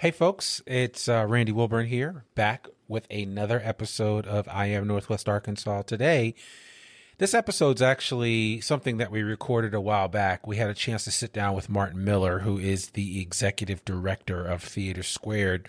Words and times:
Hey, 0.00 0.12
folks, 0.12 0.62
it's 0.64 1.08
uh, 1.08 1.26
Randy 1.28 1.50
Wilburn 1.50 1.88
here, 1.88 2.22
back 2.36 2.68
with 2.86 3.04
another 3.10 3.60
episode 3.64 4.28
of 4.28 4.46
I 4.46 4.66
Am 4.66 4.86
Northwest 4.86 5.28
Arkansas. 5.28 5.82
Today, 5.82 6.36
this 7.16 7.34
episode's 7.34 7.82
actually 7.82 8.60
something 8.60 8.98
that 8.98 9.10
we 9.10 9.24
recorded 9.24 9.74
a 9.74 9.80
while 9.80 10.06
back. 10.06 10.46
We 10.46 10.56
had 10.56 10.70
a 10.70 10.74
chance 10.74 11.02
to 11.02 11.10
sit 11.10 11.32
down 11.32 11.56
with 11.56 11.68
Martin 11.68 12.04
Miller, 12.04 12.38
who 12.38 12.60
is 12.60 12.90
the 12.90 13.20
executive 13.20 13.84
director 13.84 14.44
of 14.44 14.62
Theater 14.62 15.02
Squared, 15.02 15.68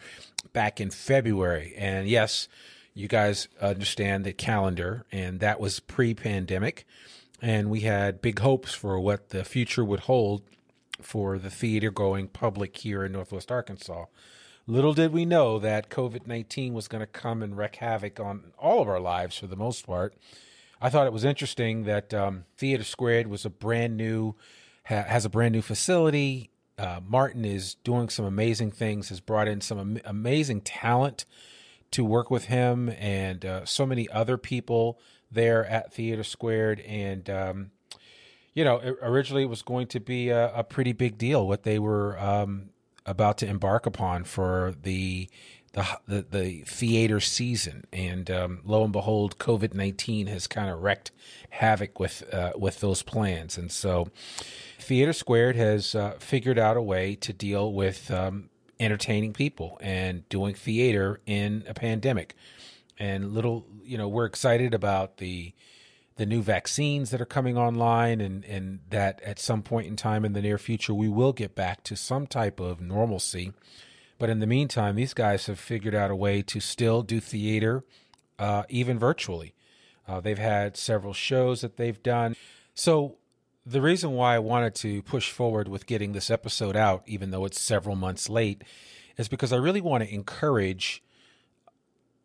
back 0.54 0.80
in 0.80 0.92
February. 0.92 1.74
And 1.76 2.08
yes, 2.08 2.48
you 2.94 3.08
guys 3.08 3.48
understand 3.60 4.26
the 4.26 4.34
calendar, 4.34 5.08
and 5.12 5.40
that 5.40 5.60
was 5.60 5.80
pre 5.80 6.14
pandemic. 6.14 6.86
And 7.42 7.72
we 7.72 7.80
had 7.80 8.22
big 8.22 8.38
hopes 8.38 8.76
for 8.76 9.00
what 9.00 9.30
the 9.30 9.44
future 9.44 9.84
would 9.84 10.02
hold 10.02 10.44
for 11.02 11.38
the 11.38 11.50
theater 11.50 11.92
going 11.92 12.28
public 12.28 12.78
here 12.78 13.04
in 13.04 13.12
Northwest 13.12 13.52
Arkansas. 13.52 14.06
Little 14.68 14.94
did 14.94 15.12
we 15.12 15.26
know 15.26 15.58
that 15.58 15.90
COVID 15.90 16.28
19 16.28 16.74
was 16.74 16.88
going 16.88 17.02
to 17.02 17.08
come 17.08 17.42
and 17.42 17.58
wreak 17.58 17.78
havoc 17.78 18.20
on 18.20 18.52
all 18.58 18.82
of 18.82 18.88
our 18.88 19.00
lives 19.00 19.38
for 19.38 19.48
the 19.48 19.56
most 19.56 19.88
part. 19.88 20.14
I 20.82 20.90
thought 20.90 21.08
it 21.08 21.14
was 21.14 21.26
interesting 21.26 21.84
that 21.86 22.14
um, 22.14 22.46
Theater 22.58 22.84
Squared 22.84 23.28
was 23.28 23.46
a 23.46 23.50
brand 23.50 23.98
new, 23.98 24.36
ha- 24.86 25.04
has 25.04 25.26
a 25.26 25.30
brand 25.30 25.54
new 25.54 25.62
facility. 25.62 26.52
Uh, 26.78 27.02
Martin 27.06 27.44
is 27.44 27.76
doing 27.84 28.10
some 28.10 28.26
amazing 28.26 28.72
things, 28.72 29.10
has 29.10 29.20
brought 29.20 29.48
in 29.48 29.60
some 29.60 29.80
am- 29.80 30.02
amazing 30.06 30.62
talent 30.62 31.26
to 31.92 32.06
work 32.06 32.30
with 32.30 32.46
him 32.46 32.90
and 32.90 33.44
uh, 33.44 33.66
so 33.66 33.86
many 33.86 34.08
other 34.10 34.38
people 34.38 35.00
there 35.32 35.66
at 35.66 35.92
Theater 35.92 36.24
Squared. 36.24 36.80
And, 36.82 37.30
um, 37.30 37.72
you 38.54 38.64
know, 38.64 38.80
originally 39.02 39.44
it 39.44 39.50
was 39.50 39.62
going 39.62 39.88
to 39.88 40.00
be 40.00 40.30
a, 40.30 40.54
a 40.54 40.64
pretty 40.64 40.94
big 40.94 41.18
deal 41.18 41.48
what 41.48 41.64
they 41.64 41.80
were 41.80 42.20
um, 42.20 42.70
about 43.06 43.38
to 43.40 43.48
embark 43.48 43.86
upon 43.86 44.24
for 44.24 44.74
the 44.82 45.30
the 45.74 45.86
the, 46.08 46.26
the 46.30 46.62
theater 46.62 47.20
season, 47.20 47.86
and 47.94 48.32
um, 48.32 48.62
lo 48.66 48.84
and 48.84 48.92
behold, 48.92 49.38
COVID 49.38 49.74
nineteen 49.74 50.28
has 50.28 50.48
kind 50.48 50.70
of 50.70 50.82
wrecked 50.82 51.12
havoc 51.52 52.00
with 52.00 52.24
uh, 52.34 52.54
with 52.56 52.80
those 52.80 53.04
plans, 53.04 53.58
and 53.58 53.72
so 53.72 54.10
Theater 54.80 55.14
Squared 55.14 55.56
has 55.56 55.94
uh, 55.94 56.16
figured 56.20 56.58
out 56.58 56.76
a 56.76 56.82
way 56.82 57.16
to 57.16 57.32
deal 57.32 57.72
with 57.72 58.10
um, 58.10 58.50
entertaining 58.80 59.34
people 59.34 59.78
and 59.82 60.28
doing 60.30 60.56
theater 60.56 61.20
in 61.26 61.64
a 61.68 61.74
pandemic. 61.74 62.36
And 62.98 63.32
little, 63.32 63.66
you 63.84 63.98
know, 63.98 64.08
we're 64.08 64.26
excited 64.26 64.74
about 64.74 65.18
the 65.18 65.54
the 66.20 66.26
new 66.26 66.42
vaccines 66.42 67.12
that 67.12 67.22
are 67.22 67.26
coming 67.26 67.58
online 67.58 68.20
and, 68.20 68.44
and 68.44 68.80
that 68.90 69.22
at 69.24 69.40
some 69.40 69.64
point 69.64 69.88
in 69.88 69.96
time 69.96 70.26
in 70.26 70.34
the 70.34 70.42
near 70.42 70.58
future 70.58 70.94
we 70.94 71.08
will 71.08 71.32
get 71.32 71.56
back 71.56 71.82
to 71.82 71.96
some 71.96 72.28
type 72.28 72.60
of 72.60 72.82
normalcy. 72.82 73.54
But 74.18 74.30
in 74.30 74.42
the 74.42 74.46
meantime, 74.46 74.98
these 74.98 75.14
guys 75.14 75.46
have 75.46 75.58
figured 75.58 75.96
out 75.96 76.12
a 76.12 76.16
way 76.18 76.42
to 76.42 76.60
still 76.60 77.04
do 77.04 77.22
theater, 77.22 77.86
uh, 78.38 78.64
even 78.68 79.00
virtually. 79.00 79.54
Uh, 80.10 80.20
they've 80.20 80.38
had 80.38 80.76
several 80.76 81.14
shows 81.14 81.62
that 81.62 81.78
they've 81.78 82.04
done. 82.04 82.36
So 82.74 83.16
the 83.66 83.80
reason 83.80 84.12
why 84.12 84.36
I 84.36 84.40
wanted 84.40 84.76
to 84.76 85.02
push 85.04 85.32
forward 85.32 85.70
with 85.70 85.86
getting 85.86 86.12
this 86.12 86.30
episode 86.30 86.76
out, 86.76 87.02
even 87.06 87.32
though 87.32 87.46
it's 87.46 87.62
several 87.62 87.96
months 87.96 88.28
late, 88.28 88.66
is 89.16 89.30
because 89.30 89.54
I 89.54 89.58
really 89.58 89.80
want 89.80 90.04
to 90.04 90.14
encourage. 90.14 91.02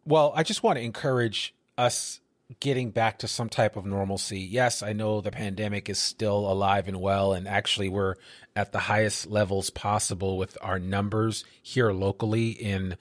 Well, 0.04 0.32
I 0.34 0.42
just 0.42 0.64
want 0.64 0.78
to 0.78 0.82
encourage 0.82 1.54
us 1.78 2.18
getting 2.60 2.90
back 2.90 3.18
to 3.18 3.28
some 3.28 3.48
type 3.48 3.76
of 3.76 3.86
normalcy. 3.86 4.40
Yes, 4.40 4.82
I 4.82 4.92
know 4.92 5.20
the 5.20 5.30
pandemic 5.30 5.88
is 5.88 5.98
still 5.98 6.50
alive 6.50 6.88
and 6.88 7.00
well, 7.00 7.32
and 7.32 7.48
actually, 7.48 7.88
we're 7.88 8.16
at 8.54 8.72
the 8.72 8.80
highest 8.80 9.26
levels 9.26 9.70
possible 9.70 10.36
with 10.36 10.56
our 10.60 10.78
numbers 10.78 11.44
here 11.62 11.92
locally 11.92 12.50
in 12.50 12.96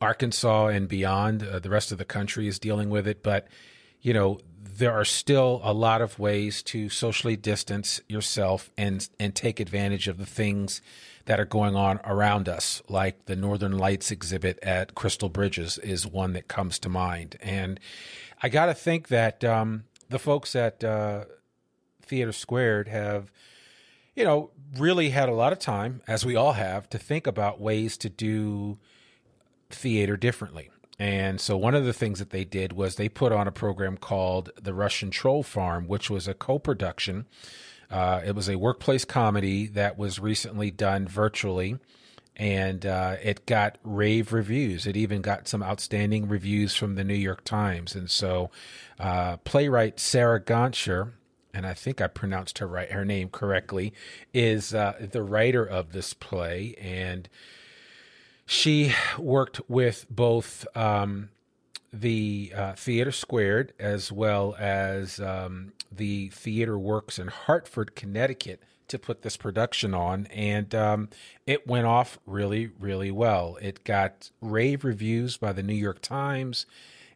Arkansas 0.00 0.68
and 0.68 0.88
beyond. 0.88 1.42
Uh, 1.42 1.58
the 1.58 1.70
rest 1.70 1.92
of 1.92 1.98
the 1.98 2.04
country 2.04 2.46
is 2.46 2.58
dealing 2.58 2.90
with 2.90 3.06
it, 3.08 3.22
but 3.22 3.48
you 4.04 4.12
know 4.12 4.38
there 4.76 4.92
are 4.92 5.04
still 5.04 5.60
a 5.62 5.72
lot 5.72 6.02
of 6.02 6.18
ways 6.18 6.62
to 6.62 6.88
socially 6.88 7.36
distance 7.36 8.00
yourself 8.08 8.70
and 8.76 9.08
and 9.18 9.34
take 9.34 9.58
advantage 9.58 10.08
of 10.08 10.18
the 10.18 10.26
things 10.26 10.80
that 11.26 11.40
are 11.40 11.44
going 11.44 11.74
on 11.74 11.98
around 12.04 12.48
us 12.48 12.82
like 12.88 13.24
the 13.26 13.36
northern 13.36 13.78
lights 13.78 14.10
exhibit 14.10 14.58
at 14.62 14.94
crystal 14.94 15.28
bridges 15.28 15.78
is 15.78 16.06
one 16.06 16.34
that 16.34 16.48
comes 16.48 16.78
to 16.78 16.88
mind 16.88 17.36
and 17.40 17.80
I 18.44 18.50
got 18.50 18.66
to 18.66 18.74
think 18.74 19.08
that 19.08 19.42
um, 19.42 19.84
the 20.10 20.18
folks 20.18 20.54
at 20.54 20.84
uh, 20.84 21.24
Theater 22.02 22.30
Squared 22.30 22.88
have, 22.88 23.32
you 24.14 24.22
know, 24.22 24.50
really 24.76 25.08
had 25.08 25.30
a 25.30 25.34
lot 25.34 25.54
of 25.54 25.58
time, 25.58 26.02
as 26.06 26.26
we 26.26 26.36
all 26.36 26.52
have, 26.52 26.86
to 26.90 26.98
think 26.98 27.26
about 27.26 27.58
ways 27.58 27.96
to 27.96 28.10
do 28.10 28.76
theater 29.70 30.18
differently. 30.18 30.68
And 30.98 31.40
so 31.40 31.56
one 31.56 31.74
of 31.74 31.86
the 31.86 31.94
things 31.94 32.18
that 32.18 32.28
they 32.28 32.44
did 32.44 32.74
was 32.74 32.96
they 32.96 33.08
put 33.08 33.32
on 33.32 33.48
a 33.48 33.50
program 33.50 33.96
called 33.96 34.50
The 34.60 34.74
Russian 34.74 35.10
Troll 35.10 35.42
Farm, 35.42 35.88
which 35.88 36.10
was 36.10 36.28
a 36.28 36.34
co 36.34 36.58
production. 36.58 37.24
Uh, 37.90 38.20
it 38.26 38.34
was 38.34 38.50
a 38.50 38.58
workplace 38.58 39.06
comedy 39.06 39.68
that 39.68 39.96
was 39.96 40.18
recently 40.18 40.70
done 40.70 41.08
virtually 41.08 41.78
and 42.36 42.84
uh, 42.84 43.16
it 43.22 43.46
got 43.46 43.78
rave 43.84 44.32
reviews. 44.32 44.86
It 44.86 44.96
even 44.96 45.22
got 45.22 45.46
some 45.46 45.62
outstanding 45.62 46.28
reviews 46.28 46.74
from 46.74 46.96
the 46.96 47.04
New 47.04 47.14
York 47.14 47.44
Times. 47.44 47.94
And 47.94 48.10
so, 48.10 48.50
uh, 48.98 49.36
playwright 49.38 50.00
Sarah 50.00 50.40
Gancher, 50.40 51.12
and 51.52 51.66
I 51.66 51.74
think 51.74 52.00
I 52.00 52.08
pronounced 52.08 52.58
her 52.58 52.66
right, 52.66 52.90
her 52.90 53.04
name 53.04 53.28
correctly, 53.28 53.92
is 54.32 54.74
uh, 54.74 54.94
the 55.12 55.22
writer 55.22 55.64
of 55.64 55.92
this 55.92 56.12
play, 56.12 56.74
and 56.80 57.28
she 58.46 58.92
worked 59.16 59.60
with 59.68 60.06
both 60.10 60.66
um, 60.76 61.30
the 61.92 62.52
uh, 62.54 62.72
Theater 62.72 63.12
Squared 63.12 63.72
as 63.78 64.10
well 64.10 64.56
as 64.58 65.20
um, 65.20 65.72
the 65.90 66.28
Theater 66.30 66.76
Works 66.76 67.18
in 67.18 67.28
Hartford, 67.28 67.94
Connecticut 67.94 68.60
to 68.88 68.98
put 68.98 69.22
this 69.22 69.36
production 69.36 69.94
on, 69.94 70.26
and 70.26 70.74
um, 70.74 71.08
it 71.46 71.66
went 71.66 71.86
off 71.86 72.18
really, 72.26 72.70
really 72.78 73.10
well. 73.10 73.56
It 73.60 73.84
got 73.84 74.30
rave 74.40 74.84
reviews 74.84 75.36
by 75.36 75.52
the 75.52 75.62
New 75.62 75.74
York 75.74 76.00
Times, 76.02 76.66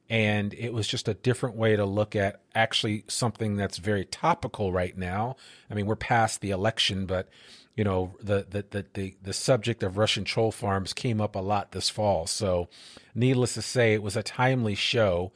and 0.09 0.55
it 0.55 0.73
was 0.73 0.89
just 0.89 1.09
a 1.09 1.15
different 1.15 1.57
way 1.57 1.77
to 1.77 1.85
look 1.85 2.17
at 2.17 2.41
actually 2.55 3.05
something 3.09 3.57
that's 3.57 3.79
very 3.79 4.05
topical 4.05 4.73
right 4.73 4.97
now. 4.97 5.37
I 5.71 5.75
mean, 5.75 5.87
we're 5.87 5.97
past 5.97 6.41
the 6.41 6.51
election, 6.51 7.07
but 7.07 7.29
you 7.77 7.85
know 7.85 8.15
the 8.21 8.47
the 8.49 8.65
the 8.71 8.87
the, 8.95 9.15
the 9.23 9.33
subject 9.33 9.83
of 9.83 9.99
Russian 9.99 10.25
troll 10.25 10.51
farms 10.51 10.93
came 10.93 11.21
up 11.21 11.37
a 11.37 11.41
lot 11.41 11.73
this 11.73 11.91
fall. 11.91 12.27
So, 12.27 12.69
needless 13.15 13.55
to 13.55 13.63
say, 13.63 13.95
it 13.95 14.03
was 14.03 14.17
a 14.17 14.23
timely 14.23 14.75
show, 14.75 15.33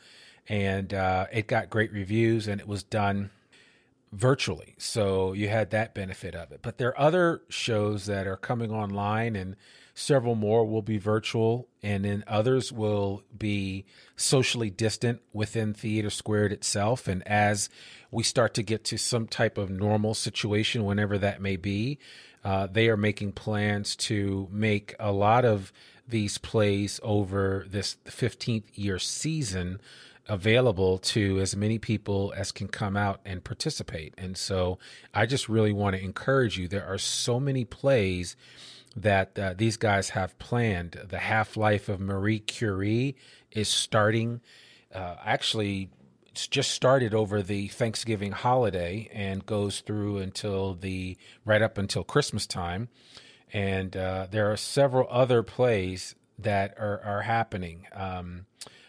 and 0.48 0.92
uh, 0.92 1.26
it 1.32 1.46
got 1.46 1.70
great 1.70 1.92
reviews, 1.92 2.48
and 2.48 2.60
it 2.60 2.66
was 2.66 2.82
done 2.82 3.30
virtually. 4.12 4.74
So 4.78 5.32
you 5.32 5.48
had 5.48 5.70
that 5.70 5.94
benefit 5.94 6.34
of 6.34 6.52
it. 6.52 6.60
But 6.62 6.78
there 6.78 6.88
are 6.88 7.00
other 7.00 7.42
shows 7.48 8.06
that 8.06 8.26
are 8.26 8.36
coming 8.36 8.70
online 8.70 9.34
and 9.34 9.56
several 9.94 10.34
more 10.34 10.64
will 10.64 10.82
be 10.82 10.98
virtual 10.98 11.68
and 11.82 12.04
then 12.04 12.24
others 12.26 12.72
will 12.72 13.22
be 13.36 13.84
socially 14.16 14.70
distant 14.70 15.20
within 15.32 15.74
Theater 15.74 16.10
Squared 16.10 16.52
itself 16.52 17.08
and 17.08 17.26
as 17.26 17.68
we 18.10 18.22
start 18.22 18.54
to 18.54 18.62
get 18.62 18.84
to 18.84 18.96
some 18.96 19.26
type 19.26 19.58
of 19.58 19.68
normal 19.68 20.14
situation 20.14 20.84
whenever 20.84 21.18
that 21.18 21.42
may 21.42 21.56
be 21.56 21.98
uh, 22.42 22.66
they 22.66 22.88
are 22.88 22.96
making 22.96 23.32
plans 23.32 23.94
to 23.94 24.48
make 24.50 24.94
a 24.98 25.12
lot 25.12 25.44
of 25.44 25.72
these 26.08 26.38
plays 26.38 26.98
over 27.02 27.66
this 27.68 27.96
15th 28.06 28.64
year 28.74 28.98
season 28.98 29.78
available 30.28 30.98
to 30.98 31.40
as 31.40 31.56
many 31.56 31.78
people 31.78 32.32
as 32.36 32.52
can 32.52 32.68
come 32.68 32.96
out 32.96 33.20
and 33.24 33.42
participate. 33.42 34.14
And 34.16 34.36
so 34.36 34.78
I 35.12 35.26
just 35.26 35.48
really 35.48 35.72
want 35.72 35.96
to 35.96 36.02
encourage 36.02 36.58
you. 36.58 36.68
There 36.68 36.86
are 36.86 36.98
so 36.98 37.40
many 37.40 37.64
plays 37.64 38.36
that 38.96 39.38
uh, 39.38 39.54
these 39.56 39.76
guys 39.76 40.10
have 40.10 40.38
planned. 40.38 41.00
The 41.08 41.18
Half 41.18 41.56
Life 41.56 41.88
of 41.88 42.00
Marie 42.00 42.38
Curie 42.38 43.16
is 43.50 43.68
starting. 43.68 44.40
Uh, 44.94 45.16
actually, 45.24 45.90
it's 46.26 46.46
just 46.46 46.70
started 46.70 47.14
over 47.14 47.42
the 47.42 47.68
Thanksgiving 47.68 48.32
holiday 48.32 49.10
and 49.12 49.44
goes 49.44 49.80
through 49.80 50.18
until 50.18 50.74
the 50.74 51.16
right 51.44 51.62
up 51.62 51.78
until 51.78 52.04
Christmas 52.04 52.46
time. 52.46 52.88
And 53.52 53.96
uh, 53.96 54.28
there 54.30 54.50
are 54.50 54.56
several 54.56 55.06
other 55.10 55.42
plays 55.42 56.14
that 56.38 56.74
are 56.78 57.00
are 57.04 57.22
happening. 57.22 57.86
Um, 57.92 58.46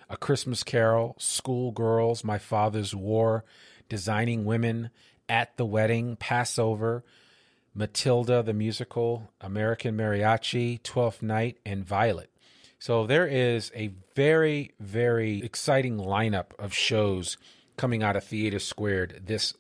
a 0.09 0.17
Christmas 0.17 0.63
Carol, 0.63 1.15
Schoolgirls, 1.19 2.23
My 2.23 2.37
Father's 2.37 2.95
War, 2.95 3.43
Designing 3.89 4.45
Women, 4.45 4.89
At 5.27 5.57
the 5.57 5.65
Wedding, 5.65 6.15
Passover, 6.15 7.03
Matilda 7.75 8.43
the 8.43 8.53
Musical, 8.53 9.31
American 9.41 9.97
Mariachi, 9.97 10.81
Twelfth 10.83 11.21
Night, 11.21 11.57
and 11.65 11.85
Violet. 11.85 12.29
So 12.79 13.07
there 13.07 13.25
is 13.25 13.71
a 13.73 13.93
very, 14.15 14.73
very 14.79 15.41
exciting 15.41 15.97
lineup 15.97 16.47
of 16.59 16.73
shows 16.73 17.37
coming 17.77 18.03
out 18.03 18.15
of 18.15 18.23
Theater 18.23 18.59
Squared 18.59 19.23
this 19.25 19.53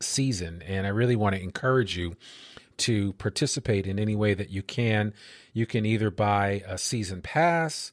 season. 0.00 0.62
And 0.62 0.86
I 0.86 0.90
really 0.90 1.16
want 1.16 1.36
to 1.36 1.42
encourage 1.42 1.96
you 1.96 2.16
to 2.78 3.12
participate 3.14 3.86
in 3.86 3.98
any 3.98 4.14
way 4.14 4.34
that 4.34 4.50
you 4.50 4.62
can. 4.62 5.14
You 5.52 5.66
can 5.66 5.86
either 5.86 6.10
buy 6.10 6.62
a 6.66 6.78
season 6.78 7.22
pass, 7.22 7.92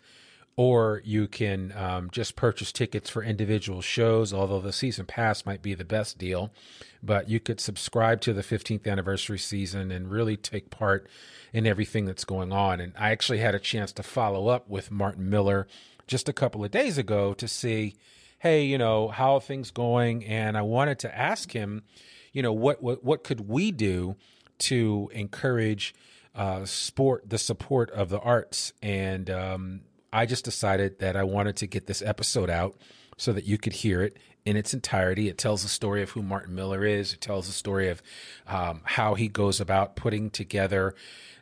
or 0.57 1.01
you 1.03 1.27
can 1.27 1.73
um, 1.75 2.09
just 2.11 2.35
purchase 2.35 2.71
tickets 2.71 3.09
for 3.09 3.21
individual 3.21 3.81
shows, 3.81 4.33
although 4.33 4.61
the 4.61 4.71
season 4.71 5.05
pass 5.05 5.45
might 5.45 5.61
be 5.61 5.73
the 5.73 5.83
best 5.83 6.17
deal. 6.17 6.51
But 7.03 7.29
you 7.29 7.39
could 7.39 7.59
subscribe 7.59 8.21
to 8.21 8.33
the 8.33 8.41
15th 8.41 8.87
anniversary 8.87 9.37
season 9.37 9.91
and 9.91 10.09
really 10.09 10.37
take 10.37 10.69
part 10.69 11.07
in 11.51 11.67
everything 11.67 12.05
that's 12.05 12.23
going 12.23 12.53
on. 12.53 12.79
And 12.79 12.93
I 12.97 13.11
actually 13.11 13.39
had 13.39 13.53
a 13.53 13.59
chance 13.59 13.91
to 13.93 14.03
follow 14.03 14.47
up 14.47 14.69
with 14.69 14.91
Martin 14.91 15.29
Miller 15.29 15.67
just 16.07 16.29
a 16.29 16.33
couple 16.33 16.63
of 16.63 16.71
days 16.71 16.97
ago 16.97 17.33
to 17.33 17.47
see, 17.47 17.95
hey, 18.39 18.63
you 18.63 18.77
know, 18.77 19.09
how 19.09 19.39
things 19.39 19.71
going? 19.71 20.23
And 20.25 20.57
I 20.57 20.61
wanted 20.61 20.99
to 20.99 21.17
ask 21.17 21.51
him, 21.51 21.83
you 22.31 22.41
know, 22.41 22.53
what 22.53 22.81
what 22.81 23.03
what 23.03 23.23
could 23.23 23.49
we 23.49 23.71
do 23.71 24.15
to 24.57 25.09
encourage 25.13 25.93
uh, 26.33 26.65
sport, 26.65 27.29
the 27.29 27.37
support 27.37 27.89
of 27.91 28.09
the 28.09 28.19
arts, 28.19 28.73
and 28.81 29.29
um, 29.29 29.81
I 30.15 30.25
just 30.25 30.45
decided 30.45 30.99
that 30.99 31.17
I 31.17 31.25
wanted 31.25 31.57
to 31.57 31.67
get 31.67 31.87
this 31.87 32.01
episode 32.01 32.49
out 32.49 32.77
so 33.17 33.33
that 33.33 33.43
you 33.43 33.57
could 33.57 33.73
hear 33.73 34.01
it 34.01 34.15
in 34.45 34.55
its 34.55 34.73
entirety. 34.73 35.27
It 35.27 35.37
tells 35.37 35.61
the 35.61 35.67
story 35.67 36.01
of 36.01 36.11
who 36.11 36.23
Martin 36.23 36.55
Miller 36.55 36.85
is. 36.85 37.13
It 37.13 37.19
tells 37.19 37.47
the 37.47 37.53
story 37.53 37.89
of 37.89 38.01
um, 38.47 38.79
how 38.85 39.15
he 39.15 39.27
goes 39.27 39.59
about 39.59 39.97
putting 39.97 40.29
together 40.29 40.95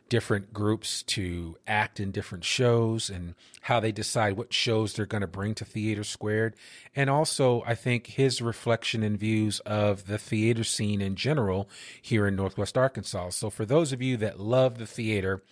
different 0.08 0.52
groups 0.52 1.02
to 1.02 1.56
act 1.66 1.98
in 1.98 2.10
different 2.10 2.44
shows 2.44 3.08
and 3.08 3.34
how 3.62 3.80
they 3.80 3.92
decide 3.92 4.36
what 4.36 4.52
shows 4.52 4.92
they're 4.92 5.06
going 5.06 5.22
to 5.22 5.26
bring 5.26 5.54
to 5.54 5.64
Theater 5.64 6.04
Squared. 6.04 6.54
And 6.94 7.08
also, 7.08 7.62
I 7.66 7.74
think 7.74 8.08
his 8.08 8.42
reflection 8.42 9.02
and 9.02 9.18
views 9.18 9.60
of 9.60 10.06
the 10.06 10.18
theater 10.18 10.64
scene 10.64 11.00
in 11.00 11.16
general 11.16 11.68
here 12.00 12.26
in 12.26 12.36
Northwest 12.36 12.76
Arkansas. 12.76 13.30
So, 13.30 13.50
for 13.50 13.64
those 13.64 13.92
of 13.92 14.02
you 14.02 14.16
that 14.18 14.38
love 14.38 14.78
the 14.78 14.86
theater, 14.86 15.42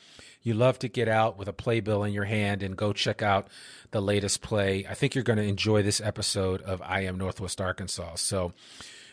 you 0.42 0.54
love 0.54 0.78
to 0.80 0.88
get 0.88 1.08
out 1.08 1.38
with 1.38 1.48
a 1.48 1.52
playbill 1.52 2.04
in 2.04 2.12
your 2.12 2.24
hand 2.24 2.62
and 2.62 2.76
go 2.76 2.92
check 2.92 3.22
out 3.22 3.48
the 3.90 4.02
latest 4.02 4.42
play. 4.42 4.84
I 4.88 4.94
think 4.94 5.14
you're 5.14 5.24
going 5.24 5.38
to 5.38 5.44
enjoy 5.44 5.82
this 5.82 6.00
episode 6.00 6.60
of 6.62 6.82
I 6.82 7.00
Am 7.00 7.16
Northwest 7.16 7.60
Arkansas. 7.60 8.16
So, 8.16 8.52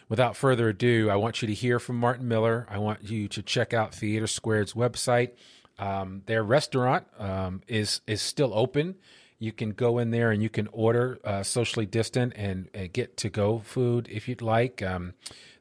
without 0.10 0.36
further 0.36 0.70
ado, 0.70 1.10
I 1.10 1.16
want 1.16 1.42
you 1.42 1.48
to 1.48 1.54
hear 1.54 1.80
from 1.80 1.98
Martin 1.98 2.28
Miller. 2.28 2.68
I 2.70 2.80
want 2.80 3.04
you 3.04 3.28
to 3.30 3.42
check 3.42 3.74
out 3.74 3.94
Theater 3.94 4.28
Squared's 4.28 4.74
website. 4.74 5.32
Um, 5.78 6.24
their 6.26 6.44
restaurant 6.44 7.06
um, 7.18 7.62
is 7.68 8.02
is 8.06 8.22
still 8.22 8.52
open. 8.54 8.96
You 9.38 9.54
can 9.54 9.70
go 9.70 10.00
in 10.00 10.12
there 10.12 10.32
and 10.32 10.44
you 10.44 10.50
can 10.50 10.68
order 10.74 11.20
uh, 11.24 11.44
socially 11.44 11.86
distant 11.86 12.34
and, 12.36 12.68
and, 12.74 12.92
get 12.92 13.16
to 13.18 13.30
go 13.30 13.60
food 13.60 14.10
if 14.12 14.28
you'd 14.28 14.42
like. 14.42 14.82
Um, 14.82 15.14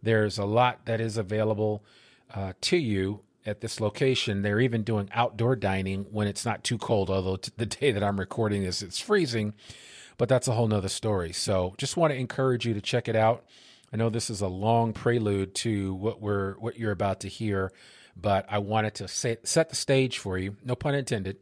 there's 0.02 0.36
a 0.36 0.44
lot 0.44 0.86
that 0.86 1.00
is 1.00 1.16
available 1.16 1.84
uh, 2.34 2.54
to 2.62 2.76
you 2.76 3.20
at 3.46 3.60
this 3.60 3.80
location. 3.80 4.42
They're 4.42 4.58
even 4.58 4.82
doing 4.82 5.08
outdoor 5.12 5.54
dining 5.54 6.06
when 6.10 6.26
it's 6.26 6.44
not 6.44 6.64
too 6.64 6.76
cold, 6.76 7.08
although 7.08 7.36
the 7.56 7.66
day 7.80 7.92
that 7.92 8.02
I'm 8.02 8.18
recording 8.18 8.64
this, 8.64 8.82
it's 8.82 8.98
freezing. 8.98 9.54
But 10.16 10.28
that's 10.28 10.48
a 10.48 10.52
whole 10.52 10.66
nother 10.66 10.88
story. 10.88 11.32
So 11.32 11.74
just 11.78 11.96
want 11.96 12.12
to 12.12 12.18
encourage 12.18 12.66
you 12.66 12.74
to 12.74 12.80
check 12.80 13.06
it 13.06 13.14
out. 13.14 13.44
I 13.92 13.96
know 13.96 14.10
this 14.10 14.30
is 14.30 14.40
a 14.40 14.48
long 14.48 14.92
prelude 14.92 15.54
to 15.56 15.94
what 15.94 16.20
we're 16.20 16.54
what 16.54 16.78
you're 16.78 16.92
about 16.92 17.20
to 17.20 17.28
hear, 17.28 17.72
but 18.16 18.46
I 18.48 18.58
wanted 18.58 18.94
to 18.96 19.08
set, 19.08 19.46
set 19.46 19.70
the 19.70 19.76
stage 19.76 20.18
for 20.18 20.36
you, 20.38 20.56
no 20.64 20.74
pun 20.74 20.94
intended, 20.94 21.38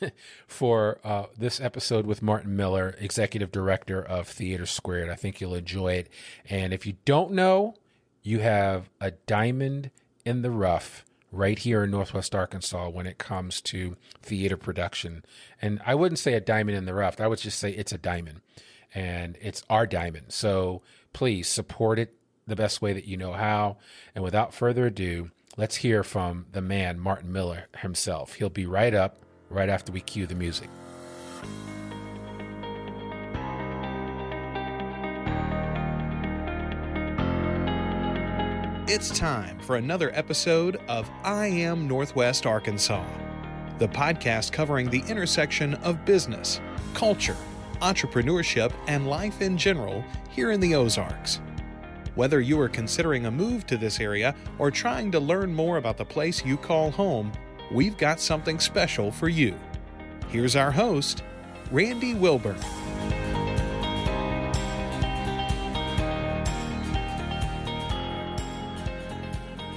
for 0.46 1.00
uh, 1.02 1.26
this 1.36 1.60
episode 1.60 2.06
with 2.06 2.22
Martin 2.22 2.54
Miller, 2.56 2.94
executive 2.98 3.50
director 3.50 4.00
of 4.02 4.28
Theater 4.28 4.66
Squared. 4.66 5.08
I 5.08 5.14
think 5.14 5.40
you'll 5.40 5.54
enjoy 5.54 5.94
it. 5.94 6.08
And 6.48 6.72
if 6.72 6.86
you 6.86 6.94
don't 7.04 7.32
know, 7.32 7.74
you 8.22 8.40
have 8.40 8.90
a 9.00 9.12
diamond 9.12 9.90
in 10.24 10.42
the 10.42 10.50
rough 10.50 11.04
right 11.30 11.58
here 11.58 11.84
in 11.84 11.90
Northwest 11.90 12.34
Arkansas 12.34 12.88
when 12.88 13.06
it 13.06 13.18
comes 13.18 13.60
to 13.62 13.96
theater 14.22 14.56
production. 14.56 15.24
And 15.60 15.80
I 15.84 15.94
wouldn't 15.94 16.18
say 16.18 16.34
a 16.34 16.40
diamond 16.40 16.78
in 16.78 16.86
the 16.86 16.94
rough, 16.94 17.20
I 17.20 17.26
would 17.26 17.38
just 17.38 17.58
say 17.58 17.70
it's 17.70 17.92
a 17.92 17.98
diamond 17.98 18.40
and 18.94 19.36
it's 19.40 19.62
our 19.68 19.86
diamond. 19.86 20.26
So 20.32 20.82
please 21.12 21.48
support 21.48 21.98
it 21.98 22.14
the 22.46 22.56
best 22.56 22.80
way 22.80 22.92
that 22.92 23.04
you 23.04 23.16
know 23.16 23.32
how. 23.32 23.76
And 24.14 24.24
without 24.24 24.54
further 24.54 24.86
ado, 24.86 25.30
let's 25.56 25.76
hear 25.76 26.02
from 26.02 26.46
the 26.52 26.62
man, 26.62 26.98
Martin 26.98 27.32
Miller 27.32 27.66
himself. 27.78 28.34
He'll 28.34 28.48
be 28.48 28.66
right 28.66 28.94
up 28.94 29.18
right 29.50 29.68
after 29.68 29.92
we 29.92 30.00
cue 30.00 30.26
the 30.26 30.34
music. 30.34 30.68
It's 38.90 39.10
time 39.10 39.58
for 39.60 39.76
another 39.76 40.10
episode 40.14 40.76
of 40.88 41.10
I 41.22 41.46
Am 41.48 41.86
Northwest 41.86 42.46
Arkansas, 42.46 43.04
the 43.78 43.86
podcast 43.86 44.50
covering 44.50 44.88
the 44.88 45.00
intersection 45.08 45.74
of 45.74 46.06
business, 46.06 46.58
culture, 46.94 47.36
entrepreneurship, 47.80 48.72
and 48.86 49.08
life 49.08 49.40
in 49.40 49.56
general 49.56 50.04
here 50.30 50.50
in 50.50 50.60
the 50.60 50.74
Ozarks. 50.74 51.40
Whether 52.14 52.40
you 52.40 52.60
are 52.60 52.68
considering 52.68 53.26
a 53.26 53.30
move 53.30 53.66
to 53.66 53.76
this 53.76 54.00
area 54.00 54.34
or 54.58 54.70
trying 54.70 55.12
to 55.12 55.20
learn 55.20 55.54
more 55.54 55.76
about 55.76 55.96
the 55.96 56.04
place 56.04 56.44
you 56.44 56.56
call 56.56 56.90
home, 56.90 57.32
we've 57.70 57.96
got 57.96 58.20
something 58.20 58.58
special 58.58 59.12
for 59.12 59.28
you. 59.28 59.54
Here's 60.28 60.56
our 60.56 60.70
host, 60.70 61.22
Randy 61.70 62.14
Wilburn. 62.14 62.58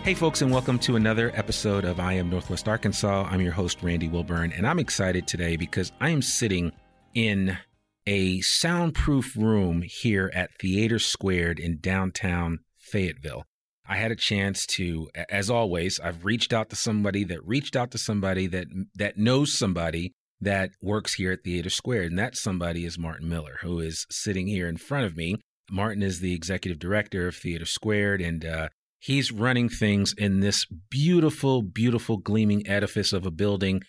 Hey, 0.03 0.15
folks, 0.15 0.41
and 0.41 0.51
welcome 0.51 0.79
to 0.79 0.95
another 0.95 1.31
episode 1.35 1.85
of 1.85 1.99
I 1.99 2.13
Am 2.13 2.27
Northwest 2.27 2.67
Arkansas. 2.67 3.27
I'm 3.29 3.39
your 3.39 3.51
host, 3.51 3.83
Randy 3.83 4.07
Wilburn, 4.07 4.51
and 4.51 4.65
I'm 4.65 4.79
excited 4.79 5.27
today 5.27 5.57
because 5.57 5.91
I 6.01 6.09
am 6.09 6.23
sitting 6.23 6.71
in 7.13 7.55
a 8.11 8.41
soundproof 8.41 9.37
room 9.37 9.83
here 9.83 10.29
at 10.33 10.49
Theater 10.59 10.99
Squared 10.99 11.61
in 11.61 11.77
downtown 11.79 12.59
Fayetteville. 12.77 13.45
I 13.87 13.95
had 13.95 14.11
a 14.11 14.17
chance 14.17 14.65
to, 14.75 15.09
as 15.29 15.49
always, 15.49 15.97
I've 15.97 16.25
reached 16.25 16.51
out 16.51 16.69
to 16.71 16.75
somebody 16.75 17.23
that 17.23 17.47
reached 17.47 17.77
out 17.77 17.89
to 17.91 17.97
somebody 17.97 18.47
that 18.47 18.67
that 18.95 19.17
knows 19.17 19.57
somebody 19.57 20.11
that 20.41 20.71
works 20.81 21.13
here 21.13 21.31
at 21.31 21.45
Theater 21.45 21.69
Squared, 21.69 22.07
and 22.07 22.19
that 22.19 22.35
somebody 22.35 22.83
is 22.83 22.99
Martin 22.99 23.29
Miller, 23.29 23.59
who 23.61 23.79
is 23.79 24.05
sitting 24.09 24.47
here 24.47 24.67
in 24.67 24.75
front 24.75 25.05
of 25.05 25.15
me. 25.15 25.37
Martin 25.71 26.03
is 26.03 26.19
the 26.19 26.33
executive 26.33 26.79
director 26.79 27.29
of 27.29 27.37
Theater 27.37 27.65
Squared, 27.65 28.19
and 28.19 28.43
uh, 28.43 28.67
He's 29.01 29.31
running 29.31 29.67
things 29.67 30.13
in 30.15 30.41
this 30.41 30.67
beautiful, 30.91 31.63
beautiful, 31.63 32.17
gleaming 32.17 32.67
edifice 32.67 33.13
of 33.13 33.25
a 33.25 33.31
building 33.31 33.81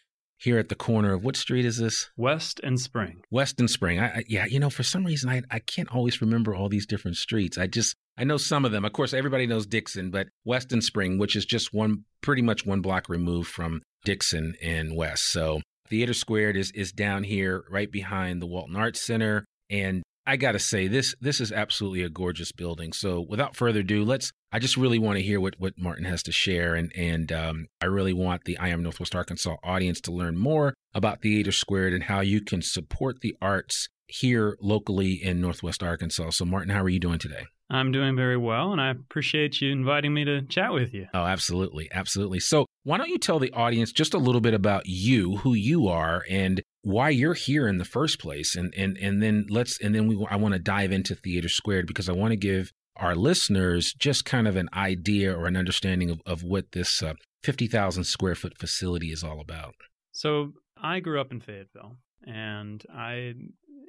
here 0.43 0.59
at 0.59 0.69
the 0.69 0.75
corner 0.75 1.13
of 1.13 1.25
what 1.25 1.37
street 1.37 1.65
is 1.65 1.79
this? 1.79 2.11
West 2.17 2.61
and 2.65 2.81
Spring. 2.81 3.23
West 3.31 3.61
and 3.61 3.71
Spring. 3.71 4.01
I, 4.01 4.07
I, 4.07 4.25
yeah, 4.29 4.45
you 4.47 4.59
know, 4.59 4.71
for 4.71 4.83
some 4.83 5.05
reason, 5.05 5.31
I, 5.31 5.43
I 5.51 5.61
can't 5.61 5.95
always 5.95 6.21
remember 6.21 6.55
all 6.55 6.69
these 6.69 6.87
different 6.87 7.17
streets. 7.17 7.57
I 7.57 7.69
just, 7.69 7.95
I 8.19 8.25
know 8.25 8.37
some 8.37 8.65
of 8.65 8.73
them. 8.73 8.85
Of 8.85 8.93
course, 8.93 9.15
everybody 9.15 9.47
knows 9.47 9.67
Dickson, 9.67 10.11
but 10.11 10.29
West 10.45 10.73
and 10.73 10.83
Spring, 10.83 11.17
which 11.17 11.37
is 11.37 11.45
just 11.45 11.73
one, 11.73 12.05
pretty 12.23 12.43
much 12.43 12.67
one 12.67 12.81
block 12.81 13.09
removed 13.09 13.51
from 13.51 13.83
Dickson 14.05 14.55
and 14.61 14.97
West. 14.97 15.31
So 15.31 15.61
Theater 15.89 16.15
Squared 16.15 16.57
is, 16.57 16.73
is 16.73 16.91
down 16.91 17.23
here 17.23 17.65
right 17.71 17.91
behind 17.91 18.43
the 18.43 18.47
Walton 18.47 18.77
Arts 18.77 19.01
Center. 19.01 19.45
And 19.71 20.03
I 20.27 20.37
got 20.37 20.53
to 20.53 20.59
say 20.59 20.89
this 20.89 21.15
this 21.21 21.41
is 21.41 21.53
absolutely 21.53 22.03
a 22.03 22.09
gorgeous 22.09 22.53
building. 22.53 22.93
So 22.93 23.21
without 23.21 23.57
further 23.57 23.81
ado, 23.81 24.05
let's 24.05 24.33
I 24.53 24.59
just 24.59 24.77
really 24.77 24.99
want 24.99 25.19
to 25.19 25.25
hear 25.25 25.41
what 25.41 25.55
what 25.59 25.79
Martin 25.79 26.05
has 26.05 26.23
to 26.25 26.33
share 26.33 26.75
and 26.75 26.93
and 26.97 27.33
um, 27.33 27.67
I 27.81 27.87
really 27.87 28.13
want 28.13 28.45
the 28.45 28.59
I 28.59 28.69
am 28.69 28.83
Northwest 28.83 29.15
Arkansas 29.15 29.57
audience 29.65 30.01
to 30.03 30.13
learn 30.13 30.37
more 30.39 30.75
about 30.95 31.23
Theater 31.23 31.53
Squared 31.53 31.93
and 31.93 32.05
how 32.05 32.21
you 32.21 32.41
can 32.41 32.63
support 32.63 33.21
the 33.21 33.37
arts 33.43 33.89
here 34.07 34.57
locally 34.61 35.13
in 35.13 35.41
Northwest 35.41 35.83
Arkansas. 35.83 36.31
So 36.31 36.45
Martin, 36.45 36.71
how 36.71 36.83
are 36.83 36.89
you 36.89 37.01
doing 37.01 37.19
today? 37.19 37.47
I'm 37.71 37.91
doing 37.91 38.15
very 38.15 38.37
well, 38.37 38.73
and 38.73 38.83
I 38.83 38.91
appreciate 38.91 39.63
you 39.63 39.73
inviting 39.73 40.13
me 40.13 40.27
to 40.27 40.43
chat 40.43 40.75
with 40.75 40.93
you. 40.93 41.07
Oh, 41.15 41.25
absolutely. 41.25 41.89
Absolutely. 41.91 42.39
So, 42.39 42.67
why 42.85 42.99
don't 42.99 43.09
you 43.09 43.17
tell 43.17 43.39
the 43.39 43.53
audience 43.53 43.93
just 43.93 44.13
a 44.13 44.19
little 44.19 44.43
bit 44.43 44.53
about 44.53 44.83
you, 44.85 45.39
who 45.39 45.55
you 45.55 45.89
are, 45.89 46.23
and 46.29 46.61
why 46.83 47.11
you're 47.11 47.35
here 47.35 47.69
in 47.69 47.79
the 47.79 47.85
first 47.85 48.19
place? 48.19 48.55
And 48.57 48.75
and 48.77 48.97
and 48.99 49.23
then 49.23 49.47
let's 49.49 49.81
and 49.81 49.95
then 49.95 50.07
we 50.07 50.27
I 50.31 50.37
want 50.37 50.55
to 50.55 50.59
dive 50.59 50.93
into 50.93 51.15
Theater 51.15 51.49
Squared 51.49 51.87
because 51.87 52.09
I 52.09 52.13
want 52.13 52.33
to 52.33 52.37
give 52.37 52.73
our 52.97 53.15
listeners 53.15 53.95
just 53.95 54.25
kind 54.25 54.47
of 54.47 54.57
an 54.57 54.69
idea 54.75 55.35
or 55.35 55.47
an 55.47 55.57
understanding 55.57 56.11
of, 56.11 56.21
of 56.27 56.43
what 56.43 56.73
this 56.73 57.03
uh, 57.03 57.15
50,000 57.43 58.05
square 58.05 58.35
foot 58.35 58.59
facility 58.59 59.09
is 59.09 59.25
all 59.25 59.41
about. 59.41 59.75
So, 60.13 60.53
I 60.77 61.01
grew 61.01 61.21
up 61.21 61.33
in 61.33 61.41
Fayetteville, 61.41 61.97
and 62.27 62.85
I 62.93 63.33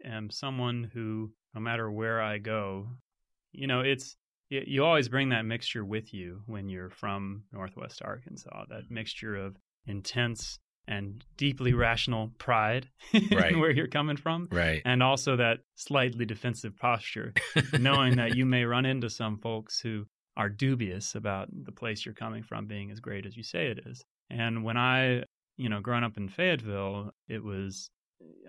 am 0.05 0.29
someone 0.29 0.89
who, 0.93 1.31
no 1.53 1.59
matter 1.59 1.91
where 1.91 2.21
I 2.21 2.37
go, 2.37 2.87
you 3.51 3.67
know, 3.67 3.81
it's 3.81 4.15
you 4.49 4.83
always 4.83 5.09
bring 5.09 5.29
that 5.29 5.45
mixture 5.45 5.83
with 5.83 6.13
you 6.13 6.41
when 6.45 6.69
you're 6.69 6.91
from 6.91 7.43
Northwest 7.51 8.01
Arkansas. 8.03 8.65
That 8.69 8.89
mixture 8.89 9.35
of 9.35 9.57
intense 9.87 10.59
and 10.87 11.23
deeply 11.37 11.73
rational 11.73 12.31
pride 12.37 12.89
right. 13.31 13.53
in 13.53 13.59
where 13.59 13.71
you're 13.71 13.87
coming 13.87 14.17
from, 14.17 14.47
right, 14.51 14.81
and 14.85 15.01
also 15.01 15.35
that 15.35 15.59
slightly 15.75 16.25
defensive 16.25 16.77
posture, 16.77 17.33
knowing 17.79 18.15
that 18.17 18.35
you 18.35 18.45
may 18.45 18.65
run 18.65 18.85
into 18.85 19.09
some 19.09 19.37
folks 19.37 19.79
who 19.79 20.05
are 20.35 20.49
dubious 20.49 21.15
about 21.15 21.47
the 21.51 21.71
place 21.71 22.05
you're 22.05 22.13
coming 22.13 22.43
from 22.43 22.65
being 22.65 22.91
as 22.91 22.99
great 22.99 23.25
as 23.25 23.37
you 23.37 23.43
say 23.43 23.67
it 23.67 23.79
is. 23.85 24.03
And 24.29 24.63
when 24.63 24.77
I, 24.77 25.23
you 25.57 25.69
know, 25.69 25.79
growing 25.79 26.03
up 26.03 26.17
in 26.17 26.27
Fayetteville, 26.27 27.11
it 27.27 27.43
was 27.43 27.89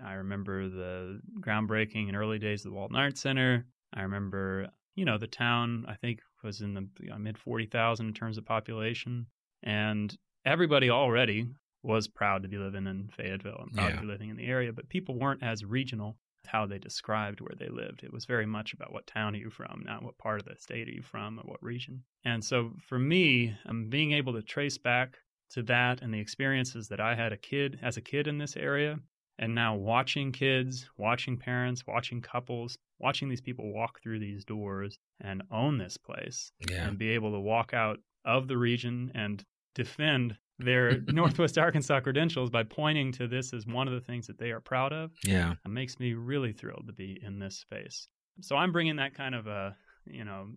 I 0.03 0.13
remember 0.13 0.69
the 0.69 1.19
groundbreaking 1.39 2.07
and 2.07 2.15
early 2.15 2.39
days 2.39 2.65
of 2.65 2.71
the 2.71 2.75
Walton 2.75 2.95
Arts 2.95 3.21
Center. 3.21 3.65
I 3.93 4.01
remember 4.01 4.69
you 4.95 5.05
know, 5.05 5.17
the 5.17 5.27
town 5.27 5.85
I 5.87 5.95
think 5.95 6.21
was 6.43 6.61
in 6.61 6.73
the 6.73 6.87
you 6.99 7.09
know, 7.09 7.17
mid 7.17 7.37
40,000 7.37 8.07
in 8.07 8.13
terms 8.13 8.37
of 8.37 8.45
population. 8.45 9.27
And 9.63 10.15
everybody 10.45 10.89
already 10.89 11.47
was 11.85 12.07
proud 12.07 12.43
to 12.43 12.49
be 12.49 12.57
living 12.57 12.87
in 12.87 13.09
Fayetteville 13.15 13.59
and 13.61 13.71
proud 13.73 13.89
Yeah. 13.89 13.95
to 13.95 14.01
be 14.01 14.07
living 14.07 14.29
in 14.29 14.37
the 14.37 14.45
area, 14.47 14.73
but 14.73 14.89
people 14.89 15.17
weren't 15.19 15.43
as 15.43 15.63
regional 15.63 16.17
how 16.47 16.65
they 16.67 16.77
described 16.77 17.41
where 17.41 17.55
they 17.57 17.69
lived. 17.69 18.03
It 18.03 18.13
was 18.13 18.25
very 18.25 18.45
much 18.45 18.73
about 18.73 18.93
what 18.93 19.07
town 19.07 19.33
are 19.33 19.39
you 19.39 19.49
from, 19.49 19.81
not 19.83 20.03
what 20.03 20.17
part 20.19 20.39
of 20.39 20.45
the 20.45 20.55
state 20.57 20.87
are 20.87 20.91
you 20.91 21.01
from 21.01 21.39
or 21.39 21.43
what 21.43 21.61
region. 21.63 22.03
And 22.23 22.43
so 22.43 22.73
for 22.87 22.99
me, 22.99 23.55
um, 23.65 23.89
being 23.89 24.11
able 24.11 24.33
to 24.33 24.43
trace 24.43 24.77
back 24.77 25.17
to 25.51 25.63
that 25.63 26.01
and 26.03 26.13
the 26.13 26.19
experiences 26.19 26.87
that 26.89 26.99
I 26.99 27.15
had 27.15 27.31
a 27.33 27.37
kid 27.37 27.79
as 27.81 27.97
a 27.97 28.01
kid 28.01 28.27
in 28.27 28.37
this 28.37 28.55
area 28.55 28.99
and 29.39 29.55
now 29.55 29.75
watching 29.75 30.31
kids, 30.31 30.87
watching 30.97 31.35
parents, 31.37 31.85
watching 31.87 32.21
couples, 32.21 32.77
watching 32.99 33.27
these 33.27 33.41
people 33.41 33.73
walk 33.73 33.99
through 34.01 34.19
these 34.19 34.45
doors 34.45 34.97
and 35.21 35.41
own 35.51 35.77
this 35.79 35.97
place 35.97 36.51
Yeah. 36.69 36.87
and 36.87 36.97
be 36.97 37.09
able 37.09 37.31
to 37.31 37.39
walk 37.39 37.73
out 37.73 37.99
of 38.23 38.47
the 38.47 38.57
region 38.57 39.11
and 39.15 39.43
defend 39.73 40.37
their 40.59 40.99
Northwest 41.07 41.57
Arkansas 41.57 41.99
credentials 42.01 42.49
by 42.49 42.63
pointing 42.63 43.11
to 43.13 43.27
this 43.27 43.53
as 43.53 43.65
one 43.67 43.87
of 43.87 43.93
the 43.93 44.01
things 44.01 44.27
that 44.27 44.37
they 44.39 44.51
are 44.51 44.59
proud 44.61 44.93
of. 44.93 45.11
Yeah. 45.23 45.53
It 45.65 45.69
makes 45.69 45.99
me 45.99 46.13
really 46.13 46.53
thrilled 46.53 46.85
to 46.87 46.93
be 46.93 47.19
in 47.21 47.39
this 47.39 47.59
space. 47.59 48.07
So 48.41 48.55
I'm 48.55 48.71
bringing 48.71 48.97
that 48.97 49.13
kind 49.15 49.35
of 49.35 49.47
a, 49.47 49.75
you 50.05 50.23
know, 50.25 50.47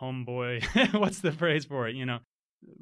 homeboy, 0.00 0.94
what's 0.98 1.20
the 1.20 1.32
phrase 1.32 1.64
for 1.64 1.88
it? 1.88 1.96
You 1.96 2.06
know, 2.06 2.18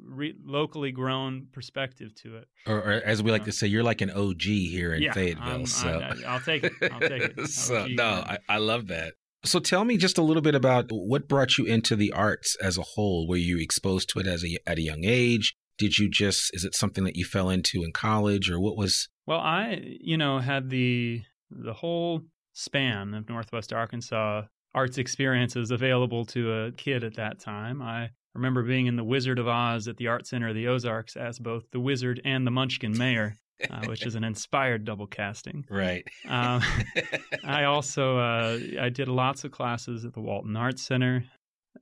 re- 0.03 0.35
locally 0.45 0.91
grown 0.91 1.47
perspective 1.51 2.13
to 2.23 2.37
it. 2.37 2.47
Or, 2.67 2.77
or 2.77 2.91
as 3.05 3.21
we 3.23 3.31
like 3.31 3.43
Uh, 3.43 3.45
to 3.45 3.51
say, 3.51 3.67
you're 3.67 3.83
like 3.83 4.01
an 4.01 4.11
OG 4.11 4.41
here 4.41 4.93
in 4.93 5.01
yeah, 5.01 5.13
Fayetteville. 5.13 5.43
I'm- 5.47 5.65
so 5.65 5.87
I- 5.99 6.27
I'll 6.27 6.39
take 6.41 6.63
it. 6.63 6.73
I'll 6.91 6.99
take 6.99 7.23
it. 7.37 7.47
so 7.49 7.83
OG, 7.83 7.91
no. 7.91 8.05
I, 8.25 8.37
I 8.49 8.57
love 8.57 8.87
that. 8.87 9.13
So 9.43 9.59
tell 9.59 9.83
me 9.85 9.97
just 9.97 10.19
a 10.19 10.21
little 10.21 10.43
bit 10.43 10.53
about 10.53 10.85
what 10.91 11.27
brought 11.27 11.57
you 11.57 11.65
into 11.65 11.95
the 11.95 12.11
arts 12.11 12.55
as 12.61 12.77
a 12.77 12.83
whole. 12.83 13.27
Were 13.27 13.37
you 13.37 13.57
exposed 13.57 14.09
to 14.09 14.19
it 14.19 14.27
as 14.27 14.43
a 14.45 14.57
at 14.67 14.77
a 14.77 14.81
young 14.81 15.03
age? 15.03 15.55
Did 15.81 15.97
you 15.97 16.09
just 16.11 16.51
is 16.53 16.63
it 16.63 16.75
something 16.75 17.05
that 17.05 17.15
you 17.15 17.25
fell 17.25 17.49
into 17.49 17.81
in 17.83 17.91
college 17.91 18.51
or 18.51 18.59
what 18.59 18.77
was 18.77 19.09
Well, 19.25 19.39
I, 19.39 19.81
you 19.99 20.15
know, 20.15 20.37
had 20.37 20.69
the 20.69 21.23
the 21.49 21.73
whole 21.73 22.21
span 22.53 23.15
of 23.15 23.27
Northwest 23.27 23.73
Arkansas 23.73 24.43
arts 24.75 24.99
experiences 24.99 25.71
available 25.71 26.23
to 26.25 26.53
a 26.53 26.71
kid 26.73 27.03
at 27.03 27.15
that 27.15 27.39
time. 27.39 27.81
I 27.81 28.11
remember 28.35 28.61
being 28.61 28.85
in 28.85 28.95
the 28.95 29.03
Wizard 29.03 29.39
of 29.39 29.47
Oz 29.47 29.87
at 29.87 29.97
the 29.97 30.07
Art 30.07 30.27
Center 30.27 30.49
of 30.49 30.55
the 30.55 30.67
Ozarks 30.67 31.17
as 31.17 31.39
both 31.39 31.63
the 31.71 31.79
wizard 31.79 32.21
and 32.25 32.45
the 32.45 32.51
Munchkin 32.51 32.95
mayor, 32.95 33.37
uh, 33.67 33.83
which 33.85 34.05
is 34.05 34.13
an 34.13 34.23
inspired 34.23 34.85
double 34.85 35.07
casting. 35.07 35.65
right? 35.71 36.05
Um, 36.29 36.61
I 37.43 37.63
also 37.63 38.19
uh, 38.19 38.59
I 38.79 38.89
did 38.89 39.07
lots 39.07 39.45
of 39.45 39.51
classes 39.51 40.05
at 40.05 40.13
the 40.13 40.21
Walton 40.21 40.55
Arts 40.55 40.83
Center, 40.83 41.25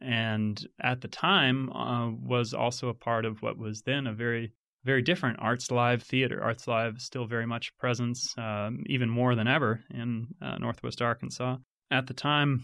and 0.02 0.66
at 0.82 1.02
the 1.02 1.08
time 1.08 1.70
uh, 1.72 2.10
was 2.12 2.54
also 2.54 2.90
a 2.90 2.94
part 2.94 3.26
of 3.26 3.42
what 3.42 3.58
was 3.58 3.82
then 3.84 4.08
a 4.08 4.14
very 4.14 4.54
very 4.86 5.02
different 5.02 5.38
Arts 5.42 5.72
Live 5.72 6.02
theater. 6.04 6.42
Arts 6.42 6.66
Live 6.66 7.02
still 7.02 7.26
very 7.26 7.46
much 7.46 7.76
presence, 7.78 8.34
um, 8.38 8.84
even 8.86 9.10
more 9.10 9.36
than 9.36 9.48
ever 9.48 9.82
in 9.94 10.28
uh, 10.42 10.58
Northwest 10.58 11.02
Arkansas. 11.02 11.58
At 11.92 12.08
the 12.08 12.14
time, 12.14 12.64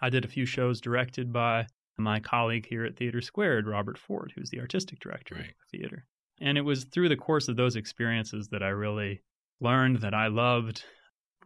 I 0.00 0.10
did 0.10 0.26
a 0.26 0.28
few 0.28 0.44
shows 0.44 0.78
directed 0.80 1.32
by 1.32 1.66
my 1.96 2.20
colleague 2.20 2.66
here 2.68 2.84
at 2.84 2.96
Theater 2.96 3.22
Squared, 3.22 3.66
Robert 3.66 3.96
Ford, 3.96 4.32
who's 4.36 4.50
the 4.50 4.60
artistic 4.60 4.98
director 5.00 5.36
Right. 5.36 5.44
of 5.44 5.54
the 5.72 5.78
theater. 5.78 6.04
And 6.40 6.58
it 6.58 6.62
was 6.62 6.84
through 6.84 7.08
the 7.08 7.16
course 7.16 7.48
of 7.48 7.56
those 7.56 7.76
experiences 7.76 8.48
that 8.48 8.62
I 8.62 8.68
really 8.68 9.22
learned 9.60 10.02
that 10.02 10.12
I 10.12 10.26
loved 10.26 10.84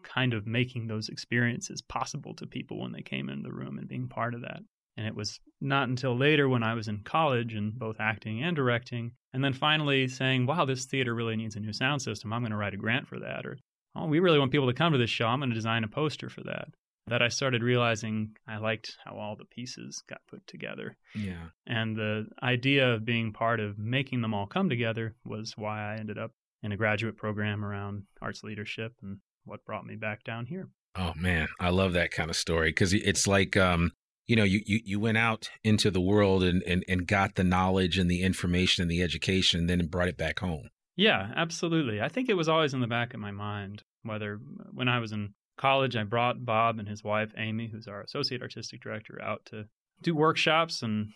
kind 0.02 0.34
of 0.34 0.46
making 0.46 0.86
those 0.86 1.08
experiences 1.10 1.82
possible 1.82 2.34
to 2.34 2.46
people 2.46 2.80
when 2.80 2.92
they 2.92 3.02
came 3.02 3.28
into 3.28 3.48
the 3.48 3.54
room 3.54 3.78
and 3.78 3.86
being 3.86 4.08
part 4.08 4.34
of 4.34 4.40
that. 4.40 4.62
And 4.98 5.06
it 5.06 5.14
was 5.14 5.38
not 5.60 5.88
until 5.88 6.18
later 6.18 6.48
when 6.48 6.64
I 6.64 6.74
was 6.74 6.88
in 6.88 7.02
college 7.04 7.54
and 7.54 7.72
both 7.72 8.00
acting 8.00 8.42
and 8.42 8.56
directing, 8.56 9.12
and 9.32 9.44
then 9.44 9.52
finally 9.52 10.08
saying, 10.08 10.44
wow, 10.44 10.64
this 10.64 10.86
theater 10.86 11.14
really 11.14 11.36
needs 11.36 11.54
a 11.54 11.60
new 11.60 11.72
sound 11.72 12.02
system. 12.02 12.32
I'm 12.32 12.42
going 12.42 12.50
to 12.50 12.56
write 12.56 12.74
a 12.74 12.78
grant 12.78 13.06
for 13.06 13.20
that. 13.20 13.46
Or, 13.46 13.56
oh, 13.94 14.06
we 14.06 14.18
really 14.18 14.40
want 14.40 14.50
people 14.50 14.66
to 14.66 14.74
come 14.74 14.92
to 14.92 14.98
this 14.98 15.08
show. 15.08 15.26
I'm 15.26 15.38
going 15.38 15.50
to 15.50 15.54
design 15.54 15.84
a 15.84 15.88
poster 15.88 16.28
for 16.28 16.42
that. 16.42 16.70
That 17.06 17.22
I 17.22 17.28
started 17.28 17.62
realizing 17.62 18.32
I 18.48 18.58
liked 18.58 18.96
how 19.04 19.16
all 19.16 19.36
the 19.36 19.44
pieces 19.44 20.02
got 20.08 20.20
put 20.28 20.44
together. 20.48 20.96
Yeah. 21.14 21.46
And 21.64 21.96
the 21.96 22.26
idea 22.42 22.92
of 22.92 23.04
being 23.04 23.32
part 23.32 23.60
of 23.60 23.78
making 23.78 24.20
them 24.20 24.34
all 24.34 24.48
come 24.48 24.68
together 24.68 25.14
was 25.24 25.54
why 25.56 25.94
I 25.94 25.98
ended 25.98 26.18
up 26.18 26.32
in 26.64 26.72
a 26.72 26.76
graduate 26.76 27.16
program 27.16 27.64
around 27.64 28.02
arts 28.20 28.42
leadership 28.42 28.94
and 29.00 29.18
what 29.44 29.64
brought 29.64 29.86
me 29.86 29.94
back 29.94 30.24
down 30.24 30.46
here. 30.46 30.68
Oh 30.96 31.12
man, 31.16 31.46
I 31.60 31.70
love 31.70 31.92
that 31.92 32.10
kind 32.10 32.30
of 32.30 32.36
story 32.36 32.70
because 32.70 32.92
it's 32.92 33.28
like 33.28 33.56
um, 33.56 33.92
you 34.28 34.36
know, 34.36 34.44
you, 34.44 34.60
you 34.66 34.80
you 34.84 35.00
went 35.00 35.18
out 35.18 35.50
into 35.64 35.90
the 35.90 36.00
world 36.00 36.44
and, 36.44 36.62
and 36.62 36.84
and 36.86 37.06
got 37.06 37.34
the 37.34 37.42
knowledge 37.42 37.98
and 37.98 38.10
the 38.10 38.22
information 38.22 38.82
and 38.82 38.90
the 38.90 39.02
education, 39.02 39.60
and 39.60 39.68
then 39.68 39.86
brought 39.86 40.08
it 40.08 40.18
back 40.18 40.38
home. 40.38 40.68
Yeah, 40.96 41.32
absolutely. 41.34 42.00
I 42.00 42.08
think 42.08 42.28
it 42.28 42.36
was 42.36 42.48
always 42.48 42.74
in 42.74 42.80
the 42.80 42.86
back 42.86 43.14
of 43.14 43.20
my 43.20 43.30
mind. 43.30 43.82
Whether 44.02 44.38
when 44.72 44.88
I 44.88 44.98
was 45.00 45.12
in 45.12 45.34
college, 45.56 45.96
I 45.96 46.04
brought 46.04 46.44
Bob 46.44 46.78
and 46.78 46.88
his 46.88 47.02
wife 47.02 47.32
Amy, 47.36 47.68
who's 47.72 47.88
our 47.88 48.02
associate 48.02 48.42
artistic 48.42 48.82
director, 48.82 49.18
out 49.22 49.44
to 49.46 49.64
do 50.02 50.14
workshops 50.14 50.82
and 50.82 51.08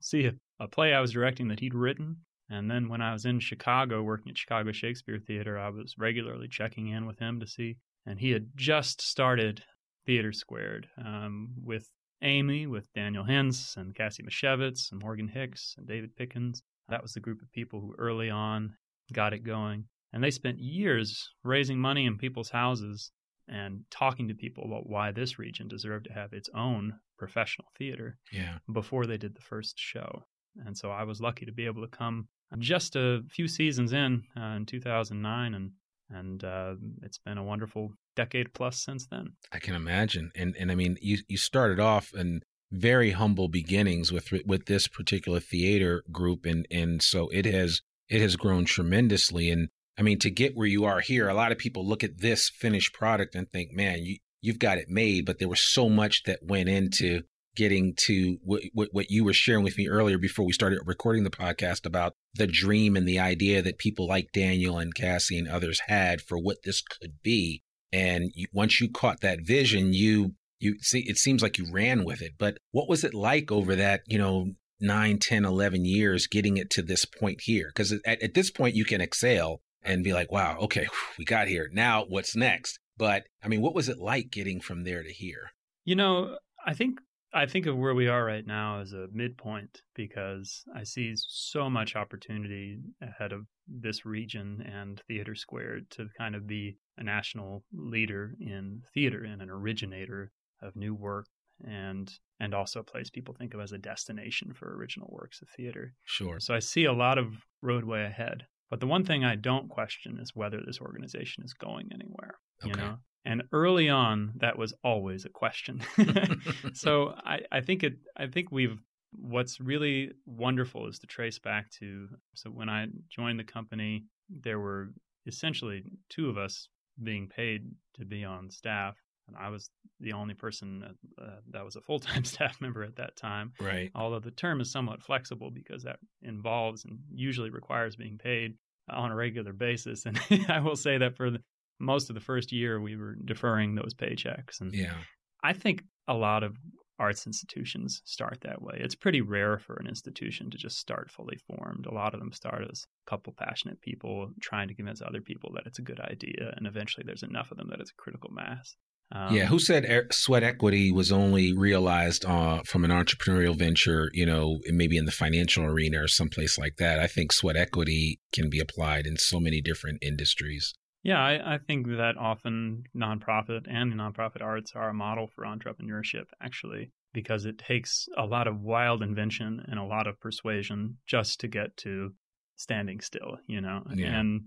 see 0.00 0.26
a, 0.26 0.32
a 0.58 0.68
play 0.68 0.94
I 0.94 1.00
was 1.00 1.12
directing 1.12 1.48
that 1.48 1.60
he'd 1.60 1.74
written. 1.74 2.18
And 2.48 2.70
then 2.70 2.88
when 2.88 3.00
I 3.00 3.12
was 3.12 3.24
in 3.24 3.40
Chicago 3.40 4.02
working 4.02 4.30
at 4.30 4.38
Chicago 4.38 4.72
Shakespeare 4.72 5.18
Theater, 5.18 5.58
I 5.58 5.68
was 5.70 5.94
regularly 5.98 6.48
checking 6.48 6.88
in 6.88 7.06
with 7.06 7.18
him 7.18 7.40
to 7.40 7.46
see. 7.46 7.76
And 8.06 8.18
he 8.18 8.30
had 8.30 8.48
just 8.56 9.00
started 9.00 9.62
Theater 10.06 10.32
Squared 10.32 10.88
um, 10.98 11.50
with 11.62 11.86
Amy, 12.22 12.66
with 12.66 12.92
Daniel 12.92 13.24
Hintz 13.24 13.76
and 13.76 13.94
Cassie 13.94 14.22
Mashevitz 14.22 14.92
and 14.92 15.00
Morgan 15.00 15.28
Hicks 15.28 15.74
and 15.78 15.86
David 15.86 16.16
Pickens. 16.16 16.62
That 16.88 17.02
was 17.02 17.12
the 17.12 17.20
group 17.20 17.40
of 17.40 17.52
people 17.52 17.80
who 17.80 17.94
early 17.98 18.30
on 18.30 18.74
got 19.12 19.32
it 19.32 19.44
going. 19.44 19.84
And 20.12 20.22
they 20.22 20.30
spent 20.30 20.58
years 20.58 21.30
raising 21.44 21.78
money 21.78 22.06
in 22.06 22.18
people's 22.18 22.50
houses 22.50 23.12
and 23.48 23.84
talking 23.90 24.28
to 24.28 24.34
people 24.34 24.64
about 24.64 24.88
why 24.88 25.12
this 25.12 25.38
region 25.38 25.68
deserved 25.68 26.06
to 26.06 26.12
have 26.12 26.32
its 26.32 26.48
own 26.54 26.94
professional 27.18 27.68
theater 27.76 28.18
yeah. 28.32 28.58
before 28.72 29.06
they 29.06 29.16
did 29.16 29.34
the 29.34 29.40
first 29.40 29.78
show. 29.78 30.24
And 30.66 30.76
so 30.76 30.90
I 30.90 31.04
was 31.04 31.20
lucky 31.20 31.46
to 31.46 31.52
be 31.52 31.66
able 31.66 31.82
to 31.82 31.88
come 31.88 32.28
just 32.58 32.96
a 32.96 33.22
few 33.28 33.46
seasons 33.46 33.92
in 33.92 34.24
uh, 34.36 34.56
in 34.56 34.66
2009 34.66 35.54
and 35.54 35.70
and 36.10 36.42
uh, 36.44 36.74
it's 37.02 37.18
been 37.18 37.38
a 37.38 37.44
wonderful 37.44 37.92
decade 38.16 38.52
plus 38.52 38.82
since 38.82 39.06
then. 39.06 39.32
I 39.52 39.58
can 39.58 39.74
imagine. 39.74 40.30
And 40.34 40.56
and 40.58 40.70
I 40.70 40.74
mean 40.74 40.96
you 41.00 41.18
you 41.28 41.36
started 41.36 41.80
off 41.80 42.12
in 42.14 42.42
very 42.72 43.10
humble 43.12 43.48
beginnings 43.48 44.12
with 44.12 44.32
with 44.46 44.66
this 44.66 44.88
particular 44.88 45.40
theater 45.40 46.04
group 46.12 46.46
and 46.46 46.66
and 46.70 47.02
so 47.02 47.28
it 47.28 47.44
has 47.44 47.82
it 48.08 48.20
has 48.20 48.36
grown 48.36 48.64
tremendously 48.64 49.50
and 49.50 49.68
I 50.00 50.02
mean, 50.02 50.18
to 50.20 50.30
get 50.30 50.56
where 50.56 50.66
you 50.66 50.86
are 50.86 51.00
here, 51.00 51.28
a 51.28 51.34
lot 51.34 51.52
of 51.52 51.58
people 51.58 51.86
look 51.86 52.02
at 52.02 52.20
this 52.20 52.48
finished 52.48 52.94
product 52.94 53.34
and 53.34 53.50
think, 53.50 53.72
man, 53.72 54.02
you, 54.02 54.16
you've 54.40 54.58
got 54.58 54.78
it 54.78 54.88
made, 54.88 55.26
but 55.26 55.38
there 55.38 55.48
was 55.48 55.60
so 55.62 55.90
much 55.90 56.22
that 56.22 56.38
went 56.42 56.70
into 56.70 57.20
getting 57.56 57.94
to 57.94 58.38
what, 58.44 58.62
what, 58.72 58.88
what 58.92 59.10
you 59.10 59.24
were 59.24 59.32
sharing 59.32 59.64
with 59.64 59.76
me 59.76 59.88
earlier 59.88 60.18
before 60.18 60.44
we 60.44 60.52
started 60.52 60.80
recording 60.84 61.24
the 61.24 61.30
podcast 61.30 61.84
about 61.84 62.14
the 62.34 62.46
dream 62.46 62.96
and 62.96 63.06
the 63.06 63.18
idea 63.18 63.60
that 63.62 63.78
people 63.78 64.06
like 64.06 64.32
Daniel 64.32 64.78
and 64.78 64.94
Cassie 64.94 65.38
and 65.38 65.48
others 65.48 65.80
had 65.86 66.20
for 66.20 66.38
what 66.38 66.58
this 66.64 66.80
could 66.80 67.22
be. 67.22 67.62
And 67.92 68.30
you, 68.34 68.46
once 68.52 68.80
you 68.80 68.88
caught 68.88 69.20
that 69.20 69.40
vision, 69.42 69.92
you 69.92 70.34
you 70.60 70.76
see 70.80 71.00
it 71.08 71.16
seems 71.16 71.42
like 71.42 71.58
you 71.58 71.66
ran 71.72 72.04
with 72.04 72.22
it. 72.22 72.32
But 72.38 72.58
what 72.70 72.88
was 72.88 73.02
it 73.02 73.14
like 73.14 73.50
over 73.50 73.74
that 73.74 74.02
you 74.06 74.18
know 74.18 74.52
9, 74.80 75.18
10, 75.18 75.44
11 75.44 75.84
years 75.84 76.26
getting 76.26 76.56
it 76.56 76.70
to 76.70 76.82
this 76.82 77.04
point 77.04 77.40
here? 77.42 77.70
Because 77.74 77.92
at, 78.06 78.22
at 78.22 78.34
this 78.34 78.50
point 78.50 78.76
you 78.76 78.84
can 78.84 79.00
exhale 79.00 79.62
and 79.82 80.04
be 80.04 80.12
like, 80.12 80.30
wow, 80.30 80.58
okay, 80.60 80.86
we 81.18 81.24
got 81.24 81.48
here. 81.48 81.68
Now 81.72 82.04
what's 82.08 82.36
next? 82.36 82.78
But 82.96 83.24
I 83.42 83.48
mean, 83.48 83.62
what 83.62 83.74
was 83.74 83.88
it 83.88 83.98
like 83.98 84.30
getting 84.30 84.60
from 84.60 84.84
there 84.84 85.02
to 85.02 85.12
here? 85.12 85.50
You 85.84 85.96
know, 85.96 86.36
I 86.64 86.74
think 86.74 87.00
I 87.32 87.46
think 87.46 87.66
of 87.66 87.76
where 87.76 87.94
we 87.94 88.08
are 88.08 88.24
right 88.24 88.46
now 88.46 88.80
as 88.80 88.92
a 88.92 89.06
midpoint 89.12 89.82
because 89.94 90.64
I 90.74 90.82
see 90.82 91.12
so 91.14 91.70
much 91.70 91.94
opportunity 91.94 92.78
ahead 93.00 93.32
of 93.32 93.46
this 93.68 94.04
region 94.04 94.66
and 94.70 95.00
Theater 95.06 95.34
Squared 95.34 95.88
to 95.90 96.08
kind 96.18 96.34
of 96.34 96.46
be 96.46 96.76
a 96.98 97.04
national 97.04 97.64
leader 97.72 98.34
in 98.40 98.82
theater 98.92 99.24
and 99.24 99.40
an 99.42 99.50
originator 99.50 100.32
of 100.60 100.74
new 100.76 100.94
work 100.94 101.26
and 101.66 102.12
and 102.40 102.54
also 102.54 102.80
a 102.80 102.84
place 102.84 103.10
people 103.10 103.34
think 103.34 103.54
of 103.54 103.60
as 103.60 103.72
a 103.72 103.78
destination 103.78 104.52
for 104.54 104.74
original 104.76 105.08
works 105.12 105.42
of 105.42 105.48
theater. 105.50 105.92
Sure. 106.04 106.40
So 106.40 106.54
I 106.54 106.58
see 106.58 106.84
a 106.84 106.92
lot 106.92 107.18
of 107.18 107.34
roadway 107.62 108.04
ahead. 108.04 108.46
But 108.70 108.80
the 108.80 108.86
one 108.86 109.04
thing 109.04 109.24
I 109.24 109.34
don't 109.34 109.68
question 109.68 110.18
is 110.20 110.34
whether 110.34 110.60
this 110.64 110.80
organization 110.80 111.44
is 111.44 111.52
going 111.52 111.90
anywhere. 111.92 112.38
You 112.64 112.70
okay. 112.70 112.80
know? 112.80 112.98
And 113.24 113.42
early 113.52 113.88
on, 113.88 114.32
that 114.36 114.56
was 114.56 114.72
always 114.82 115.24
a 115.24 115.28
question. 115.28 115.82
so 116.72 117.14
I, 117.24 117.40
I 117.52 117.60
think 117.60 117.84
it 117.84 117.94
I 118.16 118.26
think 118.26 118.50
we've 118.50 118.78
what's 119.12 119.60
really 119.60 120.12
wonderful 120.24 120.86
is 120.86 120.98
to 121.00 121.06
trace 121.06 121.38
back 121.38 121.70
to 121.80 122.08
so 122.34 122.50
when 122.50 122.68
I 122.68 122.86
joined 123.08 123.38
the 123.38 123.44
company, 123.44 124.04
there 124.28 124.60
were 124.60 124.90
essentially 125.26 125.84
two 126.08 126.28
of 126.28 126.38
us 126.38 126.68
being 127.02 127.28
paid 127.28 127.70
to 127.94 128.04
be 128.04 128.24
on 128.24 128.50
staff 128.50 128.96
and 129.30 129.44
I 129.44 129.50
was 129.50 129.70
the 130.00 130.12
only 130.12 130.34
person 130.34 130.80
that, 130.80 131.24
uh, 131.24 131.36
that 131.50 131.64
was 131.64 131.76
a 131.76 131.80
full 131.80 132.00
time 132.00 132.24
staff 132.34 132.60
member 132.60 132.82
at 132.82 132.96
that 132.96 133.16
time. 133.16 133.52
Right. 133.60 133.90
Although 133.94 134.20
the 134.20 134.30
term 134.30 134.60
is 134.60 134.70
somewhat 134.70 135.02
flexible 135.02 135.50
because 135.50 135.82
that 135.84 135.98
involves 136.22 136.84
and 136.84 136.98
usually 137.12 137.50
requires 137.50 137.96
being 137.96 138.18
paid 138.18 138.54
on 138.88 139.12
a 139.12 139.14
regular 139.14 139.52
basis. 139.52 140.06
And 140.06 140.20
I 140.48 140.60
will 140.60 140.76
say 140.76 140.98
that 140.98 141.16
for 141.16 141.30
the, 141.30 141.40
most 141.80 142.10
of 142.10 142.14
the 142.14 142.20
first 142.20 142.52
year, 142.52 142.80
we 142.80 142.96
were 142.96 143.16
deferring 143.24 143.74
those 143.74 143.94
paychecks. 143.94 144.60
And 144.60 144.72
yeah, 144.72 144.94
I 145.42 145.52
think 145.52 145.82
a 146.06 146.14
lot 146.14 146.42
of 146.42 146.56
arts 146.98 147.26
institutions 147.26 148.02
start 148.04 148.38
that 148.42 148.60
way. 148.60 148.76
It's 148.78 148.94
pretty 148.94 149.22
rare 149.22 149.58
for 149.58 149.76
an 149.76 149.86
institution 149.86 150.50
to 150.50 150.58
just 150.58 150.78
start 150.78 151.10
fully 151.10 151.38
formed. 151.46 151.86
A 151.86 151.94
lot 151.94 152.12
of 152.12 152.20
them 152.20 152.32
start 152.32 152.62
as 152.70 152.84
a 153.06 153.10
couple 153.10 153.32
passionate 153.32 153.80
people 153.80 154.30
trying 154.40 154.68
to 154.68 154.74
convince 154.74 155.00
other 155.00 155.22
people 155.22 155.50
that 155.54 155.66
it's 155.66 155.78
a 155.78 155.82
good 155.82 156.00
idea, 156.00 156.52
and 156.56 156.66
eventually 156.66 157.04
there's 157.06 157.22
enough 157.22 157.50
of 157.50 157.56
them 157.56 157.68
that 157.70 157.80
it's 157.80 157.90
a 157.90 158.02
critical 158.02 158.30
mass. 158.30 158.76
Um, 159.12 159.34
yeah, 159.34 159.46
who 159.46 159.58
said 159.58 160.06
sweat 160.12 160.44
equity 160.44 160.92
was 160.92 161.10
only 161.10 161.52
realized 161.52 162.24
uh, 162.24 162.62
from 162.64 162.84
an 162.84 162.92
entrepreneurial 162.92 163.56
venture, 163.56 164.08
you 164.12 164.24
know, 164.24 164.60
maybe 164.66 164.96
in 164.96 165.04
the 165.04 165.10
financial 165.10 165.64
arena 165.64 166.02
or 166.02 166.06
someplace 166.06 166.56
like 166.58 166.76
that? 166.76 167.00
I 167.00 167.08
think 167.08 167.32
sweat 167.32 167.56
equity 167.56 168.20
can 168.32 168.48
be 168.48 168.60
applied 168.60 169.06
in 169.06 169.16
so 169.16 169.40
many 169.40 169.60
different 169.60 169.98
industries. 170.00 170.74
Yeah, 171.02 171.18
I, 171.18 171.54
I 171.54 171.58
think 171.58 171.86
that 171.86 172.16
often 172.18 172.84
nonprofit 172.94 173.66
and 173.70 173.94
nonprofit 173.94 174.42
arts 174.42 174.72
are 174.74 174.90
a 174.90 174.94
model 174.94 175.28
for 175.34 175.44
entrepreneurship, 175.44 176.26
actually, 176.42 176.92
because 177.14 177.46
it 177.46 177.58
takes 177.58 178.06
a 178.16 178.26
lot 178.26 178.46
of 178.46 178.60
wild 178.60 179.02
invention 179.02 179.64
and 179.66 179.78
a 179.78 179.84
lot 179.84 180.06
of 180.06 180.20
persuasion 180.20 180.98
just 181.06 181.40
to 181.40 181.48
get 181.48 181.76
to 181.78 182.12
standing 182.56 183.00
still, 183.00 183.38
you 183.46 183.60
know. 183.60 183.82
Yeah. 183.94 184.18
And 184.18 184.42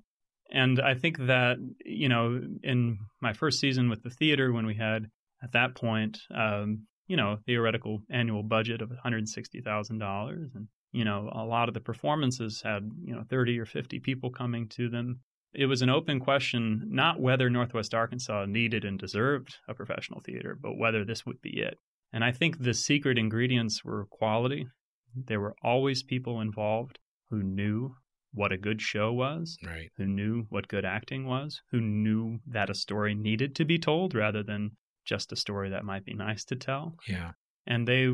and 0.51 0.79
I 0.79 0.93
think 0.93 1.17
that, 1.17 1.57
you 1.83 2.07
know, 2.07 2.39
in 2.61 2.99
my 3.19 3.33
first 3.33 3.59
season 3.59 3.89
with 3.89 4.03
the 4.03 4.11
theater, 4.11 4.53
when 4.53 4.67
we 4.67 4.75
had 4.75 5.07
at 5.41 5.51
that 5.53 5.75
point, 5.75 6.19
um, 6.33 6.85
you 7.07 7.17
know, 7.17 7.37
theoretical 7.45 7.99
annual 8.09 8.43
budget 8.43 8.81
of 8.81 8.91
$160,000. 8.91 10.55
And, 10.55 10.67
you 10.91 11.05
know, 11.05 11.29
a 11.33 11.43
lot 11.43 11.67
of 11.67 11.73
the 11.73 11.81
performances 11.81 12.61
had, 12.63 12.89
you 13.03 13.15
know, 13.15 13.23
30 13.29 13.59
or 13.59 13.65
50 13.65 13.99
people 13.99 14.29
coming 14.29 14.67
to 14.69 14.89
them. 14.89 15.19
It 15.53 15.67
was 15.67 15.81
an 15.81 15.89
open 15.89 16.19
question, 16.19 16.83
not 16.87 17.19
whether 17.19 17.49
Northwest 17.49 17.93
Arkansas 17.93 18.45
needed 18.45 18.85
and 18.85 18.97
deserved 18.97 19.55
a 19.67 19.73
professional 19.73 20.19
theater, 20.21 20.57
but 20.59 20.77
whether 20.77 21.05
this 21.05 21.25
would 21.25 21.41
be 21.41 21.59
it. 21.59 21.77
And 22.11 22.23
I 22.23 22.31
think 22.31 22.59
the 22.59 22.73
secret 22.73 23.17
ingredients 23.17 23.83
were 23.83 24.05
quality. 24.09 24.67
There 25.15 25.39
were 25.39 25.55
always 25.63 26.03
people 26.03 26.41
involved 26.41 26.99
who 27.29 27.43
knew 27.43 27.95
what 28.33 28.51
a 28.51 28.57
good 28.57 28.81
show 28.81 29.13
was, 29.13 29.57
right. 29.63 29.89
who 29.97 30.05
knew 30.05 30.45
what 30.49 30.67
good 30.67 30.85
acting 30.85 31.25
was, 31.25 31.61
who 31.71 31.79
knew 31.79 32.39
that 32.47 32.69
a 32.69 32.75
story 32.75 33.13
needed 33.13 33.55
to 33.55 33.65
be 33.65 33.77
told 33.77 34.15
rather 34.15 34.43
than 34.43 34.71
just 35.05 35.31
a 35.31 35.35
story 35.35 35.69
that 35.69 35.85
might 35.85 36.05
be 36.05 36.13
nice 36.13 36.43
to 36.45 36.55
tell. 36.55 36.95
Yeah. 37.07 37.31
And 37.67 37.87
they 37.87 38.11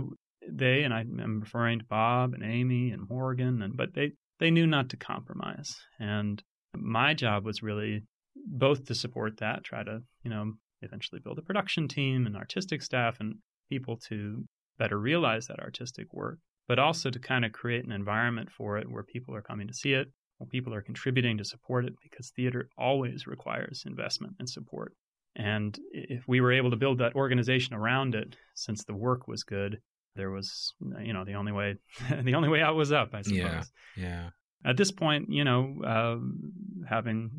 they 0.49 0.83
and 0.83 0.93
I'm 0.93 1.39
referring 1.39 1.79
to 1.79 1.85
Bob 1.85 2.33
and 2.33 2.43
Amy 2.43 2.91
and 2.91 3.07
Morgan 3.07 3.61
and 3.61 3.75
but 3.77 3.93
they 3.93 4.11
they 4.39 4.51
knew 4.51 4.67
not 4.67 4.89
to 4.89 4.97
compromise. 4.97 5.75
And 5.99 6.41
my 6.75 7.13
job 7.13 7.45
was 7.45 7.63
really 7.63 8.03
both 8.35 8.85
to 8.85 8.95
support 8.95 9.37
that, 9.37 9.63
try 9.63 9.83
to, 9.83 10.01
you 10.23 10.29
know, 10.29 10.53
eventually 10.81 11.19
build 11.19 11.37
a 11.37 11.41
production 11.41 11.87
team 11.87 12.25
and 12.25 12.35
artistic 12.35 12.81
staff 12.81 13.19
and 13.19 13.35
people 13.69 13.97
to 13.97 14.45
better 14.77 14.97
realize 14.97 15.47
that 15.47 15.59
artistic 15.59 16.13
work, 16.13 16.39
but 16.67 16.79
also 16.79 17.09
to 17.09 17.19
kind 17.19 17.45
of 17.45 17.51
create 17.51 17.85
an 17.85 17.91
environment 17.91 18.49
for 18.49 18.77
it 18.77 18.89
where 18.89 19.03
people 19.03 19.35
are 19.35 19.41
coming 19.41 19.67
to 19.67 19.73
see 19.73 19.93
it, 19.93 20.07
where 20.37 20.47
people 20.47 20.73
are 20.73 20.81
contributing 20.81 21.37
to 21.37 21.43
support 21.43 21.85
it, 21.85 21.93
because 22.01 22.31
theater 22.35 22.69
always 22.77 23.27
requires 23.27 23.83
investment 23.85 24.33
and 24.39 24.49
support. 24.49 24.93
And 25.35 25.77
if 25.91 26.27
we 26.27 26.41
were 26.41 26.51
able 26.51 26.71
to 26.71 26.77
build 26.77 26.99
that 26.99 27.15
organization 27.15 27.75
around 27.75 28.15
it, 28.15 28.35
since 28.55 28.83
the 28.83 28.95
work 28.95 29.27
was 29.27 29.43
good, 29.43 29.79
there 30.15 30.31
was, 30.31 30.73
you 31.01 31.13
know, 31.13 31.23
the 31.23 31.35
only 31.35 31.51
way, 31.51 31.75
the 32.23 32.35
only 32.35 32.49
way 32.49 32.61
out 32.61 32.75
was 32.75 32.91
up, 32.91 33.13
I 33.13 33.21
suppose. 33.21 33.37
Yeah. 33.37 33.63
Yeah. 33.95 34.29
At 34.65 34.77
this 34.77 34.91
point, 34.91 35.31
you 35.31 35.43
know, 35.43 35.75
uh, 35.85 36.17
having 36.87 37.31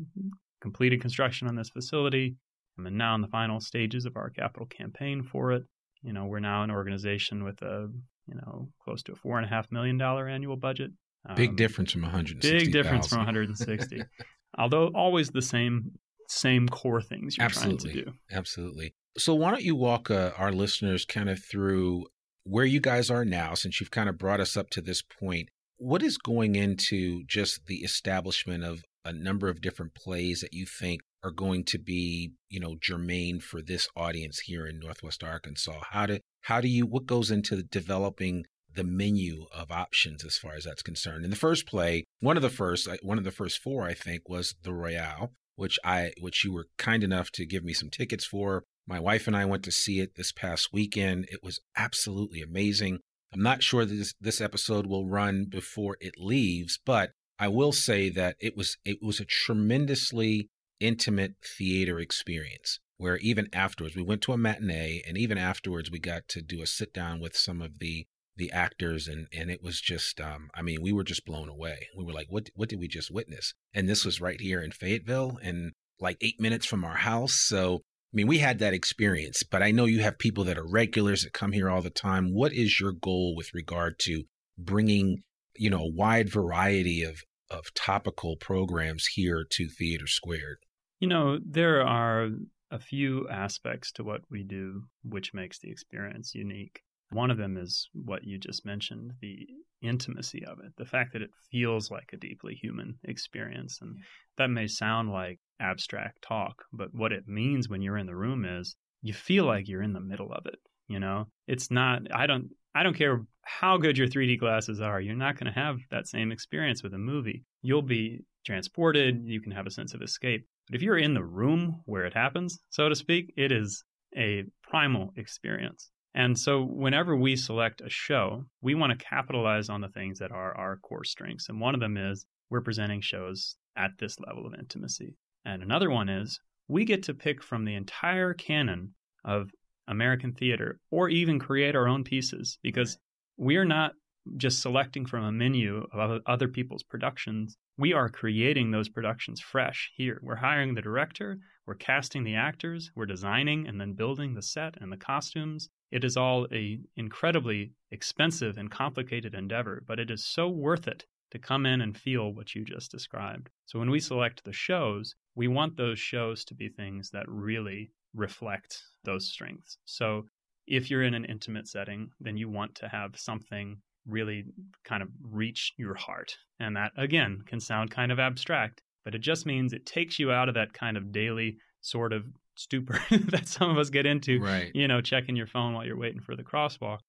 completed 0.61 1.01
construction 1.01 1.47
on 1.47 1.55
this 1.55 1.69
facility, 1.69 2.35
I'm 2.77 2.97
now 2.97 3.15
in 3.15 3.21
the 3.21 3.27
final 3.27 3.59
stages 3.59 4.05
of 4.05 4.15
our 4.17 4.29
capital 4.29 4.65
campaign 4.65 5.23
for 5.23 5.51
it. 5.51 5.63
You 6.01 6.13
know, 6.13 6.25
we're 6.25 6.39
now 6.39 6.63
an 6.63 6.71
organization 6.71 7.43
with 7.43 7.61
a 7.61 7.89
you 8.27 8.35
know, 8.35 8.69
close 8.83 9.03
to 9.03 9.13
a 9.13 9.15
four 9.15 9.37
and 9.37 9.45
a 9.45 9.49
half 9.49 9.71
million 9.71 9.97
dollar 9.97 10.27
annual 10.27 10.55
budget. 10.55 10.91
Big 11.35 11.51
um, 11.51 11.55
difference 11.55 11.91
from 11.91 12.01
160. 12.01 12.65
Big 12.65 12.71
difference 12.71 13.09
000. 13.09 13.17
from 13.17 13.25
160. 13.25 14.01
Although 14.57 14.87
always 14.95 15.29
the 15.29 15.41
same 15.41 15.91
same 16.27 16.67
core 16.67 17.01
things 17.01 17.37
you're 17.37 17.45
Absolutely. 17.45 17.91
trying 17.91 18.05
to 18.05 18.11
do. 18.11 18.17
Absolutely. 18.31 18.95
So, 19.17 19.35
why 19.35 19.51
don't 19.51 19.63
you 19.63 19.75
walk 19.75 20.09
uh, 20.09 20.31
our 20.37 20.51
listeners 20.51 21.05
kind 21.05 21.29
of 21.29 21.43
through 21.43 22.05
where 22.43 22.65
you 22.65 22.79
guys 22.79 23.11
are 23.11 23.25
now, 23.25 23.53
since 23.53 23.79
you've 23.79 23.91
kind 23.91 24.09
of 24.09 24.17
brought 24.17 24.39
us 24.39 24.55
up 24.55 24.69
to 24.71 24.81
this 24.81 25.01
point? 25.01 25.49
What 25.83 26.03
is 26.03 26.19
going 26.19 26.53
into 26.53 27.23
just 27.23 27.65
the 27.65 27.77
establishment 27.77 28.63
of 28.63 28.83
a 29.03 29.11
number 29.11 29.49
of 29.49 29.61
different 29.61 29.95
plays 29.95 30.41
that 30.41 30.53
you 30.53 30.67
think 30.67 31.01
are 31.23 31.31
going 31.31 31.63
to 31.63 31.79
be, 31.79 32.33
you 32.49 32.59
know, 32.59 32.75
germane 32.79 33.39
for 33.39 33.63
this 33.63 33.87
audience 33.95 34.41
here 34.41 34.67
in 34.67 34.79
Northwest 34.79 35.23
Arkansas? 35.23 35.79
How 35.89 36.05
do 36.05 36.19
how 36.41 36.61
do 36.61 36.67
you 36.67 36.85
what 36.85 37.07
goes 37.07 37.31
into 37.31 37.63
developing 37.63 38.45
the 38.71 38.83
menu 38.83 39.47
of 39.51 39.71
options 39.71 40.23
as 40.23 40.37
far 40.37 40.53
as 40.53 40.65
that's 40.65 40.83
concerned? 40.83 41.25
In 41.25 41.31
the 41.31 41.35
first 41.35 41.65
play, 41.65 42.03
one 42.19 42.37
of 42.37 42.43
the 42.43 42.51
first 42.51 42.87
one 43.01 43.17
of 43.17 43.23
the 43.23 43.31
first 43.31 43.57
four 43.57 43.87
I 43.87 43.95
think 43.95 44.29
was 44.29 44.53
The 44.61 44.73
Royale, 44.73 45.31
which 45.55 45.79
I 45.83 46.11
which 46.19 46.43
you 46.45 46.53
were 46.53 46.67
kind 46.77 47.03
enough 47.03 47.31
to 47.31 47.45
give 47.47 47.63
me 47.63 47.73
some 47.73 47.89
tickets 47.89 48.23
for. 48.23 48.65
My 48.85 48.99
wife 48.99 49.25
and 49.25 49.35
I 49.35 49.45
went 49.45 49.63
to 49.63 49.71
see 49.71 49.99
it 49.99 50.13
this 50.13 50.31
past 50.31 50.69
weekend. 50.71 51.25
It 51.31 51.41
was 51.41 51.59
absolutely 51.75 52.43
amazing. 52.43 52.99
I'm 53.33 53.41
not 53.41 53.63
sure 53.63 53.85
that 53.85 53.93
this, 53.93 54.13
this 54.19 54.41
episode 54.41 54.85
will 54.85 55.07
run 55.07 55.45
before 55.45 55.97
it 56.01 56.15
leaves, 56.17 56.79
but 56.85 57.11
I 57.39 57.47
will 57.47 57.71
say 57.71 58.09
that 58.09 58.35
it 58.39 58.55
was 58.55 58.77
it 58.85 59.01
was 59.01 59.19
a 59.19 59.25
tremendously 59.25 60.49
intimate 60.79 61.35
theater 61.57 61.99
experience 61.99 62.79
where 62.97 63.17
even 63.17 63.49
afterwards 63.53 63.95
we 63.95 64.03
went 64.03 64.21
to 64.21 64.33
a 64.33 64.37
matinee 64.37 65.01
and 65.07 65.17
even 65.17 65.37
afterwards 65.37 65.89
we 65.89 65.97
got 65.97 66.27
to 66.27 66.41
do 66.41 66.61
a 66.61 66.67
sit 66.67 66.93
down 66.93 67.19
with 67.19 67.35
some 67.35 67.61
of 67.61 67.79
the 67.79 68.05
the 68.37 68.51
actors 68.51 69.07
and 69.07 69.27
and 69.33 69.49
it 69.49 69.63
was 69.63 69.81
just 69.81 70.21
um 70.21 70.49
I 70.53 70.61
mean 70.61 70.81
we 70.81 70.93
were 70.93 71.03
just 71.03 71.25
blown 71.25 71.49
away. 71.49 71.87
We 71.97 72.03
were 72.03 72.13
like 72.13 72.27
what 72.29 72.49
what 72.53 72.69
did 72.69 72.79
we 72.79 72.87
just 72.87 73.11
witness? 73.11 73.53
And 73.73 73.89
this 73.89 74.05
was 74.05 74.21
right 74.21 74.39
here 74.39 74.61
in 74.61 74.71
Fayetteville 74.71 75.39
and 75.41 75.71
like 75.99 76.17
8 76.21 76.39
minutes 76.39 76.65
from 76.65 76.83
our 76.83 76.97
house. 76.97 77.33
So 77.33 77.81
I 78.13 78.15
mean, 78.15 78.27
we 78.27 78.39
had 78.39 78.59
that 78.59 78.73
experience, 78.73 79.43
but 79.43 79.63
I 79.63 79.71
know 79.71 79.85
you 79.85 80.01
have 80.01 80.19
people 80.19 80.43
that 80.45 80.57
are 80.57 80.67
regulars 80.67 81.23
that 81.23 81.31
come 81.31 81.53
here 81.53 81.69
all 81.69 81.81
the 81.81 81.89
time. 81.89 82.33
What 82.33 82.51
is 82.51 82.79
your 82.79 82.91
goal 82.91 83.35
with 83.35 83.53
regard 83.53 83.99
to 83.99 84.23
bringing, 84.57 85.23
you 85.55 85.69
know, 85.69 85.83
a 85.83 85.91
wide 85.91 86.29
variety 86.29 87.03
of 87.03 87.23
of 87.49 87.73
topical 87.73 88.37
programs 88.37 89.05
here 89.05 89.45
to 89.49 89.67
Theater 89.67 90.07
Squared? 90.07 90.57
You 90.99 91.07
know, 91.07 91.37
there 91.45 91.85
are 91.85 92.29
a 92.71 92.79
few 92.79 93.27
aspects 93.29 93.91
to 93.93 94.03
what 94.03 94.21
we 94.29 94.43
do 94.43 94.83
which 95.03 95.33
makes 95.33 95.59
the 95.59 95.69
experience 95.69 96.33
unique. 96.33 96.81
One 97.09 97.29
of 97.29 97.37
them 97.37 97.57
is 97.57 97.89
what 97.93 98.23
you 98.23 98.37
just 98.37 98.65
mentioned 98.65 99.13
the 99.21 99.45
intimacy 99.81 100.45
of 100.45 100.59
it, 100.59 100.71
the 100.77 100.85
fact 100.85 101.11
that 101.13 101.21
it 101.21 101.31
feels 101.51 101.91
like 101.91 102.11
a 102.13 102.17
deeply 102.17 102.55
human 102.55 102.95
experience. 103.03 103.79
And 103.81 103.97
that 104.37 104.47
may 104.47 104.67
sound 104.67 105.11
like 105.11 105.39
abstract 105.61 106.21
talk, 106.21 106.63
but 106.73 106.93
what 106.93 107.11
it 107.11 107.27
means 107.27 107.69
when 107.69 107.81
you're 107.81 107.97
in 107.97 108.07
the 108.07 108.15
room 108.15 108.43
is 108.45 108.75
you 109.01 109.13
feel 109.13 109.45
like 109.45 109.67
you're 109.67 109.81
in 109.81 109.93
the 109.93 109.99
middle 109.99 110.31
of 110.33 110.45
it. 110.45 110.59
You 110.87 110.99
know, 110.99 111.27
it's 111.47 111.71
not, 111.71 112.01
I 112.13 112.27
don't, 112.27 112.49
I 112.75 112.83
don't 112.83 112.97
care 112.97 113.23
how 113.43 113.77
good 113.77 113.97
your 113.97 114.07
3D 114.07 114.39
glasses 114.39 114.81
are, 114.81 114.99
you're 114.99 115.15
not 115.15 115.37
going 115.37 115.51
to 115.51 115.59
have 115.59 115.77
that 115.89 116.07
same 116.07 116.31
experience 116.31 116.83
with 116.83 116.93
a 116.93 116.97
movie. 116.97 117.43
You'll 117.61 117.81
be 117.81 118.21
transported, 118.45 119.21
you 119.25 119.41
can 119.41 119.51
have 119.51 119.67
a 119.67 119.71
sense 119.71 119.93
of 119.93 120.01
escape. 120.01 120.45
But 120.67 120.75
if 120.75 120.81
you're 120.81 120.97
in 120.97 121.13
the 121.13 121.23
room 121.23 121.81
where 121.85 122.05
it 122.05 122.13
happens, 122.13 122.59
so 122.69 122.89
to 122.89 122.95
speak, 122.95 123.33
it 123.37 123.51
is 123.51 123.83
a 124.17 124.43
primal 124.63 125.13
experience. 125.15 125.89
And 126.13 126.37
so, 126.37 126.63
whenever 126.63 127.15
we 127.15 127.37
select 127.37 127.79
a 127.79 127.89
show, 127.89 128.43
we 128.61 128.75
want 128.75 128.97
to 128.97 129.05
capitalize 129.05 129.69
on 129.69 129.79
the 129.79 129.87
things 129.87 130.19
that 130.19 130.31
are 130.31 130.55
our 130.57 130.77
core 130.77 131.05
strengths. 131.05 131.47
And 131.47 131.61
one 131.61 131.73
of 131.73 131.79
them 131.79 131.95
is 131.95 132.25
we're 132.49 132.61
presenting 132.61 132.99
shows 132.99 133.55
at 133.77 133.91
this 133.97 134.19
level 134.19 134.45
of 134.45 134.53
intimacy. 134.53 135.15
And 135.45 135.63
another 135.63 135.89
one 135.89 136.09
is 136.09 136.39
we 136.67 136.85
get 136.85 137.03
to 137.03 137.13
pick 137.13 137.43
from 137.43 137.65
the 137.65 137.75
entire 137.75 138.33
canon 138.33 138.93
of 139.25 139.51
American 139.87 140.33
theater 140.33 140.79
or 140.89 141.09
even 141.09 141.39
create 141.39 141.75
our 141.75 141.87
own 141.87 142.03
pieces 142.03 142.57
because 142.61 142.97
we're 143.37 143.65
not 143.65 143.93
just 144.37 144.61
selecting 144.61 145.05
from 145.05 145.23
a 145.23 145.31
menu 145.31 145.85
of 145.91 146.21
other 146.27 146.47
people's 146.47 146.83
productions. 146.83 147.57
We 147.77 147.93
are 147.93 148.07
creating 148.07 148.69
those 148.69 148.87
productions 148.87 149.41
fresh 149.41 149.91
here. 149.95 150.19
We're 150.21 150.35
hiring 150.35 150.75
the 150.75 150.81
director, 150.81 151.39
we're 151.65 151.75
casting 151.75 152.23
the 152.23 152.35
actors, 152.35 152.91
we're 152.95 153.07
designing 153.07 153.67
and 153.67 153.81
then 153.81 153.93
building 153.93 154.35
the 154.35 154.43
set 154.43 154.75
and 154.79 154.91
the 154.91 154.97
costumes. 154.97 155.69
It 155.91 156.03
is 156.03 156.17
all 156.17 156.47
a 156.53 156.79
incredibly 156.95 157.73
expensive 157.89 158.57
and 158.57 158.69
complicated 158.69 159.33
endeavor, 159.33 159.83
but 159.87 159.99
it 159.99 160.11
is 160.11 160.25
so 160.25 160.47
worth 160.47 160.87
it 160.87 161.05
to 161.31 161.39
come 161.39 161.65
in 161.65 161.81
and 161.81 161.97
feel 161.97 162.31
what 162.33 162.53
you 162.53 162.63
just 162.63 162.91
described. 162.91 163.49
So 163.65 163.79
when 163.79 163.89
we 163.89 163.99
select 163.99 164.43
the 164.43 164.53
shows, 164.53 165.15
we 165.35 165.47
want 165.47 165.77
those 165.77 165.99
shows 165.99 166.43
to 166.45 166.53
be 166.53 166.69
things 166.69 167.09
that 167.11 167.25
really 167.27 167.91
reflect 168.13 168.83
those 169.03 169.27
strengths. 169.27 169.77
So 169.85 170.25
if 170.67 170.89
you're 170.89 171.03
in 171.03 171.13
an 171.13 171.25
intimate 171.25 171.67
setting, 171.67 172.09
then 172.19 172.37
you 172.37 172.49
want 172.49 172.75
to 172.75 172.87
have 172.87 173.17
something 173.17 173.77
really 174.07 174.45
kind 174.83 175.03
of 175.03 175.09
reach 175.21 175.73
your 175.77 175.95
heart. 175.95 176.35
And 176.59 176.75
that, 176.75 176.91
again, 176.97 177.41
can 177.45 177.59
sound 177.59 177.91
kind 177.91 178.11
of 178.11 178.19
abstract, 178.19 178.81
but 179.05 179.15
it 179.15 179.19
just 179.19 179.45
means 179.45 179.73
it 179.73 179.85
takes 179.85 180.19
you 180.19 180.31
out 180.31 180.49
of 180.49 180.55
that 180.55 180.73
kind 180.73 180.97
of 180.97 181.11
daily 181.11 181.57
sort 181.81 182.13
of 182.13 182.25
stupor 182.55 182.99
that 183.09 183.47
some 183.47 183.69
of 183.69 183.77
us 183.77 183.89
get 183.89 184.05
into, 184.05 184.39
right. 184.39 184.71
you 184.73 184.87
know, 184.87 185.01
checking 185.01 185.35
your 185.35 185.47
phone 185.47 185.73
while 185.73 185.85
you're 185.85 185.97
waiting 185.97 186.21
for 186.21 186.35
the 186.35 186.43
crosswalk, 186.43 186.99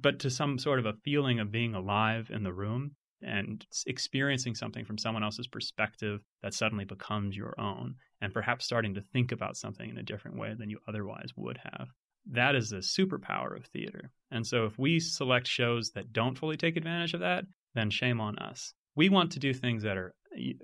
but 0.00 0.18
to 0.20 0.30
some 0.30 0.58
sort 0.58 0.78
of 0.78 0.86
a 0.86 0.94
feeling 1.04 1.40
of 1.40 1.50
being 1.50 1.74
alive 1.74 2.30
in 2.32 2.42
the 2.42 2.52
room 2.52 2.92
and 3.24 3.64
experiencing 3.86 4.54
something 4.54 4.84
from 4.84 4.98
someone 4.98 5.22
else's 5.22 5.46
perspective 5.46 6.20
that 6.42 6.54
suddenly 6.54 6.84
becomes 6.84 7.36
your 7.36 7.54
own, 7.58 7.94
and 8.20 8.32
perhaps 8.32 8.64
starting 8.64 8.94
to 8.94 9.00
think 9.00 9.32
about 9.32 9.56
something 9.56 9.88
in 9.90 9.98
a 9.98 10.02
different 10.02 10.38
way 10.38 10.54
than 10.58 10.70
you 10.70 10.78
otherwise 10.88 11.30
would 11.36 11.58
have 11.58 11.88
that 12.30 12.54
is 12.54 12.70
the 12.70 12.76
superpower 12.76 13.56
of 13.56 13.66
theater. 13.66 14.10
And 14.30 14.46
so 14.46 14.64
if 14.64 14.78
we 14.78 15.00
select 15.00 15.46
shows 15.46 15.90
that 15.94 16.12
don't 16.12 16.38
fully 16.38 16.56
take 16.56 16.76
advantage 16.76 17.14
of 17.14 17.20
that, 17.20 17.44
then 17.74 17.90
shame 17.90 18.20
on 18.20 18.38
us. 18.38 18.74
We 18.94 19.08
want 19.08 19.32
to 19.32 19.38
do 19.38 19.52
things 19.52 19.82
that 19.82 19.96
are 19.96 20.14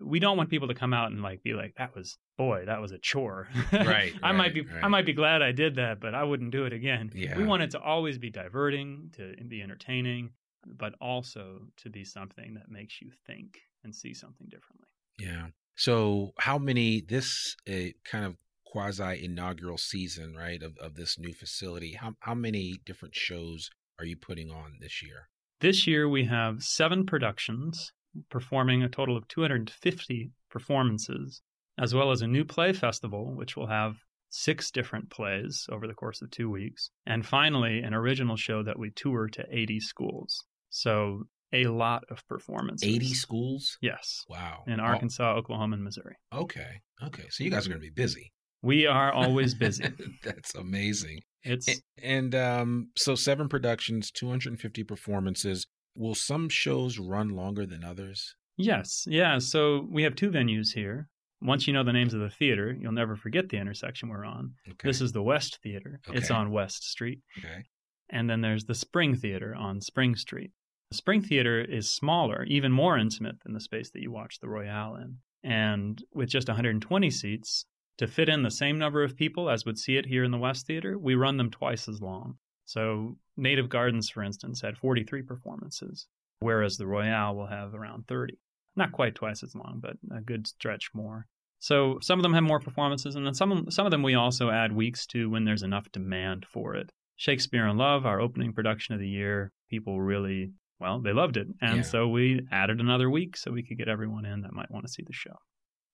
we 0.03 0.19
don't 0.19 0.37
want 0.37 0.49
people 0.51 0.69
to 0.69 0.75
come 0.75 0.95
out 0.95 1.11
and 1.11 1.23
like 1.23 1.43
be 1.43 1.53
like 1.53 1.75
that 1.77 1.95
was 1.95 2.17
boy 2.39 2.65
that 2.65 2.81
was 2.81 2.91
a 2.91 2.99
chore 2.99 3.49
right 3.73 4.15
i 4.23 4.29
right, 4.29 4.35
might 4.35 4.55
be 4.55 4.63
right. 4.63 4.83
i 4.83 4.89
might 4.89 5.05
be 5.05 5.13
glad 5.13 5.43
i 5.43 5.53
did 5.53 5.77
that 5.77 6.01
but 6.01 6.15
i 6.15 6.25
wouldn't 6.25 6.53
do 6.53 6.65
it 6.65 6.73
again 6.73 7.11
Yeah. 7.15 7.37
we 7.37 7.45
want 7.45 7.63
it 7.63 7.73
to 7.73 7.79
always 7.81 8.17
be 8.17 8.31
diverting 8.31 9.11
to 9.17 9.35
be 9.47 9.61
entertaining 9.61 10.31
but 10.67 10.95
also 11.01 11.61
to 11.77 11.91
be 11.91 12.05
something 12.05 12.55
that 12.55 12.69
makes 12.69 13.01
you 13.01 13.11
think 13.27 13.59
and 13.85 13.95
see 13.95 14.13
something 14.15 14.47
differently 14.49 14.89
Yeah. 15.19 15.49
So, 15.77 16.33
how 16.39 16.59
many 16.59 17.01
this 17.01 17.55
uh, 17.69 17.93
kind 18.05 18.25
of 18.25 18.37
quasi 18.67 19.25
inaugural 19.25 19.79
season, 19.79 20.35
right, 20.37 20.61
of, 20.63 20.77
of 20.79 20.95
this 20.97 21.19
new 21.19 21.33
facility? 21.33 21.95
How 21.95 22.15
how 22.21 22.35
many 22.35 22.81
different 22.85 23.15
shows 23.15 23.71
are 23.99 24.05
you 24.05 24.17
putting 24.17 24.51
on 24.51 24.79
this 24.81 25.03
year? 25.03 25.29
This 25.61 25.87
year 25.87 26.09
we 26.09 26.25
have 26.25 26.63
seven 26.63 27.07
productions 27.07 27.93
performing 28.31 28.83
a 28.83 28.89
total 28.89 29.17
of 29.17 29.29
250 29.29 30.31
performances, 30.51 31.43
as 31.79 31.95
well 31.95 32.11
as 32.11 32.23
a 32.23 32.27
new 32.27 32.45
play 32.45 32.73
festival, 32.73 33.35
which 33.35 33.57
will 33.57 33.67
have 33.67 33.97
six 34.31 34.71
different 34.71 35.11
plays 35.11 35.67
over 35.71 35.87
the 35.87 35.95
course 35.95 36.23
of 36.23 36.31
two 36.31 36.51
weeks. 36.51 36.91
And 37.07 37.25
finally, 37.25 37.81
an 37.81 37.95
original 37.95 38.37
show 38.37 38.63
that 38.63 38.79
we 38.79 38.91
tour 38.91 39.29
to 39.29 39.45
80 39.51 39.81
schools. 39.81 40.45
So 40.71 41.25
a 41.53 41.65
lot 41.67 42.05
of 42.11 42.27
performance. 42.29 42.85
80 42.85 43.15
schools? 43.15 43.79
Yes. 43.81 44.25
Wow. 44.29 44.65
In 44.67 44.81
Arkansas, 44.81 45.35
Oklahoma, 45.37 45.75
and 45.75 45.85
Missouri. 45.85 46.17
Oh, 46.33 46.41
okay. 46.43 46.81
Okay. 47.03 47.25
So 47.31 47.45
you 47.45 47.51
guys 47.51 47.67
are 47.67 47.71
going 47.71 47.81
to 47.81 47.87
be 47.87 47.91
busy. 47.91 48.33
We 48.63 48.87
are 48.87 49.13
always 49.13 49.55
busy. 49.55 49.85
That's 50.25 50.55
amazing. 50.55 51.21
It's 51.45 51.69
And, 51.69 51.81
and 52.03 52.35
um, 52.35 52.89
so 52.97 53.15
seven 53.15 53.49
productions, 53.49 54.11
250 54.11 54.85
performances. 54.85 55.67
Will 55.95 56.15
some 56.15 56.49
shows 56.49 56.99
run 56.99 57.31
longer 57.31 57.67
than 57.67 57.85
others? 57.85 58.35
Yes, 58.57 59.05
yeah. 59.09 59.39
So 59.39 59.87
we 59.91 60.03
have 60.03 60.17
two 60.17 60.31
venues 60.31 60.73
here. 60.75 61.09
Once 61.41 61.69
you 61.69 61.73
know 61.73 61.85
the 61.85 61.93
names 61.93 62.15
of 62.15 62.21
the 62.21 62.31
theater, 62.31 62.77
you'll 62.79 62.91
never 62.93 63.15
forget 63.15 63.49
the 63.49 63.57
intersection 63.57 64.09
we're 64.09 64.25
on. 64.25 64.55
Okay. 64.69 64.89
This 64.89 65.01
is 65.01 65.13
the 65.13 65.23
West 65.23 65.61
Theater. 65.63 66.01
It's 66.09 66.33
on 66.33 66.51
West 66.51 66.83
Street. 66.83 67.21
okay. 67.39 67.63
And 68.11 68.29
then 68.29 68.41
there's 68.41 68.65
the 68.65 68.75
Spring 68.75 69.15
Theater 69.15 69.55
on 69.55 69.81
Spring 69.81 70.17
Street. 70.17 70.51
The 70.91 70.97
Spring 70.97 71.21
Theater 71.21 71.61
is 71.61 71.91
smaller, 71.91 72.45
even 72.45 72.73
more 72.73 72.97
intimate 72.97 73.41
than 73.41 73.53
the 73.53 73.61
space 73.61 73.91
that 73.91 74.01
you 74.01 74.11
watch 74.11 74.41
the 74.41 74.49
Royale 74.49 74.97
in. 74.97 75.19
And 75.43 76.03
with 76.15 76.31
just 76.31 76.49
120 76.49 77.11
seats, 77.11 77.67
to 77.99 78.07
fit 78.07 78.29
in 78.29 78.43
the 78.43 78.51
same 78.51 78.79
number 78.79 79.03
of 79.03 79.17
people 79.17 79.51
as 79.51 79.67
would 79.67 79.79
see 79.79 79.97
it 79.97 80.07
here 80.07 80.25
in 80.25 80.31
the 80.31 80.39
West 80.39 80.67
Theater, 80.67 80.99
we 80.99 81.15
run 81.15 81.37
them 81.37 81.51
twice 81.51 81.89
as 81.89 82.01
long. 82.01 82.39
So 82.65 83.19
Native 83.37 83.69
Gardens, 83.69 84.09
for 84.09 84.23
instance, 84.23 84.63
had 84.63 84.79
43 84.79 85.23
performances, 85.23 86.07
whereas 86.41 86.79
the 86.79 86.87
Royale 86.87 87.35
will 87.35 87.49
have 87.49 87.75
around 87.75 88.07
30. 88.07 88.39
Not 88.75 88.93
quite 88.93 89.15
twice 89.15 89.43
as 89.43 89.55
long, 89.55 89.81
but 89.83 89.97
a 90.11 90.23
good 90.23 90.47
stretch 90.47 90.91
more. 90.95 91.27
So 91.59 91.99
some 92.01 92.19
of 92.19 92.23
them 92.23 92.35
have 92.35 92.45
more 92.45 92.61
performances, 92.61 93.15
and 93.15 93.27
then 93.27 93.35
some 93.35 93.71
some 93.71 93.85
of 93.85 93.91
them 93.91 94.03
we 94.05 94.15
also 94.15 94.51
add 94.51 94.73
weeks 94.73 95.07
to 95.09 95.29
when 95.29 95.45
there's 95.45 95.65
enough 95.65 95.91
demand 95.93 96.47
for 96.47 96.77
it. 96.77 96.93
Shakespeare 97.17 97.67
in 97.67 97.77
Love, 97.77 98.07
our 98.07 98.21
opening 98.21 98.53
production 98.53 98.95
of 98.95 99.01
the 99.01 99.09
year, 99.09 99.51
people 99.69 100.01
really 100.01 100.53
well, 100.81 101.01
they 101.01 101.13
loved 101.13 101.37
it, 101.37 101.49
and 101.61 101.79
Yeah. 101.79 101.83
so 101.83 102.09
we 102.09 102.47
added 102.51 102.81
another 102.81 103.09
week 103.11 103.37
so 103.37 103.51
we 103.53 103.63
could 103.63 103.79
get 103.79 103.89
everyone 103.89 104.25
in 104.25 104.43
that 104.43 104.53
might 104.53 104.71
want 104.71 104.87
to 104.87 104.93
see 104.93 105.03
the 105.07 105.13
show. 105.13 105.37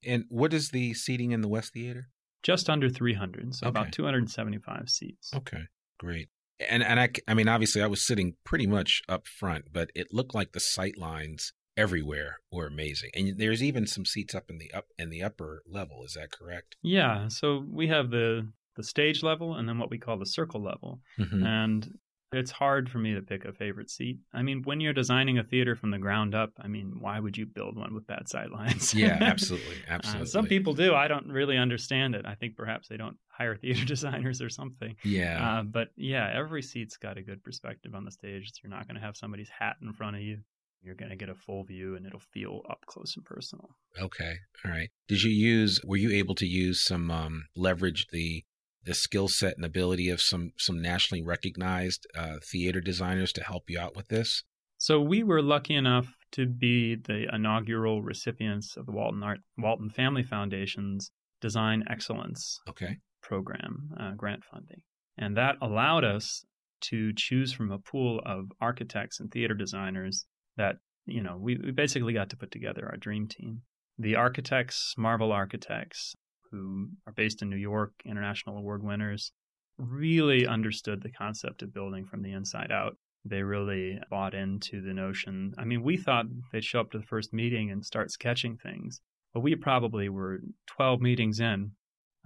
And 0.07 0.25
what 0.29 0.53
is 0.53 0.71
the 0.71 0.93
seating 0.95 1.33
in 1.33 1.41
the 1.41 1.49
West 1.49 1.73
Theater? 1.73 2.09
just 2.43 2.69
under 2.69 2.91
300, 2.91 3.55
so 3.55 3.67
Okay. 3.67 3.71
about 3.71 3.91
275 3.91 4.91
seats. 4.91 5.33
Okay, 5.35 5.63
great. 5.99 6.29
And 6.61 6.83
and 6.83 7.01
I, 7.01 7.09
I 7.27 7.33
mean, 7.33 7.49
obviously, 7.49 7.81
I 7.81 7.87
was 7.87 8.03
sitting 8.03 8.37
pretty 8.45 8.67
much 8.67 9.01
up 9.09 9.27
front, 9.27 9.73
but 9.73 9.91
it 9.95 10.09
looked 10.13 10.35
like 10.35 10.53
the 10.53 10.61
sight 10.61 10.99
lines 10.99 11.55
everywhere 11.77 12.37
were 12.53 12.67
amazing. 12.67 13.11
And 13.15 13.39
there's 13.39 13.63
even 13.63 13.87
some 13.87 14.05
seats 14.05 14.35
up 14.35 14.51
in 14.51 14.59
the 14.59 14.71
up 14.75 14.87
in 14.99 15.09
the 15.09 15.23
upper 15.23 15.63
level. 15.67 16.05
Is 16.05 16.15
that 16.15 16.31
correct? 16.33 16.77
Yeah, 16.83 17.29
so 17.29 17.65
we 17.67 17.89
have 17.89 18.11
the 18.11 18.53
the 18.77 18.85
stage 18.85 19.23
level 19.23 19.55
and 19.55 19.67
then 19.69 19.79
what 19.79 19.91
we 19.91 19.99
call 19.99 20.19
the 20.19 20.27
circle 20.27 20.63
level. 20.63 21.01
Mm-hmm. 21.19 21.45
And 21.47 21.99
it's 22.33 22.51
hard 22.51 22.91
for 22.91 22.99
me 22.99 23.15
to 23.15 23.23
pick 23.23 23.45
a 23.45 23.53
favorite 23.53 23.91
seat. 23.91 24.19
I 24.33 24.43
mean, 24.43 24.63
when 24.65 24.81
you're 24.81 24.93
designing 24.93 25.39
a 25.39 25.45
theater 25.45 25.77
from 25.77 25.91
the 25.93 25.99
ground 25.99 26.35
up, 26.35 26.51
I 26.59 26.67
mean, 26.67 26.97
why 26.99 27.21
would 27.21 27.37
you 27.37 27.47
build 27.47 27.77
one 27.77 27.95
with 27.95 28.07
bad 28.07 28.29
sight 28.29 28.51
lines? 28.51 28.93
yeah, 28.95 29.19
absolutely, 29.21 29.77
Uh, 29.89 29.93
absolutely. 29.95 30.27
some 30.27 30.47
people 30.47 30.75
do. 30.75 30.95
I 30.95 31.07
don't 31.07 31.29
really 31.29 31.57
understand 31.57 32.15
it. 32.17 32.27
I 32.27 32.35
think 32.35 32.57
perhaps 32.57 32.89
they 32.89 32.97
don't 32.97 33.17
hire 33.29 33.57
theater 33.61 33.85
designers 33.85 34.41
or 34.43 34.49
something. 34.49 34.97
Yeah. 35.05 35.59
Uh, 35.59 35.63
but 35.63 35.89
yeah, 35.97 36.33
every 36.35 36.63
seat's 36.63 36.97
got 36.97 37.19
a 37.19 37.23
good 37.23 37.43
perspective 37.45 37.95
on 37.95 38.05
the 38.05 38.11
stage. 38.11 38.51
So 38.53 38.61
You're 38.65 38.71
not 38.77 38.89
going 38.89 38.97
to 39.01 39.05
have 39.07 39.17
somebody's 39.17 39.51
hat 39.57 39.77
in 39.81 39.93
front 39.93 40.17
of 40.17 40.23
you. 40.23 40.39
You're 40.83 40.95
going 40.97 41.11
to 41.11 41.17
get 41.17 41.31
a 41.31 41.35
full 41.35 41.65
view 41.65 41.97
and 41.97 42.05
it'll 42.05 42.21
feel 42.21 42.61
up 42.69 42.81
close 42.87 43.15
and 43.17 43.25
personal. 43.25 43.71
Okay. 43.99 44.35
All 44.65 44.71
right. 44.71 44.91
Did 45.09 45.23
you 45.23 45.31
use 45.31 45.81
were 45.85 45.97
you 45.97 46.11
able 46.11 46.35
to 46.35 46.47
use 46.47 46.85
some 46.85 47.11
um 47.11 47.45
leverage 47.57 48.07
the 48.13 48.45
the 48.85 48.95
skill 48.95 49.29
set 49.29 49.57
and 49.57 49.65
ability 49.65 50.09
of 50.11 50.21
some 50.21 50.53
some 50.59 50.81
nationally 50.81 51.23
recognized 51.23 52.07
uh 52.17 52.37
theater 52.43 52.81
designers 52.81 53.33
to 53.33 53.45
help 53.45 53.69
you 53.69 53.79
out 53.79 53.97
with 53.97 54.09
this? 54.09 54.43
So 54.79 55.01
we 55.01 55.23
were 55.23 55.43
lucky 55.43 55.75
enough 55.75 56.09
to 56.33 56.47
be 56.47 56.97
the 56.97 57.27
inaugural 57.33 58.03
recipients 58.03 58.77
of 58.77 58.87
the 58.87 58.93
Walton 58.93 59.23
Art 59.23 59.39
Walton 59.57 59.89
Family 59.91 60.23
Foundation's 60.23 61.11
Design 61.41 61.85
Excellence 61.89 62.61
Okay. 62.69 62.99
program 63.23 63.91
uh, 63.99 64.13
grant 64.13 64.45
funding, 64.45 64.83
and 65.17 65.37
that 65.37 65.57
allowed 65.63 66.05
us 66.05 66.45
to 66.83 67.13
choose 67.15 67.53
from 67.53 67.71
a 67.71 67.79
pool 67.79 68.21
of 68.27 68.47
architects 68.61 69.21
and 69.21 69.31
theater 69.31 69.55
designers 69.55 70.27
that 70.57 70.77
you 71.07 71.23
know 71.23 71.37
we, 71.41 71.57
we 71.57 71.71
basically 71.71 72.13
got 72.13 72.29
to 72.31 72.37
put 72.37 72.51
together 72.51 72.87
our 72.91 72.97
dream 72.97 73.27
team. 73.29 73.63
The 73.99 74.17
architects, 74.17 74.95
Marvel 74.99 75.31
Architects, 75.31 76.17
who 76.55 76.89
are 77.07 77.13
based 77.13 77.43
in 77.43 77.51
New 77.51 77.57
York, 77.57 77.93
international 78.05 78.57
award 78.57 78.83
winners, 78.83 79.33
really 79.77 80.47
understood 80.47 81.03
the 81.03 81.11
concept 81.11 81.63
of 81.63 81.75
building 81.75 82.05
from 82.05 82.23
the 82.23 82.33
inside 82.33 82.71
out. 82.71 82.97
They 83.25 83.43
really 83.43 83.99
bought 84.11 84.35
into 84.35 84.83
the 84.83 84.95
notion. 84.95 85.55
I 85.59 85.65
mean, 85.65 85.83
we 85.83 85.97
thought 85.97 86.27
they'd 86.53 86.65
show 86.65 86.81
up 86.81 86.91
to 86.93 86.99
the 86.99 87.07
first 87.07 87.33
meeting 87.33 87.71
and 87.71 87.85
start 87.85 88.11
sketching 88.11 88.57
things, 88.57 89.01
but 89.33 89.41
we 89.41 89.57
probably 89.57 90.09
were 90.09 90.41
12 90.67 91.01
meetings 91.01 91.41
in 91.41 91.73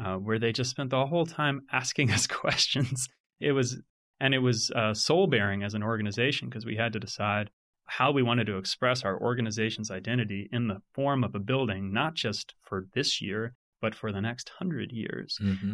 uh, 0.04 0.16
where 0.16 0.38
they 0.38 0.52
just 0.52 0.70
spent 0.70 0.90
the 0.90 1.06
whole 1.06 1.26
time 1.26 1.62
asking 1.72 2.10
us 2.10 2.26
questions. 2.26 3.08
It 3.40 3.52
was, 3.52 3.80
and 4.20 4.34
it 4.34 4.40
was 4.40 4.70
uh, 4.72 4.92
soul 4.92 5.26
bearing 5.26 5.62
as 5.62 5.74
an 5.74 5.82
organization 5.82 6.48
because 6.48 6.66
we 6.66 6.76
had 6.76 6.92
to 6.92 7.00
decide 7.00 7.50
how 7.86 8.10
we 8.10 8.22
wanted 8.22 8.46
to 8.46 8.58
express 8.58 9.02
our 9.02 9.18
organization's 9.18 9.90
identity 9.90 10.48
in 10.52 10.68
the 10.68 10.82
form 10.92 11.24
of 11.24 11.34
a 11.34 11.38
building, 11.38 11.90
not 11.90 12.14
just 12.14 12.54
for 12.60 12.86
this 12.92 13.22
year, 13.22 13.54
but 13.80 13.94
for 13.94 14.12
the 14.12 14.20
next 14.20 14.50
hundred 14.58 14.92
years. 14.92 15.38
Mm-hmm. 15.42 15.72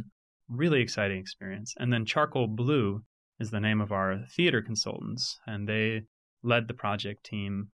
Really 0.48 0.80
exciting 0.80 1.18
experience. 1.18 1.74
And 1.78 1.92
then 1.92 2.04
Charcoal 2.04 2.48
Blue 2.48 3.02
is 3.40 3.50
the 3.50 3.60
name 3.60 3.80
of 3.80 3.92
our 3.92 4.24
theater 4.36 4.62
consultants, 4.62 5.38
and 5.46 5.68
they 5.68 6.02
led 6.42 6.68
the 6.68 6.74
project 6.74 7.24
team. 7.24 7.68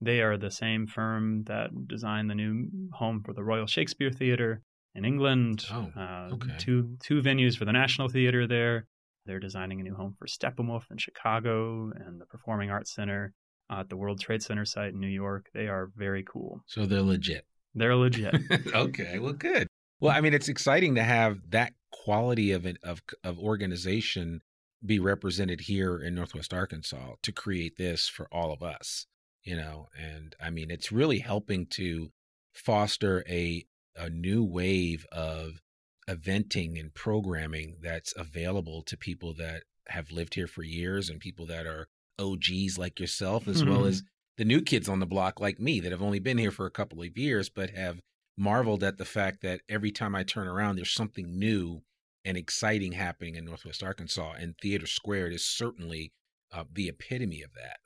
They 0.00 0.20
are 0.20 0.36
the 0.36 0.50
same 0.50 0.86
firm 0.86 1.44
that 1.44 1.70
designed 1.86 2.28
the 2.28 2.34
new 2.34 2.68
home 2.92 3.22
for 3.24 3.32
the 3.32 3.44
Royal 3.44 3.66
Shakespeare 3.66 4.10
Theatre 4.10 4.62
in 4.94 5.04
England. 5.04 5.64
Oh, 5.70 5.90
uh, 5.96 6.30
okay. 6.34 6.56
Two 6.58 6.96
two 7.02 7.22
venues 7.22 7.56
for 7.56 7.64
the 7.64 7.72
National 7.72 8.08
Theatre 8.08 8.46
there. 8.46 8.86
They're 9.24 9.40
designing 9.40 9.80
a 9.80 9.82
new 9.82 9.94
home 9.94 10.14
for 10.18 10.26
Steppenwolf 10.26 10.84
in 10.90 10.98
Chicago 10.98 11.90
and 11.94 12.20
the 12.20 12.26
Performing 12.26 12.70
Arts 12.70 12.94
Center 12.94 13.32
uh, 13.70 13.80
at 13.80 13.88
the 13.88 13.96
World 13.96 14.20
Trade 14.20 14.42
Center 14.42 14.64
site 14.64 14.92
in 14.92 15.00
New 15.00 15.08
York. 15.08 15.48
They 15.52 15.66
are 15.66 15.90
very 15.96 16.24
cool. 16.24 16.62
So 16.66 16.86
they're 16.86 17.02
legit. 17.02 17.44
They're 17.74 17.96
legit. 17.96 18.34
okay, 18.74 19.18
well, 19.18 19.32
good. 19.32 19.65
Well, 20.00 20.14
I 20.16 20.20
mean, 20.20 20.34
it's 20.34 20.48
exciting 20.48 20.94
to 20.96 21.02
have 21.04 21.50
that 21.50 21.72
quality 21.92 22.52
of 22.52 22.66
of 22.82 23.02
of 23.24 23.38
organization 23.38 24.42
be 24.84 24.98
represented 24.98 25.60
here 25.62 25.98
in 25.98 26.14
Northwest 26.14 26.52
Arkansas 26.52 27.14
to 27.22 27.32
create 27.32 27.76
this 27.76 28.08
for 28.08 28.28
all 28.32 28.52
of 28.52 28.62
us. 28.62 29.06
You 29.42 29.56
know, 29.56 29.88
and 29.96 30.34
I 30.40 30.50
mean, 30.50 30.70
it's 30.70 30.92
really 30.92 31.20
helping 31.20 31.66
to 31.68 32.10
foster 32.54 33.24
a 33.28 33.64
a 33.94 34.10
new 34.10 34.44
wave 34.44 35.06
of 35.12 35.62
eventing 36.08 36.78
and 36.78 36.92
programming 36.94 37.78
that's 37.80 38.12
available 38.16 38.82
to 38.82 38.96
people 38.96 39.32
that 39.34 39.62
have 39.88 40.10
lived 40.10 40.34
here 40.34 40.46
for 40.46 40.62
years 40.62 41.08
and 41.08 41.20
people 41.20 41.46
that 41.46 41.66
are 41.66 41.88
OGs 42.18 42.76
like 42.78 43.00
yourself, 43.00 43.48
as 43.48 43.64
well 43.64 43.84
Mhm. 43.84 43.88
as 43.88 44.02
the 44.36 44.44
new 44.44 44.60
kids 44.60 44.88
on 44.88 45.00
the 45.00 45.06
block 45.06 45.40
like 45.40 45.58
me 45.58 45.80
that 45.80 45.92
have 45.92 46.02
only 46.02 46.18
been 46.18 46.38
here 46.38 46.50
for 46.50 46.66
a 46.66 46.70
couple 46.70 47.02
of 47.02 47.16
years, 47.16 47.48
but 47.48 47.70
have 47.70 48.00
marveled 48.36 48.84
at 48.84 48.98
the 48.98 49.04
fact 49.04 49.42
that 49.42 49.60
every 49.68 49.90
time 49.90 50.14
I 50.14 50.22
turn 50.22 50.48
around, 50.48 50.76
there's 50.76 50.92
something 50.92 51.38
new 51.38 51.82
and 52.24 52.36
exciting 52.36 52.92
happening 52.92 53.36
in 53.36 53.44
Northwest 53.44 53.82
Arkansas. 53.82 54.34
And 54.38 54.54
Theater 54.60 54.86
Squared 54.86 55.32
is 55.32 55.44
certainly 55.44 56.12
uh, 56.52 56.64
the 56.72 56.88
epitome 56.88 57.42
of 57.42 57.52
that. 57.54 57.78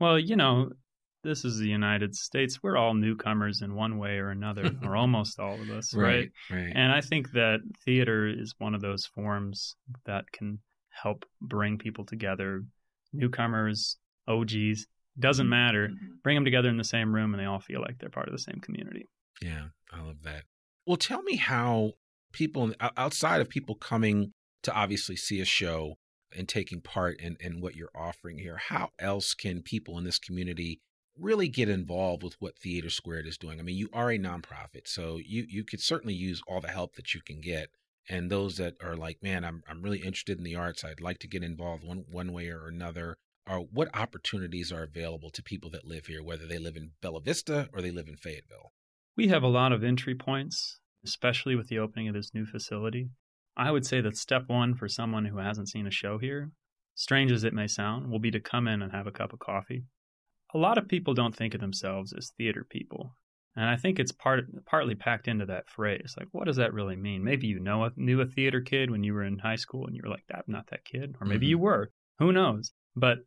Well, 0.00 0.18
you 0.18 0.36
know, 0.36 0.70
this 1.22 1.44
is 1.44 1.58
the 1.58 1.68
United 1.68 2.14
States. 2.14 2.62
We're 2.62 2.76
all 2.76 2.94
newcomers 2.94 3.62
in 3.62 3.74
one 3.74 3.98
way 3.98 4.18
or 4.18 4.30
another, 4.30 4.70
or 4.84 4.96
almost 4.96 5.40
all 5.40 5.60
of 5.60 5.70
us, 5.70 5.94
right? 5.94 6.30
Right. 6.50 6.72
And 6.74 6.92
I 6.92 7.00
think 7.00 7.32
that 7.32 7.60
theater 7.84 8.26
is 8.26 8.54
one 8.58 8.74
of 8.74 8.80
those 8.80 9.06
forms 9.06 9.76
that 10.06 10.30
can 10.32 10.58
help 10.90 11.24
bring 11.40 11.78
people 11.78 12.04
together. 12.04 12.62
Newcomers, 13.12 13.96
OGs, 14.28 14.86
doesn't 15.18 15.48
matter. 15.48 15.90
Bring 16.22 16.36
them 16.36 16.44
together 16.44 16.68
in 16.68 16.76
the 16.76 16.84
same 16.84 17.14
room 17.14 17.32
and 17.32 17.40
they 17.40 17.46
all 17.46 17.60
feel 17.60 17.80
like 17.80 17.98
they're 17.98 18.10
part 18.10 18.28
of 18.28 18.32
the 18.32 18.38
same 18.38 18.60
community. 18.60 19.08
Yeah, 19.42 19.66
I 19.92 20.00
love 20.02 20.22
that. 20.22 20.44
Well, 20.86 20.96
tell 20.96 21.22
me 21.22 21.36
how 21.36 21.92
people 22.32 22.72
outside 22.96 23.40
of 23.40 23.48
people 23.48 23.74
coming 23.74 24.32
to 24.62 24.72
obviously 24.72 25.16
see 25.16 25.40
a 25.40 25.44
show 25.44 25.96
and 26.36 26.48
taking 26.48 26.80
part 26.80 27.20
in, 27.20 27.36
in 27.40 27.60
what 27.60 27.76
you're 27.76 27.90
offering 27.94 28.38
here, 28.38 28.56
how 28.56 28.90
else 28.98 29.34
can 29.34 29.62
people 29.62 29.96
in 29.98 30.04
this 30.04 30.18
community 30.18 30.80
really 31.16 31.48
get 31.48 31.68
involved 31.68 32.22
with 32.22 32.34
what 32.40 32.58
Theater 32.58 32.90
Squared 32.90 33.26
is 33.26 33.38
doing? 33.38 33.60
I 33.60 33.62
mean, 33.62 33.76
you 33.76 33.88
are 33.92 34.10
a 34.10 34.18
nonprofit, 34.18 34.86
so 34.86 35.18
you 35.24 35.46
you 35.48 35.64
could 35.64 35.80
certainly 35.80 36.14
use 36.14 36.42
all 36.48 36.60
the 36.60 36.68
help 36.68 36.96
that 36.96 37.14
you 37.14 37.20
can 37.22 37.40
get. 37.40 37.68
And 38.08 38.30
those 38.30 38.58
that 38.58 38.74
are 38.82 38.96
like, 38.96 39.22
man, 39.22 39.44
I'm 39.44 39.62
I'm 39.68 39.82
really 39.82 40.00
interested 40.00 40.36
in 40.38 40.44
the 40.44 40.56
arts. 40.56 40.84
I'd 40.84 41.00
like 41.00 41.18
to 41.20 41.28
get 41.28 41.44
involved 41.44 41.84
one 41.84 42.04
one 42.10 42.32
way 42.32 42.48
or 42.48 42.66
another. 42.66 43.16
Or 43.46 43.58
what 43.58 43.94
opportunities 43.94 44.72
are 44.72 44.82
available 44.82 45.28
to 45.28 45.42
people 45.42 45.68
that 45.70 45.86
live 45.86 46.06
here, 46.06 46.22
whether 46.22 46.46
they 46.46 46.58
live 46.58 46.76
in 46.76 46.92
Bella 47.02 47.20
Vista 47.20 47.68
or 47.74 47.82
they 47.82 47.90
live 47.90 48.08
in 48.08 48.16
Fayetteville? 48.16 48.72
We 49.16 49.28
have 49.28 49.42
a 49.42 49.48
lot 49.48 49.72
of 49.72 49.84
entry 49.84 50.14
points, 50.14 50.80
especially 51.04 51.54
with 51.54 51.68
the 51.68 51.78
opening 51.78 52.08
of 52.08 52.14
this 52.14 52.34
new 52.34 52.46
facility. 52.46 53.10
I 53.56 53.70
would 53.70 53.86
say 53.86 54.00
that 54.00 54.16
step 54.16 54.44
one 54.48 54.74
for 54.74 54.88
someone 54.88 55.24
who 55.26 55.38
hasn't 55.38 55.68
seen 55.68 55.86
a 55.86 55.90
show 55.92 56.18
here, 56.18 56.50
strange 56.94 57.30
as 57.30 57.44
it 57.44 57.54
may 57.54 57.68
sound, 57.68 58.10
will 58.10 58.18
be 58.18 58.32
to 58.32 58.40
come 58.40 58.66
in 58.66 58.82
and 58.82 58.90
have 58.92 59.06
a 59.06 59.12
cup 59.12 59.32
of 59.32 59.38
coffee. 59.38 59.84
A 60.52 60.58
lot 60.58 60.78
of 60.78 60.88
people 60.88 61.14
don't 61.14 61.34
think 61.34 61.54
of 61.54 61.60
themselves 61.60 62.12
as 62.12 62.32
theater 62.36 62.66
people. 62.68 63.14
And 63.56 63.66
I 63.70 63.76
think 63.76 64.00
it's 64.00 64.10
part 64.10 64.46
partly 64.66 64.96
packed 64.96 65.28
into 65.28 65.46
that 65.46 65.68
phrase. 65.68 66.16
Like, 66.18 66.26
what 66.32 66.46
does 66.46 66.56
that 66.56 66.74
really 66.74 66.96
mean? 66.96 67.22
Maybe 67.22 67.46
you 67.46 67.60
know 67.60 67.84
a, 67.84 67.92
knew 67.94 68.20
a 68.20 68.26
theater 68.26 68.60
kid 68.60 68.90
when 68.90 69.04
you 69.04 69.14
were 69.14 69.22
in 69.22 69.38
high 69.38 69.54
school 69.56 69.86
and 69.86 69.94
you 69.94 70.02
were 70.04 70.10
like, 70.10 70.24
I'm 70.34 70.42
not 70.48 70.66
that 70.70 70.84
kid. 70.84 71.14
Or 71.20 71.26
maybe 71.26 71.46
Mhm. 71.46 71.50
you 71.50 71.58
were. 71.58 71.90
Who 72.18 72.32
knows? 72.32 72.72
But 72.96 73.18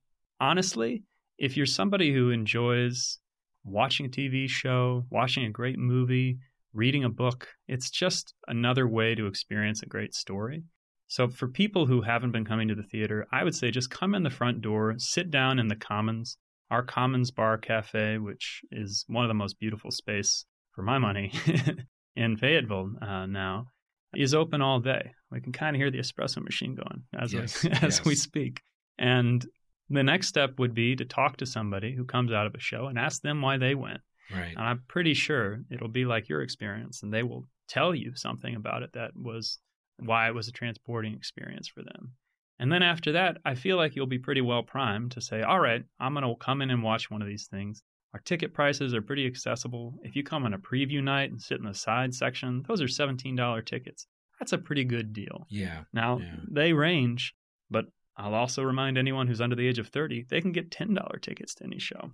honestly, 0.42 1.04
if 1.38 1.56
you're 1.56 1.66
somebody 1.66 2.12
who 2.14 2.30
enjoys 2.30 3.20
watching 3.68 4.06
a 4.06 4.10
TV 4.10 4.50
show, 4.50 5.06
watching 5.10 5.46
a 5.46 5.50
great 5.50 5.78
movie, 5.78 6.40
reading 6.74 7.04
a 7.04 7.10
book, 7.10 7.48
it's 7.68 7.90
just 7.90 8.34
another 8.48 8.88
way 8.88 9.16
to 9.16 9.28
experience 9.28 9.82
a 9.82 9.88
great 9.88 10.14
story. 10.14 10.64
So, 11.08 11.30
for 11.30 11.48
people 11.48 11.86
who 11.86 12.02
haven't 12.02 12.32
been 12.32 12.46
coming 12.46 12.68
to 12.68 12.76
the 12.76 12.84
theater, 12.84 13.28
I 13.32 13.44
would 13.44 13.56
say 13.56 13.72
just 13.72 13.90
come 13.90 14.14
in 14.14 14.24
the 14.24 14.30
front 14.30 14.62
door, 14.62 14.96
sit 14.98 15.32
down 15.32 15.58
in 15.58 15.68
the 15.68 15.76
Commons, 15.76 16.38
our 16.70 16.84
Commons 16.84 17.32
Bar 17.32 17.58
Cafe, 17.58 18.18
which 18.18 18.62
is 18.72 19.06
one 19.08 19.24
of 19.24 19.30
the 19.30 19.34
most 19.34 19.60
beautiful 19.60 19.90
space 19.90 20.46
for 20.72 20.82
my 20.82 20.98
money 20.98 21.32
in 22.16 22.36
Fayetteville 22.36 22.92
uh, 23.02 23.26
now, 23.26 23.68
is 24.16 24.34
open 24.34 24.62
all 24.62 24.80
day. 24.80 25.12
We 25.32 25.40
can 25.40 25.54
kind 25.54 25.76
of 25.76 25.80
hear 25.80 25.92
the 25.92 26.00
espresso 26.00 26.44
machine 26.44 26.76
going 26.76 27.04
as 27.18 27.34
Yes, 27.34 27.64
we, 27.64 27.70
as 27.82 28.04
we 28.04 28.16
speak. 28.16 28.62
And 29.00 29.46
the 29.90 30.04
next 30.04 30.28
step 30.28 30.60
would 30.60 30.74
be 30.74 30.96
to 30.96 31.06
talk 31.06 31.38
to 31.38 31.46
somebody 31.46 31.96
who 31.96 32.04
comes 32.06 32.32
out 32.32 32.46
of 32.48 32.56
a 32.56 32.60
show 32.60 32.88
and 32.88 32.98
ask 33.00 33.22
them 33.22 33.42
why 33.42 33.58
they 33.58 33.76
went. 33.76 34.02
Right. 34.34 34.50
And 34.56 34.60
I'm 34.60 34.84
pretty 34.88 35.14
sure 35.14 35.62
it'll 35.72 35.88
be 35.88 36.06
like 36.06 36.28
your 36.28 36.42
experience, 36.42 37.02
and 37.04 37.14
they 37.14 37.24
will 37.24 37.46
tell 37.70 37.96
you 37.96 38.14
something 38.16 38.56
about 38.56 38.84
it 38.84 38.92
that 38.94 39.12
was 39.16 39.60
why 40.00 40.28
it 40.28 40.36
was 40.36 40.48
a 40.48 40.52
transporting 40.52 41.14
experience 41.14 41.68
for 41.68 41.82
them. 41.84 42.12
And 42.60 42.72
then 42.72 42.84
after 42.84 43.12
that, 43.14 43.38
I 43.46 43.56
feel 43.56 43.78
like 43.78 43.96
you'll 43.96 44.08
be 44.08 44.20
pretty 44.20 44.42
well 44.42 44.64
primed 44.64 45.12
to 45.12 45.22
say, 45.22 45.42
all 45.44 45.60
right, 45.60 45.84
I'm 46.00 46.14
going 46.14 46.26
to 46.26 46.36
come 46.44 46.62
in 46.62 46.72
and 46.72 46.82
watch 46.84 47.10
one 47.10 47.22
of 47.22 47.28
these 47.28 47.48
things. 47.48 47.84
Our 48.14 48.20
ticket 48.22 48.54
prices 48.54 48.94
are 48.94 49.02
pretty 49.02 49.28
accessible. 49.28 49.94
If 50.04 50.16
you 50.16 50.24
come 50.24 50.44
on 50.44 50.54
a 50.54 50.58
preview 50.60 51.04
night 51.04 51.30
and 51.30 51.42
sit 51.42 51.60
in 51.60 51.66
the 51.66 51.74
side 51.74 52.14
section, 52.16 52.64
those 52.68 52.82
are 52.82 52.86
$17 52.88 53.66
tickets. 53.66 54.08
That's 54.40 54.54
a 54.54 54.58
pretty 54.58 54.86
good 54.86 55.14
deal. 55.14 55.46
Yeah. 55.50 55.84
Now, 55.94 56.20
Yeah. 56.20 56.36
they 56.50 56.74
range, 56.74 57.36
but 57.70 57.86
I'll 58.18 58.34
also 58.34 58.64
remind 58.64 58.98
anyone 58.98 59.28
who's 59.28 59.42
under 59.42 59.56
the 59.56 59.68
age 59.68 59.80
of 59.80 59.88
30, 59.88 60.26
they 60.30 60.42
can 60.42 60.52
get 60.52 60.72
$10 60.72 61.22
tickets 61.22 61.54
to 61.56 61.64
any 61.64 61.80
show. 61.80 62.12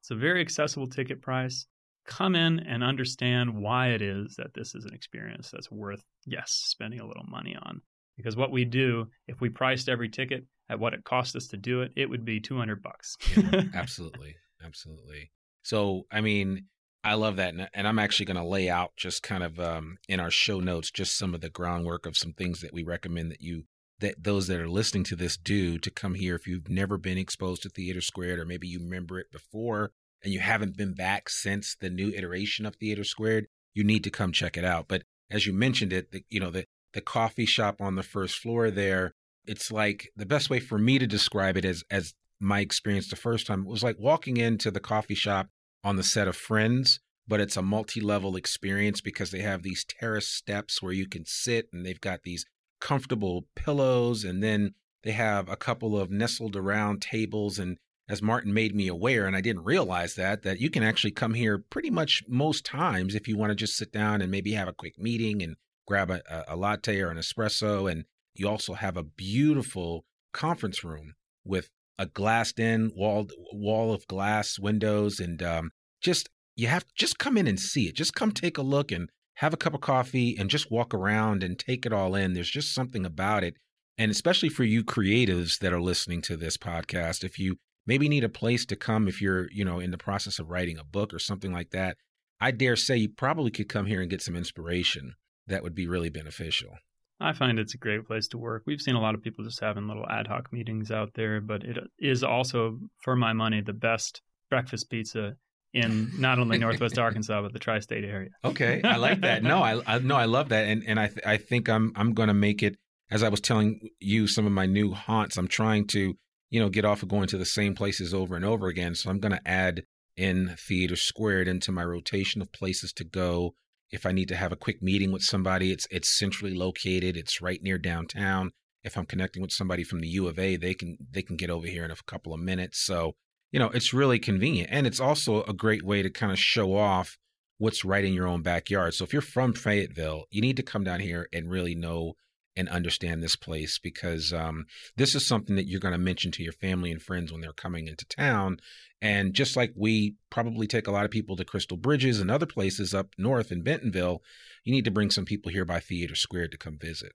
It's 0.00 0.10
a 0.10 0.16
very 0.16 0.40
accessible 0.40 0.88
ticket 0.88 1.20
price. 1.20 1.66
Come 2.06 2.34
in 2.34 2.58
and 2.60 2.82
understand 2.82 3.54
why 3.54 3.88
it 3.88 4.02
is 4.02 4.34
that 4.36 4.54
this 4.54 4.74
is 4.74 4.84
an 4.84 4.94
experience 4.94 5.50
that's 5.50 5.70
worth, 5.70 6.04
yes, 6.26 6.50
spending 6.64 7.00
a 7.00 7.06
little 7.06 7.26
money 7.28 7.56
on. 7.62 7.82
Because 8.16 8.36
what 8.36 8.50
we 8.50 8.64
do, 8.64 9.06
if 9.28 9.40
we 9.40 9.48
priced 9.48 9.88
every 9.88 10.08
ticket 10.08 10.46
at 10.68 10.80
what 10.80 10.94
it 10.94 11.04
cost 11.04 11.36
us 11.36 11.46
to 11.48 11.56
do 11.56 11.82
it, 11.82 11.92
it 11.96 12.08
would 12.08 12.24
be 12.24 12.40
200 12.40 12.82
bucks. 12.82 13.16
absolutely 13.74 14.36
absolutely 14.64 15.30
so 15.62 16.06
i 16.10 16.20
mean 16.20 16.66
i 17.04 17.14
love 17.14 17.36
that 17.36 17.54
and, 17.54 17.68
and 17.74 17.88
i'm 17.88 17.98
actually 17.98 18.26
going 18.26 18.36
to 18.36 18.44
lay 18.44 18.68
out 18.68 18.92
just 18.96 19.22
kind 19.22 19.42
of 19.42 19.58
um, 19.58 19.96
in 20.08 20.20
our 20.20 20.30
show 20.30 20.60
notes 20.60 20.90
just 20.90 21.18
some 21.18 21.34
of 21.34 21.40
the 21.40 21.50
groundwork 21.50 22.06
of 22.06 22.16
some 22.16 22.32
things 22.32 22.60
that 22.60 22.72
we 22.72 22.82
recommend 22.82 23.30
that 23.30 23.40
you 23.40 23.64
that 24.02 24.22
those 24.22 24.46
that 24.46 24.60
are 24.60 24.68
listening 24.68 25.04
to 25.04 25.16
this 25.16 25.36
do 25.36 25.78
to 25.78 25.90
come 25.90 26.14
here 26.14 26.34
if 26.34 26.46
you've 26.46 26.68
never 26.68 26.98
been 26.98 27.18
exposed 27.18 27.62
to 27.62 27.68
theater 27.68 28.00
squared 28.00 28.38
or 28.38 28.44
maybe 28.44 28.68
you 28.68 28.78
remember 28.78 29.18
it 29.18 29.32
before 29.32 29.90
and 30.22 30.32
you 30.32 30.40
haven't 30.40 30.76
been 30.76 30.94
back 30.94 31.28
since 31.28 31.74
the 31.80 31.90
new 31.90 32.10
iteration 32.10 32.66
of 32.66 32.76
theater 32.76 33.04
squared 33.04 33.46
you 33.74 33.82
need 33.82 34.04
to 34.04 34.10
come 34.10 34.32
check 34.32 34.58
it 34.58 34.64
out. 34.64 34.86
But 34.86 35.02
as 35.30 35.46
you 35.46 35.52
mentioned 35.54 35.92
it 35.92 36.12
the, 36.12 36.24
you 36.28 36.38
know 36.38 36.50
the 36.50 36.66
the 36.92 37.00
coffee 37.00 37.46
shop 37.46 37.80
on 37.80 37.94
the 37.94 38.02
first 38.02 38.36
floor 38.36 38.70
there 38.70 39.14
it's 39.46 39.72
like 39.72 40.10
the 40.14 40.26
best 40.26 40.50
way 40.50 40.60
for 40.60 40.78
me 40.78 40.98
to 40.98 41.06
describe 41.06 41.56
it 41.56 41.64
as 41.64 41.82
as 41.90 42.14
my 42.38 42.60
experience 42.60 43.08
the 43.08 43.16
first 43.16 43.46
time 43.46 43.64
was 43.64 43.82
like 43.82 43.96
walking 43.98 44.36
into 44.36 44.70
the 44.70 44.80
coffee 44.80 45.14
shop 45.14 45.48
on 45.84 45.96
the 45.96 46.02
set 46.02 46.28
of 46.28 46.36
Friends, 46.36 47.00
but 47.26 47.40
it's 47.40 47.56
a 47.56 47.62
multi-level 47.62 48.36
experience 48.36 49.00
because 49.00 49.30
they 49.30 49.40
have 49.40 49.62
these 49.62 49.84
terrace 49.84 50.28
steps 50.28 50.82
where 50.82 50.92
you 50.92 51.08
can 51.08 51.24
sit 51.24 51.68
and 51.72 51.86
they've 51.86 52.00
got 52.00 52.22
these 52.22 52.44
comfortable 52.82 53.46
pillows 53.54 54.24
and 54.24 54.42
then 54.42 54.74
they 55.04 55.12
have 55.12 55.48
a 55.48 55.56
couple 55.56 55.98
of 55.98 56.10
nestled 56.10 56.56
around 56.56 57.00
tables 57.00 57.58
and 57.58 57.78
as 58.08 58.20
Martin 58.20 58.52
made 58.52 58.74
me 58.74 58.88
aware 58.88 59.24
and 59.26 59.36
I 59.36 59.40
didn't 59.40 59.64
realize 59.64 60.16
that 60.16 60.42
that 60.42 60.60
you 60.60 60.68
can 60.68 60.82
actually 60.82 61.12
come 61.12 61.34
here 61.34 61.58
pretty 61.58 61.90
much 61.90 62.24
most 62.28 62.66
times 62.66 63.14
if 63.14 63.28
you 63.28 63.36
want 63.36 63.50
to 63.50 63.54
just 63.54 63.76
sit 63.76 63.92
down 63.92 64.20
and 64.20 64.30
maybe 64.30 64.52
have 64.52 64.66
a 64.66 64.72
quick 64.72 64.98
meeting 64.98 65.42
and 65.42 65.54
grab 65.86 66.10
a, 66.10 66.22
a 66.48 66.56
latte 66.56 67.00
or 67.00 67.10
an 67.10 67.18
espresso 67.18 67.90
and 67.90 68.04
you 68.34 68.48
also 68.48 68.74
have 68.74 68.96
a 68.96 69.04
beautiful 69.04 70.04
conference 70.32 70.82
room 70.82 71.14
with 71.44 71.70
a 71.98 72.06
glassed 72.06 72.58
in 72.58 72.90
wall 72.96 73.28
wall 73.52 73.92
of 73.92 74.08
glass 74.08 74.58
windows 74.58 75.20
and 75.20 75.40
um, 75.40 75.70
just 76.00 76.28
you 76.56 76.66
have 76.66 76.84
just 76.94 77.18
come 77.18 77.36
in 77.38 77.46
and 77.46 77.58
see 77.58 77.88
it. 77.88 77.94
Just 77.94 78.14
come 78.14 78.32
take 78.32 78.58
a 78.58 78.62
look 78.62 78.92
and 78.92 79.10
have 79.34 79.54
a 79.54 79.56
cup 79.56 79.74
of 79.74 79.80
coffee 79.80 80.36
and 80.38 80.50
just 80.50 80.70
walk 80.70 80.92
around 80.94 81.42
and 81.42 81.58
take 81.58 81.86
it 81.86 81.92
all 81.92 82.14
in 82.14 82.32
there's 82.32 82.50
just 82.50 82.74
something 82.74 83.04
about 83.04 83.44
it 83.44 83.56
and 83.98 84.10
especially 84.10 84.48
for 84.48 84.64
you 84.64 84.84
creatives 84.84 85.58
that 85.58 85.72
are 85.72 85.80
listening 85.80 86.20
to 86.20 86.36
this 86.36 86.56
podcast 86.56 87.24
if 87.24 87.38
you 87.38 87.56
maybe 87.86 88.08
need 88.08 88.24
a 88.24 88.28
place 88.28 88.64
to 88.66 88.76
come 88.76 89.08
if 89.08 89.20
you're 89.20 89.50
you 89.50 89.64
know 89.64 89.80
in 89.80 89.90
the 89.90 89.98
process 89.98 90.38
of 90.38 90.50
writing 90.50 90.78
a 90.78 90.84
book 90.84 91.12
or 91.12 91.18
something 91.18 91.52
like 91.52 91.70
that 91.70 91.96
i 92.40 92.50
dare 92.50 92.76
say 92.76 92.96
you 92.96 93.08
probably 93.08 93.50
could 93.50 93.68
come 93.68 93.86
here 93.86 94.00
and 94.00 94.10
get 94.10 94.22
some 94.22 94.36
inspiration 94.36 95.14
that 95.46 95.62
would 95.62 95.74
be 95.74 95.86
really 95.86 96.10
beneficial 96.10 96.76
I 97.22 97.32
find 97.32 97.58
it's 97.60 97.74
a 97.74 97.78
great 97.78 98.04
place 98.04 98.26
to 98.28 98.38
work. 98.38 98.64
We've 98.66 98.80
seen 98.80 98.96
a 98.96 99.00
lot 99.00 99.14
of 99.14 99.22
people 99.22 99.44
just 99.44 99.60
having 99.60 99.86
little 99.86 100.08
ad 100.10 100.26
hoc 100.26 100.52
meetings 100.52 100.90
out 100.90 101.10
there, 101.14 101.40
but 101.40 101.62
it 101.62 101.78
is 101.96 102.24
also, 102.24 102.80
for 102.98 103.14
my 103.14 103.32
money, 103.32 103.60
the 103.60 103.72
best 103.72 104.22
breakfast 104.50 104.90
pizza 104.90 105.36
in 105.72 106.10
not 106.18 106.38
only 106.38 106.58
Northwest 106.58 106.98
Arkansas 106.98 107.42
but 107.42 107.52
the 107.52 107.58
tri-state 107.58 108.04
area. 108.04 108.30
Okay, 108.44 108.80
I 108.84 108.96
like 108.96 109.20
that. 109.22 109.42
No, 109.42 109.62
I, 109.62 109.80
I 109.86 109.98
no, 109.98 110.16
I 110.16 110.26
love 110.26 110.50
that, 110.50 110.66
and 110.66 110.82
and 110.86 111.00
I 111.00 111.08
th- 111.08 111.26
I 111.26 111.36
think 111.36 111.68
I'm 111.68 111.92
I'm 111.96 112.14
going 112.14 112.28
to 112.28 112.34
make 112.34 112.62
it. 112.62 112.76
As 113.10 113.22
I 113.22 113.28
was 113.28 113.40
telling 113.40 113.90
you, 114.00 114.26
some 114.26 114.46
of 114.46 114.52
my 114.52 114.64
new 114.66 114.92
haunts. 114.92 115.36
I'm 115.36 115.48
trying 115.48 115.86
to 115.88 116.14
you 116.50 116.60
know 116.60 116.68
get 116.68 116.84
off 116.84 117.02
of 117.02 117.08
going 117.08 117.28
to 117.28 117.38
the 117.38 117.44
same 117.44 117.74
places 117.74 118.14
over 118.14 118.36
and 118.36 118.44
over 118.44 118.68
again. 118.68 118.94
So 118.94 119.10
I'm 119.10 119.20
going 119.20 119.32
to 119.32 119.48
add 119.48 119.84
in 120.16 120.56
Theater 120.58 120.96
Squared 120.96 121.48
into 121.48 121.72
my 121.72 121.84
rotation 121.84 122.42
of 122.42 122.52
places 122.52 122.92
to 122.94 123.04
go 123.04 123.54
if 123.92 124.06
I 124.06 124.12
need 124.12 124.28
to 124.28 124.36
have 124.36 124.52
a 124.52 124.56
quick 124.56 124.82
meeting 124.82 125.12
with 125.12 125.22
somebody, 125.22 125.70
it's 125.70 125.86
it's 125.90 126.18
centrally 126.18 126.54
located. 126.54 127.16
It's 127.16 127.42
right 127.42 127.62
near 127.62 127.78
downtown. 127.78 128.52
If 128.82 128.96
I'm 128.96 129.06
connecting 129.06 129.42
with 129.42 129.52
somebody 129.52 129.84
from 129.84 130.00
the 130.00 130.08
U 130.08 130.26
of 130.26 130.38
A, 130.38 130.56
they 130.56 130.74
can 130.74 130.96
they 131.08 131.22
can 131.22 131.36
get 131.36 131.50
over 131.50 131.66
here 131.66 131.84
in 131.84 131.90
a 131.90 131.96
couple 132.06 132.32
of 132.32 132.40
minutes. 132.40 132.84
So, 132.84 133.12
you 133.52 133.58
know, 133.58 133.68
it's 133.68 133.92
really 133.92 134.18
convenient. 134.18 134.70
And 134.72 134.86
it's 134.86 135.00
also 135.00 135.42
a 135.44 135.52
great 135.52 135.84
way 135.84 136.02
to 136.02 136.10
kind 136.10 136.32
of 136.32 136.38
show 136.38 136.74
off 136.74 137.18
what's 137.58 137.84
right 137.84 138.04
in 138.04 138.14
your 138.14 138.26
own 138.26 138.42
backyard. 138.42 138.94
So 138.94 139.04
if 139.04 139.12
you're 139.12 139.22
from 139.22 139.52
Fayetteville, 139.52 140.24
you 140.30 140.40
need 140.40 140.56
to 140.56 140.62
come 140.62 140.82
down 140.82 141.00
here 141.00 141.28
and 141.32 141.50
really 141.50 141.74
know 141.74 142.14
and 142.56 142.68
understand 142.68 143.22
this 143.22 143.36
place 143.36 143.78
because 143.78 144.32
um, 144.32 144.66
this 144.96 145.14
is 145.14 145.26
something 145.26 145.56
that 145.56 145.66
you're 145.66 145.80
going 145.80 145.92
to 145.92 145.98
mention 145.98 146.30
to 146.32 146.42
your 146.42 146.52
family 146.52 146.90
and 146.90 147.00
friends 147.00 147.30
when 147.30 147.40
they're 147.40 147.52
coming 147.52 147.88
into 147.88 148.04
town. 148.06 148.58
And 149.00 149.32
just 149.32 149.56
like 149.56 149.72
we 149.76 150.16
probably 150.30 150.66
take 150.66 150.86
a 150.86 150.90
lot 150.90 151.04
of 151.04 151.10
people 151.10 151.36
to 151.36 151.44
Crystal 151.44 151.76
Bridges 151.76 152.20
and 152.20 152.30
other 152.30 152.46
places 152.46 152.94
up 152.94 153.08
north 153.16 153.50
in 153.52 153.62
Bentonville, 153.62 154.22
you 154.64 154.72
need 154.72 154.84
to 154.84 154.90
bring 154.90 155.10
some 155.10 155.24
people 155.24 155.50
here 155.50 155.64
by 155.64 155.80
Theater 155.80 156.14
Square 156.14 156.48
to 156.48 156.58
come 156.58 156.78
visit. 156.78 157.12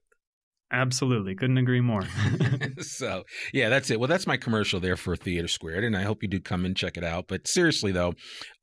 Absolutely. 0.70 1.34
Couldn't 1.34 1.58
agree 1.58 1.80
more. 1.80 2.06
so, 2.80 3.24
yeah, 3.52 3.68
that's 3.68 3.90
it. 3.90 3.98
Well, 3.98 4.08
that's 4.08 4.26
my 4.26 4.36
commercial 4.36 4.80
there 4.80 4.96
for 4.96 5.16
Theater 5.16 5.48
Squared, 5.48 5.84
and 5.84 5.96
I 5.96 6.02
hope 6.02 6.22
you 6.22 6.28
do 6.28 6.40
come 6.40 6.64
and 6.64 6.76
check 6.76 6.96
it 6.96 7.04
out. 7.04 7.26
But 7.28 7.48
seriously, 7.48 7.92
though, 7.92 8.14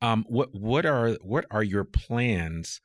um, 0.01 0.25
what 0.27 0.49
what 0.53 0.85
are 0.85 1.11
what 1.21 1.45
are 1.49 1.63
your 1.63 1.83
plans 1.83 2.79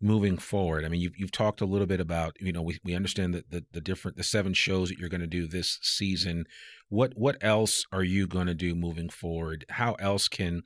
moving 0.00 0.36
forward? 0.36 0.84
I 0.84 0.88
mean, 0.88 1.00
you've 1.00 1.16
you've 1.16 1.32
talked 1.32 1.60
a 1.60 1.66
little 1.66 1.86
bit 1.86 2.00
about 2.00 2.36
you 2.40 2.52
know 2.52 2.62
we 2.62 2.78
we 2.84 2.94
understand 2.94 3.34
that 3.34 3.50
the 3.50 3.64
the 3.72 3.80
different 3.80 4.16
the 4.16 4.24
seven 4.24 4.52
shows 4.52 4.90
that 4.90 4.98
you're 4.98 5.08
going 5.08 5.22
to 5.22 5.26
do 5.26 5.46
this 5.46 5.78
season. 5.82 6.44
What 6.90 7.12
what 7.16 7.36
else 7.40 7.84
are 7.90 8.04
you 8.04 8.26
going 8.26 8.48
to 8.48 8.54
do 8.54 8.74
moving 8.74 9.08
forward? 9.08 9.64
How 9.70 9.94
else 9.94 10.28
can 10.28 10.62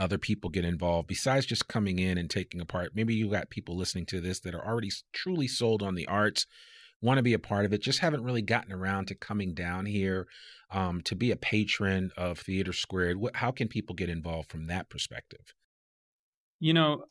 other 0.00 0.18
people 0.18 0.50
get 0.50 0.64
involved 0.64 1.06
besides 1.06 1.46
just 1.46 1.68
coming 1.68 2.00
in 2.00 2.18
and 2.18 2.28
taking 2.28 2.60
a 2.60 2.66
part? 2.66 2.96
Maybe 2.96 3.14
you 3.14 3.30
got 3.30 3.48
people 3.48 3.76
listening 3.76 4.06
to 4.06 4.20
this 4.20 4.40
that 4.40 4.56
are 4.56 4.66
already 4.66 4.90
truly 5.12 5.46
sold 5.46 5.84
on 5.84 5.94
the 5.94 6.08
arts 6.08 6.46
want 7.04 7.18
to 7.18 7.22
be 7.22 7.34
a 7.34 7.38
part 7.38 7.66
of 7.66 7.72
it, 7.72 7.82
just 7.82 7.98
haven't 7.98 8.24
really 8.24 8.42
gotten 8.42 8.72
around 8.72 9.08
to 9.08 9.14
coming 9.14 9.52
down 9.54 9.84
here 9.84 10.26
um, 10.70 11.02
to 11.02 11.14
be 11.14 11.30
a 11.30 11.36
patron 11.36 12.10
of 12.16 12.38
Theater 12.38 12.72
Squared. 12.72 13.18
What, 13.18 13.36
how 13.36 13.50
can 13.50 13.68
people 13.68 13.94
get 13.94 14.08
involved 14.08 14.50
from 14.50 14.66
that 14.66 14.88
perspective? 14.88 15.54
You 16.58 16.72
know, 16.72 17.04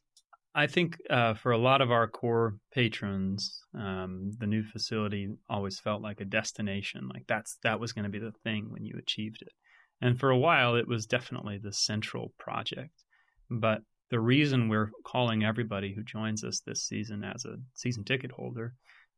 I 0.56 0.66
think 0.66 0.98
uh, 1.10 1.36
for 1.36 1.52
a 1.52 1.58
lot 1.58 1.82
of 1.82 1.92
our 1.92 2.08
core 2.08 2.56
patrons, 2.74 3.62
um, 3.78 4.32
the 4.40 4.48
new 4.48 4.64
facility 4.64 5.30
always 5.48 5.80
felt 5.80 6.02
like 6.02 6.22
a 6.22 6.26
destination. 6.26 7.08
Like 7.14 7.26
that's 7.28 7.58
that 7.64 7.80
was 7.80 7.94
going 7.94 8.04
to 8.04 8.10
be 8.10 8.20
the 8.20 8.34
thing 8.44 8.68
when 8.70 8.86
you 8.86 8.96
achieved 8.98 9.44
it. 9.44 9.54
And 10.02 10.20
for 10.20 10.32
a 10.32 10.38
while, 10.38 10.76
it 10.76 10.88
was 10.88 11.06
definitely 11.06 11.60
the 11.62 11.72
central 11.72 12.34
project. 12.40 13.04
But 13.50 13.82
the 14.10 14.20
reason 14.20 14.70
we're 14.70 14.92
calling 15.06 15.44
everybody 15.44 15.94
who 15.94 16.04
joins 16.04 16.44
us 16.44 16.62
this 16.66 16.84
season 16.84 17.24
as 17.24 17.46
a 17.46 17.58
season 17.74 18.04
ticket 18.04 18.32
holder 18.32 18.74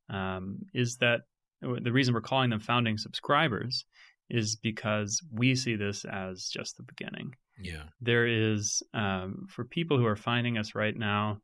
um, 0.09 0.59
is 0.73 0.97
that 0.97 1.21
the 1.61 1.91
reason 1.91 2.13
we're 2.13 2.21
calling 2.21 2.49
them 2.49 2.59
founding 2.59 2.97
subscribers 2.97 3.85
is 4.29 4.55
because 4.55 5.21
we 5.31 5.55
see 5.55 5.75
this 5.75 6.05
as 6.05 6.49
just 6.49 6.77
the 6.77 6.83
beginning. 6.83 7.33
Yeah. 7.59 7.83
There 8.01 8.27
is, 8.27 8.83
um, 8.93 9.47
for 9.49 9.63
people 9.63 9.97
who 9.97 10.05
are 10.05 10.15
finding 10.15 10.57
us 10.57 10.75
right 10.75 10.95
now, 10.95 11.39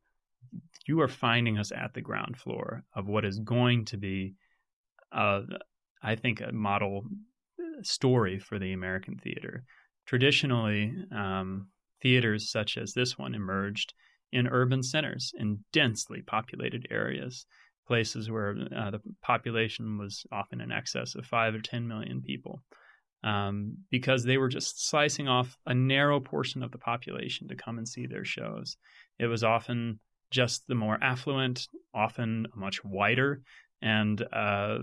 you 0.86 1.00
are 1.00 1.08
finding 1.08 1.58
us 1.58 1.72
at 1.72 1.94
the 1.94 2.00
ground 2.00 2.36
floor 2.36 2.84
of 2.94 3.06
what 3.06 3.24
is 3.24 3.38
going 3.38 3.84
to 3.86 3.96
be, 3.96 4.34
uh, 5.12 5.42
I 6.02 6.16
think, 6.16 6.40
a 6.40 6.52
model 6.52 7.04
story 7.82 8.38
for 8.38 8.58
the 8.58 8.72
American 8.72 9.16
theater. 9.16 9.64
Traditionally, 10.06 10.92
um, 11.14 11.68
theaters 12.02 12.50
such 12.50 12.76
as 12.76 12.92
this 12.92 13.16
one 13.16 13.34
emerged 13.34 13.94
in 14.32 14.48
urban 14.48 14.82
centers, 14.82 15.32
in 15.36 15.60
densely 15.72 16.22
populated 16.22 16.86
areas 16.90 17.46
places 17.86 18.30
where 18.30 18.56
uh, 18.76 18.90
the 18.90 19.00
population 19.22 19.98
was 19.98 20.24
often 20.32 20.60
in 20.60 20.72
excess 20.72 21.14
of 21.14 21.26
five 21.26 21.54
or 21.54 21.60
10 21.60 21.86
million 21.86 22.22
people. 22.22 22.62
Um, 23.24 23.76
because 23.90 24.24
they 24.24 24.36
were 24.36 24.48
just 24.48 24.88
slicing 24.88 25.28
off 25.28 25.56
a 25.66 25.74
narrow 25.74 26.18
portion 26.18 26.60
of 26.60 26.72
the 26.72 26.78
population 26.78 27.46
to 27.48 27.54
come 27.54 27.78
and 27.78 27.86
see 27.86 28.06
their 28.06 28.24
shows. 28.24 28.76
It 29.20 29.26
was 29.26 29.44
often 29.44 30.00
just 30.32 30.66
the 30.66 30.74
more 30.74 30.98
affluent, 31.00 31.68
often 31.94 32.46
a 32.52 32.58
much 32.58 32.82
wider 32.84 33.42
and 33.80 34.26
uh, 34.32 34.78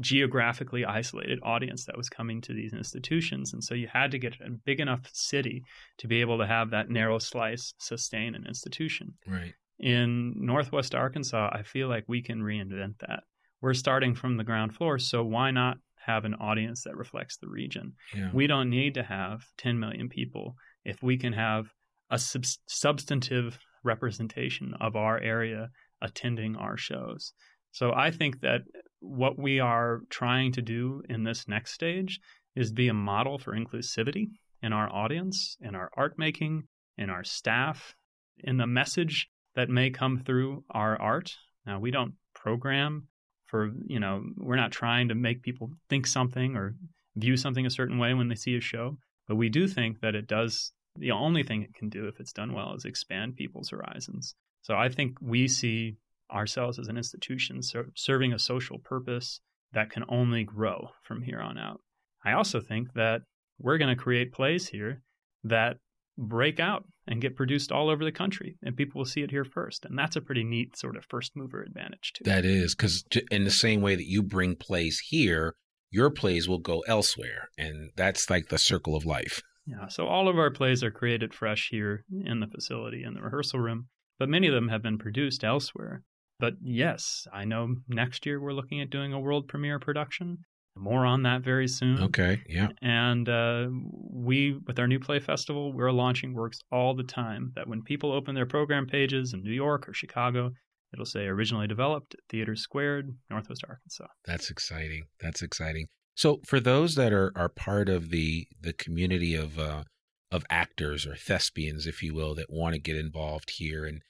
geographically 0.00 0.84
isolated 0.84 1.38
audience 1.42 1.86
that 1.86 1.96
was 1.96 2.10
coming 2.10 2.42
to 2.42 2.52
these 2.52 2.74
institutions. 2.74 3.54
And 3.54 3.64
so 3.64 3.74
you 3.74 3.88
had 3.90 4.10
to 4.10 4.18
get 4.18 4.34
a 4.34 4.50
big 4.50 4.80
enough 4.80 5.08
city 5.14 5.64
to 5.96 6.06
be 6.06 6.20
able 6.20 6.36
to 6.38 6.46
have 6.46 6.70
that 6.70 6.90
narrow 6.90 7.18
slice 7.18 7.72
sustain 7.78 8.34
an 8.34 8.44
institution. 8.46 9.14
Right 9.26 9.54
in 9.78 10.34
Northwest 10.36 10.94
Arkansas, 10.94 11.50
I 11.52 11.62
feel 11.62 11.88
like 11.88 12.04
we 12.08 12.22
can 12.22 12.40
reinvent 12.40 12.98
that. 13.00 13.24
We're 13.60 13.74
starting 13.74 14.14
from 14.14 14.36
the 14.36 14.44
ground 14.44 14.74
floor, 14.74 14.98
so 14.98 15.24
why 15.24 15.50
not 15.50 15.78
have 15.96 16.24
an 16.24 16.34
audience 16.34 16.84
that 16.84 16.96
reflects 16.96 17.36
the 17.36 17.48
region? 17.48 17.92
Yeah. 18.14 18.30
We 18.32 18.46
don't 18.46 18.70
need 18.70 18.94
to 18.94 19.02
have 19.02 19.44
10 19.58 19.78
million 19.78 20.08
people 20.08 20.56
if 20.84 21.02
we 21.02 21.16
can 21.16 21.32
have 21.32 21.66
a 22.10 22.18
sub- 22.18 22.44
substantive 22.66 23.58
representation 23.84 24.74
of 24.80 24.96
our 24.96 25.20
area 25.20 25.70
attending 26.00 26.56
our 26.56 26.76
shows. 26.76 27.32
So 27.72 27.92
I 27.94 28.10
think 28.10 28.40
that 28.40 28.62
what 29.00 29.38
we 29.38 29.60
are 29.60 30.00
trying 30.10 30.52
to 30.52 30.62
do 30.62 31.02
in 31.08 31.24
this 31.24 31.46
next 31.46 31.72
stage 31.72 32.20
is 32.56 32.72
be 32.72 32.88
a 32.88 32.94
model 32.94 33.38
for 33.38 33.54
inclusivity 33.54 34.28
in 34.62 34.72
our 34.72 34.92
audience, 34.92 35.56
in 35.60 35.74
our 35.74 35.90
art 35.96 36.18
making, 36.18 36.64
in 36.96 37.10
our 37.10 37.22
staff, 37.22 37.94
in 38.38 38.56
the 38.56 38.66
message 38.66 39.28
that 39.58 39.68
may 39.68 39.90
come 39.90 40.16
through 40.16 40.62
our 40.70 40.96
art. 41.02 41.34
Now, 41.66 41.80
we 41.80 41.90
don't 41.90 42.14
program 42.32 43.08
for, 43.46 43.72
you 43.88 43.98
know, 43.98 44.22
we're 44.36 44.54
not 44.54 44.70
trying 44.70 45.08
to 45.08 45.16
make 45.16 45.42
people 45.42 45.70
think 45.90 46.06
something 46.06 46.54
or 46.54 46.76
view 47.16 47.36
something 47.36 47.66
a 47.66 47.70
certain 47.70 47.98
way 47.98 48.14
when 48.14 48.28
they 48.28 48.36
see 48.36 48.56
a 48.56 48.60
show, 48.60 48.98
but 49.26 49.34
we 49.34 49.48
do 49.48 49.66
think 49.66 49.98
that 50.00 50.14
it 50.14 50.28
does, 50.28 50.70
the 50.96 51.10
only 51.10 51.42
thing 51.42 51.62
it 51.62 51.74
can 51.74 51.88
do 51.88 52.06
if 52.06 52.20
it's 52.20 52.32
done 52.32 52.52
well 52.52 52.72
is 52.72 52.84
expand 52.84 53.34
people's 53.34 53.70
horizons. 53.70 54.36
So 54.62 54.76
I 54.76 54.88
think 54.90 55.16
we 55.20 55.48
see 55.48 55.96
ourselves 56.32 56.78
as 56.78 56.86
an 56.86 56.96
institution 56.96 57.60
ser- 57.60 57.90
serving 57.96 58.32
a 58.32 58.38
social 58.38 58.78
purpose 58.78 59.40
that 59.72 59.90
can 59.90 60.04
only 60.08 60.44
grow 60.44 60.90
from 61.02 61.22
here 61.22 61.40
on 61.40 61.58
out. 61.58 61.80
I 62.24 62.34
also 62.34 62.60
think 62.60 62.92
that 62.94 63.22
we're 63.58 63.78
going 63.78 63.96
to 63.96 64.00
create 64.00 64.32
plays 64.32 64.68
here 64.68 65.02
that 65.42 65.78
break 66.18 66.58
out 66.58 66.84
and 67.06 67.22
get 67.22 67.36
produced 67.36 67.70
all 67.70 67.88
over 67.88 68.04
the 68.04 68.12
country 68.12 68.58
and 68.62 68.76
people 68.76 68.98
will 68.98 69.06
see 69.06 69.22
it 69.22 69.30
here 69.30 69.44
first. 69.44 69.84
And 69.84 69.96
that's 69.96 70.16
a 70.16 70.20
pretty 70.20 70.44
neat 70.44 70.76
sort 70.76 70.96
of 70.96 71.04
first 71.04 71.32
mover 71.36 71.62
advantage 71.62 72.12
too. 72.12 72.24
That 72.24 72.44
is 72.44 72.74
because 72.74 73.04
in 73.30 73.44
the 73.44 73.50
same 73.50 73.80
way 73.80 73.94
that 73.94 74.08
you 74.08 74.22
bring 74.22 74.56
plays 74.56 75.00
here 75.08 75.54
your 75.90 76.10
plays 76.10 76.46
will 76.46 76.58
go 76.58 76.80
elsewhere 76.80 77.48
and 77.56 77.90
that's 77.96 78.28
like 78.28 78.48
the 78.48 78.58
circle 78.58 78.94
of 78.96 79.06
life. 79.06 79.40
Yeah 79.64 79.88
so 79.88 80.06
all 80.06 80.28
of 80.28 80.38
our 80.38 80.50
plays 80.50 80.82
are 80.82 80.90
created 80.90 81.32
fresh 81.32 81.68
here 81.70 82.04
in 82.24 82.40
the 82.40 82.48
facility 82.48 83.04
in 83.04 83.14
the 83.14 83.22
rehearsal 83.22 83.60
room 83.60 83.88
but 84.18 84.28
many 84.28 84.48
of 84.48 84.54
them 84.54 84.68
have 84.68 84.82
been 84.82 84.98
produced 84.98 85.44
elsewhere. 85.44 86.02
But 86.40 86.54
yes 86.60 87.26
i 87.32 87.44
know 87.44 87.76
next 87.88 88.26
year 88.26 88.40
we're 88.40 88.52
looking 88.52 88.80
at 88.80 88.90
doing 88.90 89.12
a 89.12 89.20
world 89.20 89.46
premiere 89.46 89.78
production 89.78 90.38
more 90.78 91.04
on 91.04 91.22
that 91.22 91.42
very 91.42 91.68
soon. 91.68 92.02
Okay, 92.04 92.42
yeah. 92.48 92.68
And 92.82 93.28
uh, 93.28 93.68
we, 94.10 94.58
with 94.66 94.78
our 94.78 94.86
new 94.86 94.98
play 94.98 95.20
festival, 95.20 95.72
we're 95.72 95.92
launching 95.92 96.34
works 96.34 96.60
all 96.72 96.94
the 96.94 97.02
time. 97.02 97.52
That 97.56 97.68
when 97.68 97.82
people 97.82 98.12
open 98.12 98.34
their 98.34 98.46
program 98.46 98.86
pages 98.86 99.34
in 99.34 99.42
New 99.42 99.52
York 99.52 99.88
or 99.88 99.92
Chicago, 99.92 100.50
it'll 100.92 101.04
say 101.04 101.26
originally 101.26 101.66
developed 101.66 102.16
Theater 102.28 102.56
Squared, 102.56 103.16
Northwest 103.30 103.64
Arkansas. 103.68 104.06
That's 104.24 104.50
exciting. 104.50 105.04
That's 105.20 105.42
exciting. 105.42 105.86
So, 106.14 106.40
for 106.44 106.60
those 106.60 106.94
that 106.96 107.12
are 107.12 107.32
are 107.36 107.48
part 107.48 107.88
of 107.88 108.10
the 108.10 108.46
the 108.60 108.72
community 108.72 109.34
of 109.34 109.58
uh, 109.58 109.84
of 110.30 110.44
actors 110.50 111.06
or 111.06 111.14
thespians, 111.14 111.86
if 111.86 112.02
you 112.02 112.14
will, 112.14 112.34
that 112.34 112.50
want 112.50 112.74
to 112.74 112.80
get 112.80 112.96
involved 112.96 113.50
here, 113.56 113.84
and 113.84 114.02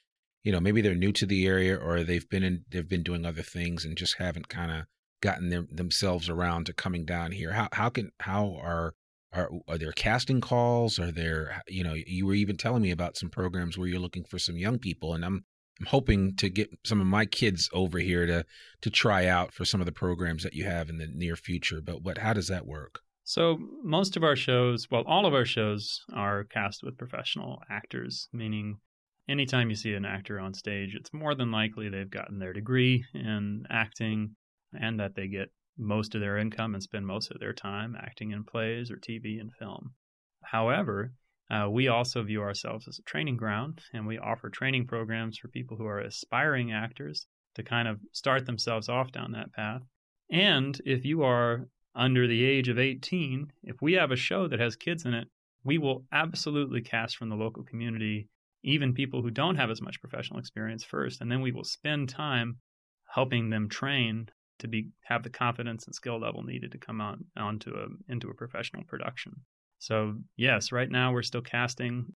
you 0.43 0.51
know 0.51 0.59
maybe 0.59 0.81
they're 0.81 0.95
new 0.95 1.11
to 1.13 1.25
the 1.25 1.45
area 1.45 1.75
or 1.75 2.03
they've 2.03 2.29
been 2.29 2.43
in 2.43 2.65
they've 2.69 2.89
been 2.89 3.03
doing 3.03 3.25
other 3.25 3.41
things 3.41 3.85
and 3.85 3.97
just 3.97 4.17
haven't 4.17 4.49
kind 4.49 4.71
of 4.71 4.85
gotten 5.21 5.49
them, 5.49 5.67
themselves 5.71 6.29
around 6.29 6.65
to 6.65 6.73
coming 6.73 7.05
down 7.05 7.31
here? 7.31 7.53
How 7.53 7.69
how 7.73 7.89
can 7.89 8.11
how 8.19 8.55
are 8.61 8.93
are 9.33 9.49
are 9.67 9.77
there 9.77 9.91
casting 9.91 10.41
calls? 10.41 10.99
Are 10.99 11.11
there 11.11 11.61
you 11.67 11.83
know 11.83 11.93
you 11.93 12.25
were 12.25 12.33
even 12.33 12.57
telling 12.57 12.81
me 12.81 12.91
about 12.91 13.17
some 13.17 13.29
programs 13.29 13.77
where 13.77 13.87
you're 13.87 13.99
looking 13.99 14.23
for 14.23 14.39
some 14.39 14.57
young 14.57 14.79
people, 14.79 15.13
and 15.13 15.23
I'm 15.23 15.45
I'm 15.79 15.85
hoping 15.85 16.35
to 16.37 16.49
get 16.49 16.69
some 16.83 16.99
of 16.99 17.07
my 17.07 17.25
kids 17.25 17.69
over 17.73 17.99
here 17.99 18.25
to 18.25 18.45
to 18.81 18.89
try 18.89 19.27
out 19.27 19.53
for 19.53 19.65
some 19.65 19.81
of 19.81 19.85
the 19.85 19.91
programs 19.91 20.43
that 20.43 20.53
you 20.53 20.65
have 20.65 20.89
in 20.89 20.97
the 20.97 21.07
near 21.07 21.35
future. 21.35 21.81
But 21.81 22.01
what 22.03 22.17
how 22.17 22.33
does 22.33 22.47
that 22.47 22.65
work? 22.65 22.99
So 23.23 23.59
most 23.83 24.17
of 24.17 24.23
our 24.23 24.35
shows, 24.35 24.87
well, 24.89 25.03
all 25.05 25.27
of 25.27 25.35
our 25.35 25.45
shows 25.45 26.03
are 26.13 26.45
cast 26.45 26.81
with 26.83 26.97
professional 26.97 27.61
actors, 27.69 28.27
meaning 28.33 28.79
anytime 29.27 29.69
you 29.69 29.75
see 29.75 29.93
an 29.93 30.03
actor 30.03 30.39
on 30.39 30.53
stage, 30.53 30.95
it's 30.95 31.13
more 31.13 31.35
than 31.35 31.51
likely 31.51 31.89
they've 31.89 32.09
gotten 32.09 32.39
their 32.39 32.53
degree 32.53 33.05
in 33.13 33.65
acting 33.69 34.35
and 34.73 34.99
that 34.99 35.15
they 35.15 35.27
get 35.27 35.51
most 35.77 36.13
of 36.13 36.21
their 36.21 36.37
income 36.37 36.73
and 36.73 36.83
spend 36.83 37.07
most 37.07 37.31
of 37.31 37.39
their 37.39 37.53
time 37.53 37.95
acting 37.97 38.31
in 38.31 38.43
plays 38.43 38.91
or 38.91 38.97
TV 38.97 39.39
and 39.39 39.53
film. 39.53 39.93
However, 40.43 41.13
uh, 41.49 41.67
we 41.69 41.87
also 41.87 42.21
view 42.21 42.41
ourselves 42.41 42.87
as 42.87 42.99
a 42.99 43.03
training 43.03 43.37
ground, 43.37 43.81
and 43.93 44.05
we 44.05 44.19
offer 44.19 44.49
training 44.49 44.85
programs 44.85 45.37
for 45.37 45.47
people 45.47 45.77
who 45.77 45.85
are 45.85 45.99
aspiring 45.99 46.71
actors 46.71 47.25
to 47.55 47.63
kind 47.63 47.87
of 47.87 47.99
start 48.11 48.45
themselves 48.45 48.87
off 48.87 49.11
down 49.11 49.31
that 49.31 49.53
path. 49.53 49.81
And 50.29 50.79
if 50.85 51.05
you 51.05 51.23
are 51.23 51.67
under 51.95 52.27
the 52.27 52.45
age 52.45 52.69
of 52.69 52.77
18, 52.77 53.51
if 53.63 53.81
we 53.81 53.93
have 53.93 54.11
a 54.11 54.15
show 54.15 54.47
that 54.47 54.59
has 54.59 54.75
kids 54.75 55.05
in 55.05 55.13
it, 55.13 55.27
we 55.63 55.77
will 55.77 56.05
absolutely 56.11 56.81
cast 56.81 57.17
from 57.17 57.29
the 57.29 57.35
local 57.35 57.63
community, 57.63 58.29
even 58.63 58.93
people 58.93 59.21
who 59.21 59.31
don't 59.31 59.55
have 59.55 59.71
as 59.71 59.81
much 59.81 59.99
professional 59.99 60.39
experience 60.39 60.83
first. 60.83 61.19
And 61.19 61.31
then 61.31 61.41
we 61.41 61.51
will 61.51 61.63
spend 61.63 62.09
time 62.09 62.57
helping 63.13 63.49
them 63.49 63.67
train 63.67 64.29
to 64.59 64.67
be 64.67 64.89
have 65.03 65.23
the 65.23 65.29
confidence 65.29 65.85
and 65.85 65.95
skill 65.95 66.19
level 66.19 66.43
needed 66.43 66.71
to 66.71 66.77
come 66.77 67.01
on 67.01 67.25
onto 67.37 67.71
a 67.71 67.87
into 68.11 68.29
a 68.29 68.33
professional 68.33 68.83
production. 68.83 69.33
So 69.79 70.15
yes, 70.37 70.71
right 70.71 70.89
now 70.89 71.11
we're 71.11 71.23
still 71.23 71.41
casting 71.41 72.13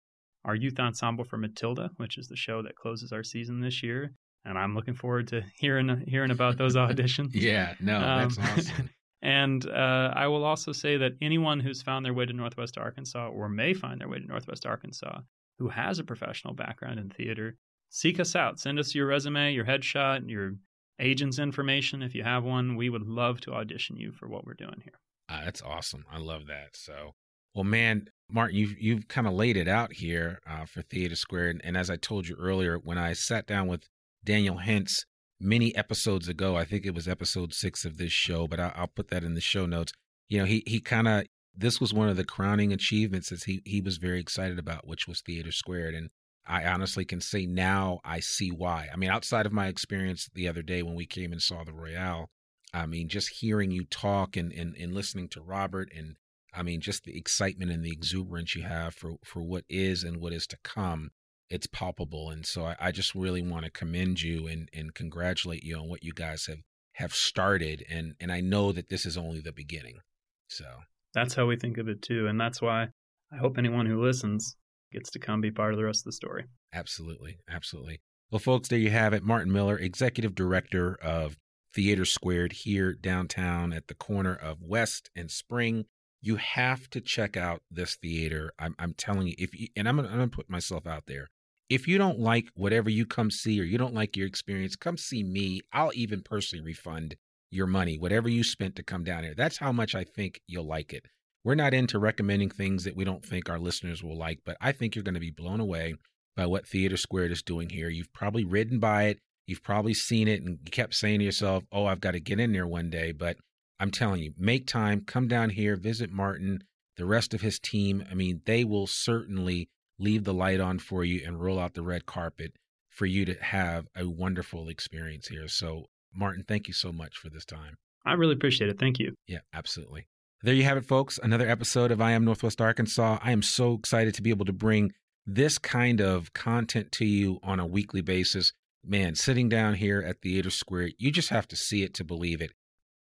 our 0.46 0.56
youth 0.56 0.80
ensemble 0.80 1.26
for 1.26 1.38
Matilda, 1.38 1.90
which 1.98 2.18
is 2.18 2.28
the 2.28 2.36
show 2.36 2.62
that 2.64 2.76
closes 2.76 3.12
our 3.12 3.24
season 3.24 3.60
this 3.60 3.84
year, 3.84 4.14
and 4.46 4.58
I'm 4.58 4.74
looking 4.74 4.94
forward 4.94 5.28
to 5.30 5.44
hearing 5.56 6.04
hearing 6.08 6.32
about 6.32 6.58
those 6.58 6.76
auditions. 6.78 7.30
yeah, 7.34 7.74
no, 7.80 8.00
that's 8.00 8.38
um, 8.38 8.44
awesome. 8.46 8.90
and 9.22 9.70
uh, 9.70 10.14
I 10.16 10.28
will 10.28 10.46
also 10.46 10.72
say 10.72 10.98
that 10.98 11.14
anyone 11.22 11.60
who's 11.60 11.82
found 11.82 12.06
their 12.06 12.14
way 12.14 12.26
to 12.26 12.34
Northwest 12.34 12.78
Arkansas 12.78 13.30
or 13.30 13.50
may 13.50 13.74
find 13.74 14.00
their 14.02 14.10
way 14.10 14.20
to 14.20 14.26
Northwest 14.26 14.66
Arkansas 14.66 15.20
who 15.60 15.68
has 15.68 16.00
a 16.00 16.04
professional 16.04 16.54
background 16.54 17.00
in 17.00 17.10
theater, 17.10 17.56
seek 17.90 18.20
us 18.20 18.36
out. 18.36 18.60
Send 18.60 18.80
us 18.80 18.96
your 18.96 19.06
resume, 19.06 19.54
your 19.54 19.66
headshot, 19.66 20.28
your 20.28 20.54
agent's 21.00 21.40
information 21.40 22.02
if 22.02 22.16
you 22.16 22.24
have 22.24 22.44
one. 22.44 22.76
We 22.76 22.90
would 22.90 23.08
love 23.08 23.42
to 23.42 23.54
audition 23.54 23.98
you 23.98 24.12
for 24.12 24.28
what 24.28 24.46
we're 24.46 24.54
doing 24.54 24.82
here. 24.84 25.00
Uh, 25.30 25.46
that's 25.46 25.62
awesome. 25.62 26.06
I 26.12 26.18
love 26.18 26.48
that. 26.48 26.76
So, 26.76 27.14
well, 27.54 27.64
man, 27.64 28.10
Martin, 28.32 28.58
you've 28.58 28.80
you've 28.80 29.08
kind 29.08 29.28
of 29.28 29.34
laid 29.34 29.58
it 29.58 29.68
out 29.68 29.94
here 29.94 30.40
uh, 30.48 30.66
for 30.66 30.82
Theater 30.82 31.16
Square, 31.16 31.50
and, 31.50 31.62
and, 31.64 31.78
as 31.78 31.90
I 31.90 31.96
told 31.96 32.28
you 32.28 32.36
earlier, 32.40 32.78
when 32.78 32.98
I 32.98 33.14
sat 33.14 33.48
down 33.48 33.68
with 33.68 33.88
Daniel 34.24 34.58
Hentz 34.58 35.06
many 35.40 35.76
episodes 35.76 36.28
ago, 36.28 36.56
I 36.56 36.66
think 36.66 36.86
it 36.86 36.94
was 36.94 37.08
episode 37.08 37.54
six 37.54 37.86
of 37.86 37.98
this 37.98 38.12
show, 38.12 38.48
but 38.48 38.60
I, 38.60 38.72
I'll 38.76 38.88
put 38.88 39.10
that 39.10 39.24
in 39.24 39.36
the 39.36 39.42
show 39.42 39.66
notes. 39.66 39.94
You 40.30 40.40
know, 40.40 40.46
he 40.46 40.64
he 40.66 40.80
kind 40.80 41.08
of 41.08 41.26
this 41.56 41.82
was 41.82 41.94
one 41.94 42.10
of 42.10 42.18
the 42.18 42.24
crowning 42.24 42.72
achievements 42.74 43.30
that 43.30 43.44
he 43.44 43.62
he 43.66 43.82
was 43.82 43.98
very 43.98 44.20
excited 44.20 44.60
about, 44.60 44.88
which 44.88 45.08
was 45.08 45.22
Theater 45.22 45.52
Squared, 45.52 45.94
and 45.94 46.10
I 46.50 46.66
honestly 46.66 47.06
can 47.06 47.22
say 47.22 47.46
now 47.46 48.00
I 48.04 48.20
see 48.20 48.50
why. 48.50 48.88
I 48.92 48.98
mean, 48.98 49.12
outside 49.12 49.46
of 49.46 49.54
my 49.54 49.68
experience 49.68 50.30
the 50.34 50.48
other 50.48 50.64
day 50.64 50.82
when 50.82 50.96
we 50.96 51.06
came 51.06 51.32
and 51.32 51.42
saw 51.42 51.64
the 51.64 51.74
Royale, 51.74 52.32
I 52.74 52.88
mean, 52.88 53.08
just 53.08 53.40
hearing 53.40 53.70
you 53.70 53.86
talk 53.86 54.36
and, 54.36 54.52
and, 54.52 54.76
and 54.76 54.94
listening 54.94 55.30
to 55.30 55.42
Robert 55.42 55.92
and 55.96 56.16
I 56.52 56.64
mean, 56.64 56.82
just 56.82 57.04
the 57.04 57.16
excitement 57.16 57.72
and 57.72 57.86
the 57.86 57.92
exuberance 57.92 58.56
you 58.56 58.64
have 58.64 58.96
for, 58.96 59.18
for 59.24 59.44
what 59.44 59.66
is 59.70 60.04
and 60.04 60.18
what 60.18 60.34
is 60.34 60.48
to 60.48 60.58
come, 60.64 61.12
it's 61.48 61.68
palpable. 61.68 62.32
And 62.32 62.44
so 62.44 62.66
I, 62.66 62.76
I 62.80 62.92
just 62.92 63.14
really 63.14 63.44
want 63.44 63.66
to 63.66 63.72
commend 63.72 64.24
you 64.24 64.48
and, 64.48 64.68
and 64.74 64.96
congratulate 64.96 65.64
you 65.64 65.78
on 65.78 65.88
what 65.88 66.04
you 66.04 66.12
guys 66.12 66.48
have, 66.48 66.62
have 66.94 67.14
started. 67.14 67.86
And, 67.88 68.16
and 68.20 68.32
I 68.32 68.42
know 68.42 68.72
that 68.72 68.90
this 68.90 69.06
is 69.06 69.16
only 69.16 69.40
the 69.42 69.52
beginning. 69.52 70.00
So 70.48 70.66
that's 71.14 71.36
how 71.36 71.46
we 71.46 71.56
think 71.56 71.78
of 71.78 71.88
it 71.88 72.02
too. 72.02 72.26
And 72.26 72.42
that's 72.42 72.64
why 72.64 72.88
I 73.32 73.38
hope 73.38 73.60
anyone 73.60 73.86
who 73.86 74.04
listens 74.04 74.56
gets 74.92 75.10
to 75.12 75.20
come 75.20 75.42
be 75.42 75.52
part 75.52 75.74
of 75.74 75.78
the 75.78 75.86
rest 75.86 76.02
of 76.02 76.06
the 76.06 76.12
story. 76.12 76.46
Absolutely. 76.74 77.38
Absolutely. 77.50 78.02
Well, 78.32 78.40
folks, 78.40 78.70
there 78.70 78.80
you 78.80 78.92
have 78.92 79.14
it. 79.14 79.24
Martin 79.24 79.52
Miller, 79.52 79.78
Executive 79.78 80.36
Director 80.36 80.98
of 81.02 81.38
Theater 81.74 82.06
Squared 82.06 82.52
here 82.52 82.94
downtown 82.94 83.74
at 83.74 83.88
the 83.88 83.96
corner 83.96 84.36
of 84.36 84.62
West 84.62 85.10
and 85.16 85.32
Spring. 85.32 85.86
You 86.22 86.36
have 86.36 86.90
to 86.92 87.02
check 87.02 87.38
out 87.38 87.62
this 87.72 87.96
theater. 87.96 88.52
I'm, 88.60 88.76
I'm 88.78 88.94
telling 88.94 89.28
you, 89.28 89.36
if 89.38 89.58
you, 89.58 89.68
and 89.76 89.88
I'm 89.88 89.96
gonna, 89.96 90.10
I'm 90.10 90.16
gonna 90.16 90.28
put 90.28 90.50
myself 90.50 90.86
out 90.86 91.04
there. 91.08 91.28
If 91.70 91.88
you 91.88 91.98
don't 91.98 92.20
like 92.20 92.50
whatever 92.56 92.90
you 92.90 93.06
come 93.06 93.32
see 93.32 93.60
or 93.60 93.64
you 93.64 93.78
don't 93.78 93.94
like 93.94 94.18
your 94.18 94.28
experience, 94.28 94.76
come 94.76 94.98
see 94.98 95.24
me. 95.24 95.62
I'll 95.72 95.92
even 95.94 96.22
personally 96.22 96.66
refund 96.66 97.16
your 97.52 97.68
money, 97.68 97.98
whatever 97.98 98.28
you 98.30 98.44
spent 98.44 98.76
to 98.76 98.84
come 98.84 99.04
down 99.04 99.24
here. 99.24 99.34
That's 99.36 99.58
how 99.58 99.72
much 99.72 99.96
I 99.96 100.04
think 100.04 100.42
you'll 100.48 100.68
like 100.68 100.94
it. 100.94 101.06
We're 101.50 101.56
not 101.56 101.74
into 101.74 101.98
recommending 101.98 102.52
things 102.52 102.84
that 102.84 102.96
we 102.96 103.04
don't 103.04 103.26
think 103.26 103.50
our 103.50 103.58
listeners 103.58 104.04
will 104.04 104.16
like, 104.16 104.42
but 104.46 104.56
I 104.62 104.72
think 104.72 104.94
you're 104.94 105.02
going 105.02 105.16
to 105.16 105.20
be 105.20 105.32
blown 105.32 105.60
away 105.60 105.96
by 106.36 106.46
what 106.46 106.68
Theater 106.68 106.96
Squared 106.96 107.32
is 107.32 107.42
doing 107.42 107.72
here. 107.72 107.90
You've 107.90 108.14
probably 108.14 108.44
ridden 108.44 108.78
by 108.78 109.06
it, 109.06 109.18
you've 109.48 109.64
probably 109.64 109.96
seen 109.96 110.28
it, 110.28 110.44
and 110.44 110.60
you 110.64 110.70
kept 110.70 110.94
saying 110.94 111.18
to 111.18 111.26
yourself, 111.26 111.64
oh, 111.72 111.88
I've 111.88 112.02
got 112.02 112.12
to 112.12 112.20
get 112.20 112.40
in 112.40 112.54
there 112.54 112.68
one 112.68 112.92
day. 112.92 113.14
But 113.14 113.38
I'm 113.80 113.90
telling 113.90 114.22
you, 114.22 114.34
make 114.38 114.68
time, 114.68 115.02
come 115.02 115.28
down 115.28 115.50
here, 115.50 115.76
visit 115.76 116.12
Martin, 116.12 116.66
the 116.98 117.06
rest 117.06 117.34
of 117.34 117.42
his 117.42 117.58
team. 117.58 118.06
I 118.12 118.14
mean, 118.14 118.44
they 118.46 118.64
will 118.64 118.86
certainly 118.86 119.70
leave 119.98 120.26
the 120.26 120.36
light 120.36 120.60
on 120.60 120.78
for 120.78 121.04
you 121.04 121.24
and 121.26 121.42
roll 121.42 121.58
out 121.58 121.74
the 121.74 121.82
red 121.82 122.06
carpet 122.06 122.54
for 122.90 123.08
you 123.08 123.26
to 123.26 123.34
have 123.42 123.88
a 123.96 124.08
wonderful 124.08 124.70
experience 124.70 125.30
here. 125.30 125.48
So, 125.48 125.86
Martin, 126.14 126.46
thank 126.48 126.68
you 126.68 126.76
so 126.76 126.92
much 126.92 127.18
for 127.18 127.32
this 127.32 127.44
time. 127.44 127.78
I 128.06 128.14
really 128.14 128.34
appreciate 128.34 128.70
it. 128.70 128.78
Thank 128.78 129.00
you. 129.00 129.16
Yeah, 129.26 129.40
absolutely. 129.52 130.06
There 130.42 130.54
you 130.54 130.64
have 130.64 130.78
it, 130.78 130.86
folks. 130.86 131.20
Another 131.22 131.50
episode 131.50 131.92
of 131.92 132.00
I 132.00 132.12
Am 132.12 132.24
Northwest 132.24 132.62
Arkansas. 132.62 133.20
I 133.22 133.34
am 133.34 133.42
so 133.42 133.74
excited 133.74 134.14
to 134.14 134.22
be 134.22 134.30
able 134.30 134.46
to 134.46 134.54
bring 134.54 134.94
this 135.26 135.58
kind 135.58 136.00
of 136.00 136.32
content 136.32 136.94
to 136.94 137.06
you 137.06 137.40
on 137.44 137.60
a 137.60 137.68
weekly 137.68 138.00
basis. 138.00 138.54
man, 138.82 139.16
sitting 139.16 139.50
down 139.50 139.74
here 139.74 140.02
at 140.02 140.22
Theater 140.22 140.50
Square, 140.50 140.92
you 140.98 141.12
just 141.12 141.28
have 141.28 141.46
to 141.50 141.58
see 141.58 141.84
it 141.84 141.94
to 141.96 142.06
believe 142.06 142.40
it. 142.42 142.52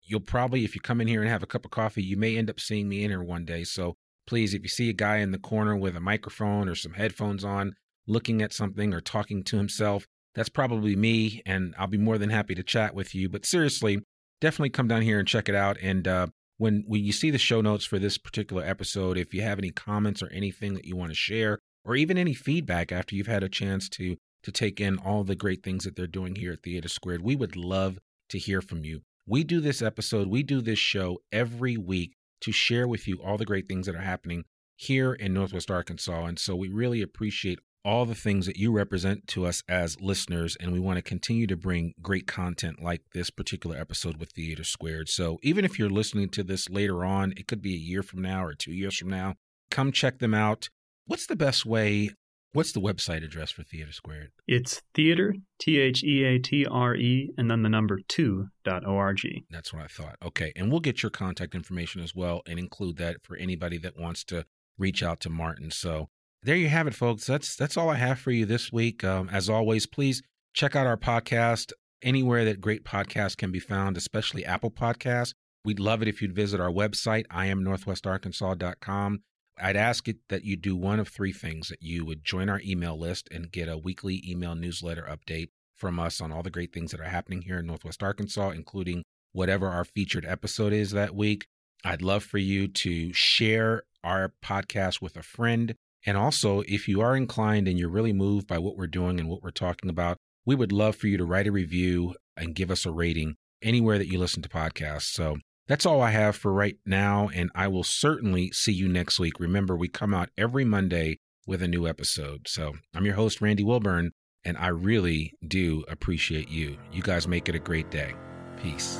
You'll 0.01 0.19
probably, 0.19 0.65
if 0.65 0.75
you 0.75 0.81
come 0.81 0.99
in 0.99 1.07
here 1.07 1.21
and 1.21 1.29
have 1.29 1.41
a 1.41 1.47
cup 1.47 1.63
of 1.63 1.71
coffee, 1.71 2.03
you 2.03 2.17
may 2.17 2.35
end 2.35 2.49
up 2.49 2.59
seeing 2.59 2.89
me 2.89 3.05
in 3.05 3.09
here 3.09 3.23
one 3.23 3.45
day. 3.45 3.63
So 3.63 3.95
please, 4.27 4.53
if 4.53 4.61
you 4.61 4.67
see 4.67 4.89
a 4.89 4.93
guy 4.93 5.19
in 5.19 5.31
the 5.31 5.39
corner 5.39 5.77
with 5.77 5.95
a 5.95 6.01
microphone 6.01 6.67
or 6.67 6.75
some 6.75 6.95
headphones 6.95 7.45
on, 7.45 7.73
looking 8.05 8.41
at 8.41 8.51
something 8.51 8.93
or 8.93 8.99
talking 8.99 9.43
to 9.43 9.55
himself, 9.55 10.05
that's 10.35 10.49
probably 10.49 10.97
me. 10.97 11.41
And 11.45 11.73
I'll 11.79 11.87
be 11.87 11.97
more 11.97 12.17
than 12.17 12.31
happy 12.31 12.53
to 12.55 12.63
chat 12.63 12.93
with 12.93 13.15
you. 13.15 13.29
But 13.29 13.45
seriously, 13.45 14.01
definitely 14.41 14.71
come 14.71 14.89
down 14.89 15.03
here 15.03 15.19
and 15.19 15.27
check 15.27 15.47
it 15.47 15.55
out. 15.55 15.77
And 15.81 16.05
uh, 16.05 16.27
when 16.59 16.83
when 16.85 17.03
you 17.03 17.11
see 17.11 17.31
the 17.31 17.39
show 17.39 17.61
notes 17.61 17.85
for 17.85 17.97
this 17.97 18.19
particular 18.19 18.63
episode, 18.63 19.17
if 19.17 19.33
you 19.33 19.41
have 19.41 19.57
any 19.57 19.71
comments 19.71 20.21
or 20.21 20.29
anything 20.31 20.75
that 20.75 20.85
you 20.85 20.95
want 20.95 21.09
to 21.09 21.15
share, 21.15 21.57
or 21.83 21.95
even 21.95 22.17
any 22.17 22.35
feedback 22.35 22.91
after 22.91 23.15
you've 23.15 23.27
had 23.27 23.43
a 23.43 23.49
chance 23.49 23.89
to 23.89 24.17
to 24.43 24.51
take 24.51 24.79
in 24.79 24.97
all 24.99 25.23
the 25.23 25.35
great 25.35 25.63
things 25.63 25.83
that 25.85 25.95
they're 25.95 26.07
doing 26.07 26.35
here 26.35 26.53
at 26.53 26.63
Theater 26.63 26.87
Squared, 26.87 27.21
we 27.21 27.35
would 27.35 27.55
love 27.55 27.97
to 28.29 28.37
hear 28.37 28.61
from 28.61 28.85
you. 28.85 29.01
We 29.25 29.43
do 29.43 29.59
this 29.59 29.81
episode, 29.81 30.27
we 30.27 30.43
do 30.43 30.61
this 30.61 30.79
show 30.79 31.19
every 31.31 31.77
week 31.77 32.13
to 32.41 32.51
share 32.51 32.87
with 32.87 33.07
you 33.07 33.21
all 33.23 33.37
the 33.37 33.45
great 33.45 33.67
things 33.67 33.85
that 33.85 33.95
are 33.95 34.01
happening 34.01 34.45
here 34.75 35.13
in 35.13 35.33
Northwest 35.33 35.69
Arkansas. 35.69 36.25
And 36.25 36.39
so 36.39 36.55
we 36.55 36.69
really 36.69 37.01
appreciate 37.01 37.59
all 37.85 38.05
the 38.05 38.15
things 38.15 38.45
that 38.45 38.57
you 38.57 38.71
represent 38.71 39.27
to 39.27 39.45
us 39.45 39.63
as 39.67 39.99
listeners. 40.01 40.57
And 40.59 40.71
we 40.71 40.79
want 40.79 40.97
to 40.97 41.01
continue 41.01 41.47
to 41.47 41.57
bring 41.57 41.93
great 42.01 42.27
content 42.27 42.81
like 42.81 43.01
this 43.13 43.29
particular 43.29 43.77
episode 43.77 44.17
with 44.17 44.31
Theater 44.31 44.63
Squared. 44.63 45.09
So 45.09 45.39
even 45.41 45.65
if 45.65 45.79
you're 45.79 45.89
listening 45.89 46.29
to 46.29 46.43
this 46.43 46.69
later 46.69 47.05
on, 47.05 47.33
it 47.37 47.47
could 47.47 47.61
be 47.61 47.73
a 47.73 47.77
year 47.77 48.03
from 48.03 48.21
now 48.21 48.43
or 48.43 48.53
two 48.53 48.73
years 48.73 48.97
from 48.97 49.09
now, 49.09 49.35
come 49.71 49.91
check 49.91 50.19
them 50.19 50.33
out. 50.33 50.69
What's 51.05 51.25
the 51.25 51.35
best 51.35 51.65
way 51.65 52.11
What's 52.51 52.71
the 52.71 52.81
website 52.81 53.23
address 53.23 53.51
for 53.51 53.61
Theater 53.61 53.91
Squared? 53.91 54.31
It's 54.47 54.81
theater, 54.95 55.35
T 55.59 55.77
H 55.77 56.03
E 56.03 56.23
A 56.23 56.39
T 56.39 56.65
R 56.65 56.95
E, 56.95 57.29
and 57.37 57.49
then 57.49 57.61
the 57.61 57.69
number 57.69 57.99
two 58.07 58.47
dot 58.63 58.83
O 58.87 58.97
R 58.97 59.13
G. 59.13 59.45
That's 59.51 59.71
what 59.71 59.83
I 59.83 59.87
thought. 59.87 60.15
Okay. 60.25 60.51
And 60.55 60.71
we'll 60.71 60.79
get 60.79 61.03
your 61.03 61.11
contact 61.11 61.53
information 61.53 62.01
as 62.01 62.15
well 62.15 62.41
and 62.47 62.57
include 62.57 62.97
that 62.97 63.21
for 63.21 63.37
anybody 63.37 63.77
that 63.77 63.99
wants 63.99 64.23
to 64.25 64.45
reach 64.79 65.03
out 65.03 65.19
to 65.21 65.29
Martin. 65.29 65.69
So 65.69 66.09
there 66.43 66.55
you 66.55 66.69
have 66.69 66.87
it, 66.87 66.95
folks. 66.95 67.25
That's 67.25 67.55
that's 67.55 67.77
all 67.77 67.89
I 67.89 67.95
have 67.95 68.19
for 68.19 68.31
you 68.31 68.45
this 68.45 68.71
week. 68.71 69.03
Um, 69.03 69.29
as 69.29 69.49
always, 69.49 69.85
please 69.85 70.21
check 70.53 70.75
out 70.75 70.87
our 70.87 70.97
podcast 70.97 71.71
anywhere 72.01 72.45
that 72.45 72.61
great 72.61 72.83
podcasts 72.83 73.37
can 73.37 73.51
be 73.51 73.59
found, 73.59 73.97
especially 73.97 74.45
Apple 74.45 74.71
Podcasts. 74.71 75.33
We'd 75.65 75.79
love 75.79 76.01
it 76.01 76.07
if 76.07 76.21
you'd 76.21 76.35
visit 76.35 76.59
our 76.59 76.71
website, 76.71 77.27
iamnorthwestarkansas.com. 77.27 79.19
I'd 79.61 79.75
ask 79.75 80.07
it 80.07 80.17
that 80.29 80.45
you 80.45 80.55
do 80.55 80.75
one 80.75 80.99
of 80.99 81.09
three 81.09 81.33
things 81.33 81.67
that 81.67 81.81
you 81.81 82.05
would 82.05 82.23
join 82.23 82.47
our 82.47 82.61
email 82.63 82.97
list 82.97 83.27
and 83.29 83.51
get 83.51 83.67
a 83.67 83.77
weekly 83.77 84.23
email 84.25 84.55
newsletter 84.55 85.05
update 85.09 85.49
from 85.75 85.99
us 85.99 86.21
on 86.21 86.31
all 86.31 86.43
the 86.43 86.49
great 86.49 86.73
things 86.73 86.91
that 86.91 87.01
are 87.01 87.05
happening 87.05 87.41
here 87.41 87.59
in 87.59 87.65
Northwest 87.65 88.01
Arkansas, 88.01 88.51
including 88.51 89.03
whatever 89.33 89.67
our 89.67 89.83
featured 89.83 90.25
episode 90.25 90.71
is 90.71 90.91
that 90.91 91.13
week. 91.13 91.45
I'd 91.83 92.01
love 92.01 92.23
for 92.23 92.37
you 92.37 92.67
to 92.67 93.11
share 93.13 93.83
our 94.03 94.33
podcast 94.43 95.01
with 95.01 95.17
a 95.17 95.23
friend. 95.23 95.75
And 96.05 96.17
also, 96.17 96.61
if 96.61 96.87
you 96.87 97.01
are 97.01 97.15
inclined 97.15 97.67
and 97.67 97.77
you're 97.77 97.89
really 97.89 98.13
moved 98.13 98.47
by 98.47 98.57
what 98.57 98.77
we're 98.77 98.87
doing 98.87 99.19
and 99.19 99.29
what 99.29 99.43
we're 99.43 99.51
talking 99.51 99.89
about, 99.89 100.17
we 100.45 100.55
would 100.55 100.71
love 100.71 100.95
for 100.95 101.07
you 101.07 101.17
to 101.17 101.25
write 101.25 101.47
a 101.47 101.51
review 101.51 102.15
and 102.37 102.55
give 102.55 102.71
us 102.71 102.85
a 102.85 102.91
rating 102.91 103.35
anywhere 103.61 103.97
that 103.97 104.07
you 104.07 104.17
listen 104.17 104.41
to 104.41 104.49
podcasts. 104.49 105.11
So 105.13 105.37
that's 105.67 105.85
all 105.85 106.01
I 106.01 106.11
have 106.11 106.35
for 106.35 106.51
right 106.51 106.77
now, 106.85 107.29
and 107.33 107.51
I 107.53 107.67
will 107.67 107.83
certainly 107.83 108.51
see 108.51 108.71
you 108.71 108.87
next 108.87 109.19
week. 109.19 109.39
Remember, 109.39 109.75
we 109.75 109.87
come 109.87 110.13
out 110.13 110.29
every 110.37 110.65
Monday 110.65 111.19
with 111.45 111.61
a 111.61 111.67
new 111.67 111.87
episode. 111.87 112.47
So 112.47 112.73
I'm 112.95 113.05
your 113.05 113.15
host, 113.15 113.41
Randy 113.41 113.63
Wilburn, 113.63 114.11
and 114.43 114.57
I 114.57 114.69
really 114.69 115.33
do 115.45 115.83
appreciate 115.87 116.49
you. 116.49 116.77
You 116.91 117.03
guys 117.03 117.27
make 117.27 117.49
it 117.49 117.55
a 117.55 117.59
great 117.59 117.91
day. 117.91 118.15
Peace. 118.61 118.99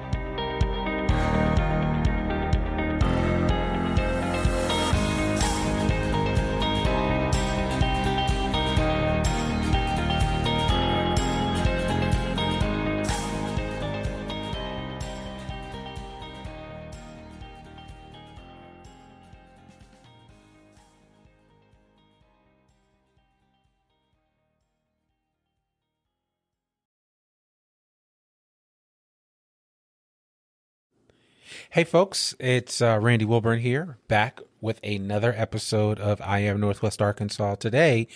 Hey, 31.73 31.85
folks, 31.85 32.35
it's 32.37 32.81
uh, 32.81 32.99
Randy 33.01 33.23
Wilburn 33.23 33.59
here, 33.59 33.97
back 34.09 34.41
with 34.59 34.81
another 34.83 35.33
episode 35.37 36.01
of 36.01 36.19
I 36.19 36.39
Am 36.39 36.59
Northwest 36.59 37.01
Arkansas. 37.01 37.55
Today, 37.55 38.09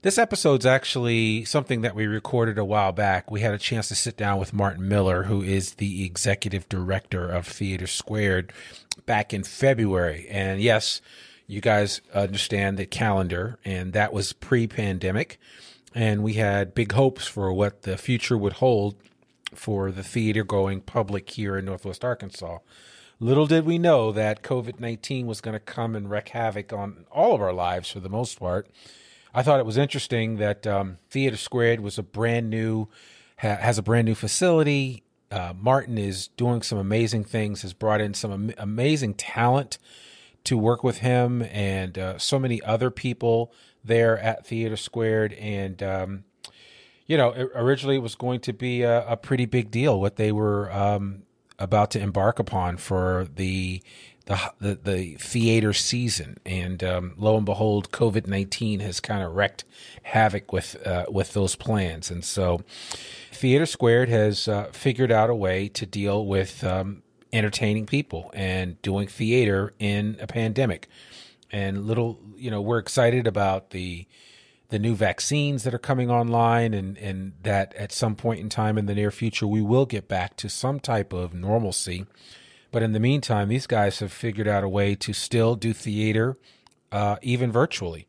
this 0.00 0.18
episode's 0.18 0.66
actually 0.66 1.44
something 1.44 1.82
that 1.82 1.94
we 1.94 2.08
recorded 2.08 2.58
a 2.58 2.64
while 2.64 2.90
back. 2.90 3.30
We 3.30 3.40
had 3.40 3.54
a 3.54 3.58
chance 3.58 3.86
to 3.86 3.94
sit 3.94 4.16
down 4.16 4.40
with 4.40 4.52
Martin 4.52 4.88
Miller, 4.88 5.22
who 5.22 5.42
is 5.42 5.74
the 5.74 6.04
executive 6.04 6.68
director 6.68 7.28
of 7.28 7.46
Theater 7.46 7.86
Squared, 7.86 8.52
back 9.06 9.32
in 9.32 9.44
February. 9.44 10.26
And 10.28 10.60
yes, 10.60 11.00
you 11.46 11.60
guys 11.60 12.00
understand 12.12 12.78
the 12.78 12.86
calendar, 12.86 13.60
and 13.64 13.92
that 13.92 14.12
was 14.12 14.32
pre 14.32 14.66
pandemic. 14.66 15.38
And 15.94 16.24
we 16.24 16.32
had 16.32 16.74
big 16.74 16.90
hopes 16.90 17.28
for 17.28 17.52
what 17.52 17.82
the 17.82 17.96
future 17.96 18.36
would 18.36 18.54
hold 18.54 18.96
for 19.54 19.90
the 19.90 20.02
theater 20.02 20.44
going 20.44 20.80
public 20.80 21.30
here 21.30 21.56
in 21.56 21.64
Northwest 21.64 22.04
Arkansas. 22.04 22.58
Little 23.20 23.46
did 23.46 23.64
we 23.64 23.78
know 23.78 24.10
that 24.10 24.42
COVID 24.42 24.80
19 24.80 25.26
was 25.26 25.40
going 25.40 25.54
to 25.54 25.60
come 25.60 25.94
and 25.94 26.10
wreak 26.10 26.30
havoc 26.30 26.72
on 26.72 27.04
all 27.10 27.34
of 27.34 27.40
our 27.40 27.52
lives 27.52 27.90
for 27.90 28.00
the 28.00 28.08
most 28.08 28.40
part. 28.40 28.68
I 29.34 29.42
thought 29.42 29.60
it 29.60 29.66
was 29.66 29.78
interesting 29.78 30.36
that 30.36 30.66
um, 30.66 30.98
Theater 31.08 31.36
Squared 31.36 31.80
was 31.80 31.98
a 31.98 32.02
brand 32.02 32.50
new, 32.50 32.88
ha- 33.38 33.56
has 33.56 33.78
a 33.78 33.82
brand 33.82 34.06
new 34.06 34.14
facility. 34.14 35.04
Uh, 35.30 35.54
Martin 35.58 35.96
is 35.96 36.28
doing 36.28 36.62
some 36.62 36.78
amazing 36.78 37.24
things, 37.24 37.62
has 37.62 37.72
brought 37.72 38.00
in 38.00 38.12
some 38.12 38.32
am- 38.32 38.54
amazing 38.58 39.14
talent 39.14 39.78
to 40.44 40.58
work 40.58 40.82
with 40.82 40.98
him 40.98 41.42
and 41.42 41.96
uh, 41.96 42.18
so 42.18 42.38
many 42.38 42.60
other 42.62 42.90
people 42.90 43.52
there 43.84 44.18
at 44.18 44.44
Theater 44.44 44.76
Squared. 44.76 45.32
And 45.34 45.82
um, 45.82 46.24
you 47.06 47.16
know, 47.16 47.32
originally 47.54 47.96
it 47.96 48.02
was 48.02 48.14
going 48.14 48.40
to 48.40 48.52
be 48.52 48.82
a, 48.82 49.06
a 49.06 49.16
pretty 49.16 49.46
big 49.46 49.70
deal 49.70 50.00
what 50.00 50.16
they 50.16 50.32
were 50.32 50.72
um, 50.72 51.22
about 51.58 51.90
to 51.92 52.00
embark 52.00 52.38
upon 52.38 52.76
for 52.76 53.28
the 53.34 53.82
the 54.26 54.52
the, 54.60 54.74
the 54.74 55.14
theater 55.16 55.72
season, 55.72 56.38
and 56.46 56.84
um, 56.84 57.14
lo 57.16 57.36
and 57.36 57.44
behold, 57.44 57.90
COVID 57.90 58.26
nineteen 58.26 58.80
has 58.80 59.00
kind 59.00 59.22
of 59.22 59.34
wrecked 59.34 59.64
havoc 60.04 60.52
with 60.52 60.76
uh, 60.86 61.06
with 61.08 61.32
those 61.32 61.56
plans, 61.56 62.10
and 62.10 62.24
so 62.24 62.62
Theater 63.32 63.66
Squared 63.66 64.08
has 64.08 64.46
uh, 64.46 64.68
figured 64.72 65.10
out 65.10 65.28
a 65.28 65.34
way 65.34 65.68
to 65.70 65.84
deal 65.86 66.24
with 66.24 66.62
um, 66.62 67.02
entertaining 67.32 67.86
people 67.86 68.30
and 68.34 68.80
doing 68.82 69.08
theater 69.08 69.74
in 69.78 70.16
a 70.20 70.26
pandemic. 70.26 70.88
And 71.50 71.84
little, 71.86 72.18
you 72.36 72.50
know, 72.50 72.60
we're 72.60 72.78
excited 72.78 73.26
about 73.26 73.70
the 73.70 74.06
the 74.72 74.78
new 74.78 74.94
vaccines 74.94 75.64
that 75.64 75.74
are 75.74 75.78
coming 75.78 76.10
online 76.10 76.72
and, 76.72 76.96
and 76.96 77.34
that 77.42 77.74
at 77.74 77.92
some 77.92 78.16
point 78.16 78.40
in 78.40 78.48
time 78.48 78.78
in 78.78 78.86
the 78.86 78.94
near 78.94 79.10
future 79.10 79.46
we 79.46 79.60
will 79.60 79.84
get 79.84 80.08
back 80.08 80.34
to 80.34 80.48
some 80.48 80.80
type 80.80 81.12
of 81.12 81.34
normalcy. 81.34 82.06
But 82.70 82.82
in 82.82 82.92
the 82.92 82.98
meantime, 82.98 83.48
these 83.48 83.66
guys 83.66 83.98
have 83.98 84.10
figured 84.10 84.48
out 84.48 84.64
a 84.64 84.68
way 84.70 84.94
to 84.94 85.12
still 85.12 85.56
do 85.56 85.74
theater 85.74 86.38
uh, 86.90 87.16
even 87.20 87.52
virtually. 87.52 88.08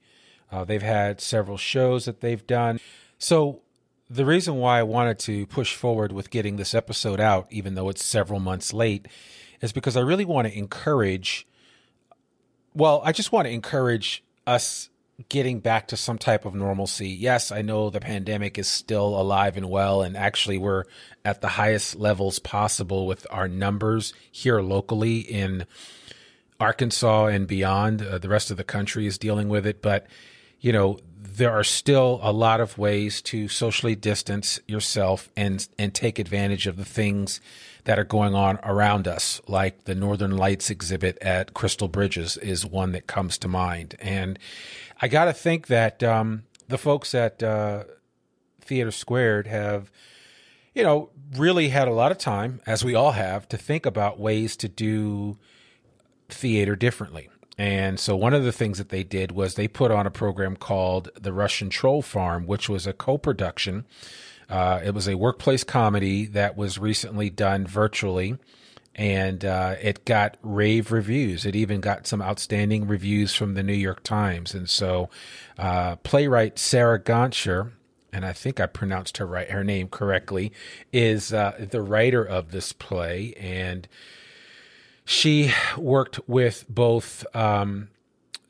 Uh, 0.49 0.63
they've 0.63 0.81
had 0.81 1.19
several 1.19 1.57
shows 1.57 2.05
that 2.05 2.21
they've 2.21 2.47
done. 2.47 2.79
So 3.17 3.59
the 4.09 4.23
reason 4.23 4.55
why 4.55 4.79
I 4.79 4.83
wanted 4.83 5.19
to 5.19 5.45
push 5.47 5.75
forward 5.75 6.13
with 6.13 6.29
getting 6.29 6.55
this 6.55 6.73
episode 6.73 7.19
out, 7.19 7.45
even 7.49 7.75
though 7.75 7.89
it's 7.89 8.05
several 8.05 8.39
months 8.39 8.71
late, 8.71 9.09
is 9.59 9.73
because 9.73 9.97
I 9.97 10.01
really 10.01 10.23
want 10.23 10.47
to 10.47 10.57
encourage. 10.57 11.45
Well, 12.73 13.01
I 13.03 13.11
just 13.11 13.33
want 13.33 13.47
to 13.47 13.51
encourage 13.51 14.23
us 14.47 14.89
getting 15.29 15.59
back 15.59 15.87
to 15.87 15.97
some 15.97 16.17
type 16.17 16.45
of 16.45 16.55
normalcy. 16.55 17.09
Yes, 17.09 17.51
I 17.51 17.61
know 17.61 17.89
the 17.89 17.99
pandemic 17.99 18.57
is 18.57 18.67
still 18.67 19.19
alive 19.19 19.57
and 19.57 19.69
well, 19.69 20.01
and 20.01 20.17
actually, 20.17 20.57
we're 20.57 20.85
at 21.23 21.41
the 21.41 21.49
highest 21.49 21.95
levels 21.95 22.39
possible 22.39 23.05
with 23.05 23.25
our 23.29 23.47
numbers 23.47 24.13
here 24.31 24.61
locally 24.61 25.19
in 25.19 25.65
Arkansas 26.59 27.27
and 27.27 27.47
beyond. 27.47 28.01
Uh, 28.01 28.17
the 28.17 28.29
rest 28.29 28.51
of 28.51 28.57
the 28.57 28.63
country 28.63 29.05
is 29.05 29.17
dealing 29.17 29.49
with 29.49 29.65
it, 29.65 29.81
but 29.81 30.07
you 30.59 30.71
know 30.71 30.99
there 31.21 31.51
are 31.51 31.63
still 31.63 32.19
a 32.21 32.31
lot 32.31 32.61
of 32.61 32.77
ways 32.77 33.21
to 33.21 33.47
socially 33.47 33.95
distance 33.95 34.59
yourself 34.67 35.29
and 35.35 35.67
and 35.77 35.93
take 35.93 36.19
advantage 36.19 36.67
of 36.67 36.77
the 36.77 36.85
things 36.85 37.41
that 37.85 37.99
are 37.99 38.03
going 38.03 38.33
on 38.33 38.59
around 38.63 39.07
us, 39.07 39.41
like 39.47 39.83
the 39.83 39.95
Northern 39.95 40.37
Lights 40.37 40.69
exhibit 40.69 41.17
at 41.21 41.53
Crystal 41.53 41.87
Bridges 41.87 42.37
is 42.37 42.65
one 42.65 42.93
that 42.93 43.07
comes 43.07 43.37
to 43.39 43.47
mind. 43.47 43.95
And 43.99 44.39
I 45.03 45.07
got 45.09 45.25
to 45.25 45.33
think 45.33 45.67
that 45.67 46.01
um, 46.01 46.43
the 46.69 46.77
folks 46.77 47.13
at 47.13 47.43
uh, 47.43 47.83
Theater 48.61 48.91
Squared 48.91 49.47
have, 49.47 49.91
you 50.73 50.81
know, 50.83 51.09
really 51.35 51.69
had 51.69 51.89
a 51.89 51.93
lot 51.93 52.11
of 52.11 52.17
time, 52.17 52.61
as 52.65 52.85
we 52.85 52.95
all 52.95 53.11
have, 53.11 53.49
to 53.49 53.57
think 53.57 53.85
about 53.85 54.17
ways 54.17 54.55
to 54.57 54.69
do 54.69 55.37
theater 56.29 56.77
differently. 56.77 57.29
And 57.57 57.99
so 57.99 58.15
one 58.15 58.33
of 58.33 58.45
the 58.45 58.53
things 58.53 58.77
that 58.77 58.89
they 58.89 59.03
did 59.03 59.33
was 59.33 59.55
they 59.55 59.67
put 59.67 59.91
on 59.91 60.07
a 60.07 60.11
program 60.11 60.55
called 60.55 61.09
The 61.19 61.33
Russian 61.33 61.69
Troll 61.69 62.01
Farm, 62.01 62.47
which 62.47 62.69
was 62.69 62.87
a 62.87 62.93
co 62.93 63.17
production 63.17 63.85
uh, 64.49 64.81
it 64.83 64.93
was 64.93 65.07
a 65.07 65.15
workplace 65.15 65.63
comedy 65.63 66.25
that 66.25 66.57
was 66.57 66.77
recently 66.77 67.29
done 67.29 67.65
virtually, 67.65 68.37
and 68.95 69.43
uh, 69.43 69.75
it 69.81 70.05
got 70.05 70.37
rave 70.41 70.91
reviews. 70.91 71.45
It 71.45 71.55
even 71.55 71.81
got 71.81 72.05
some 72.05 72.21
outstanding 72.21 72.87
reviews 72.87 73.33
from 73.33 73.55
the 73.55 73.63
New 73.63 73.73
York 73.73 74.03
Times. 74.03 74.53
And 74.53 74.69
so, 74.69 75.09
uh, 75.57 75.95
playwright 75.97 76.59
Sarah 76.59 76.99
Gancher, 76.99 77.71
and 78.11 78.25
I 78.25 78.33
think 78.33 78.59
I 78.59 78.67
pronounced 78.67 79.17
her 79.17 79.25
right, 79.25 79.49
her 79.49 79.63
name 79.63 79.87
correctly, 79.87 80.51
is 80.91 81.33
uh, 81.33 81.65
the 81.71 81.81
writer 81.81 82.23
of 82.23 82.51
this 82.51 82.71
play, 82.71 83.33
and 83.39 83.87
she 85.05 85.51
worked 85.77 86.19
with 86.27 86.65
both. 86.69 87.25
Um, 87.35 87.89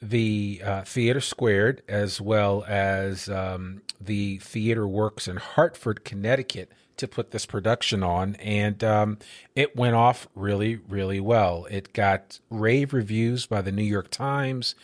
the 0.02 0.62
uh, 0.64 0.82
Theater 0.82 1.22
Squared, 1.22 1.82
as 1.88 2.20
well 2.20 2.66
as 2.68 3.30
um, 3.30 3.82
the 4.02 4.39
TheaterWorks 4.39 5.30
in 5.30 5.38
Hartford, 5.38 6.04
Connecticut, 6.04 6.70
to 6.98 7.08
put 7.08 7.32
this 7.32 7.46
production 7.46 8.04
on, 8.04 8.36
and 8.36 8.84
um, 8.84 9.18
it 9.56 9.76
went 9.76 9.96
off 9.96 10.28
really, 10.36 10.76
really 10.88 11.20
well. 11.20 11.66
It 11.70 11.94
got 11.94 12.39
rave 12.50 12.94
reviews 12.94 13.46
by 13.46 13.62
the 13.62 13.72
New 13.72 13.84
York 13.84 14.10
Times, 14.10 14.76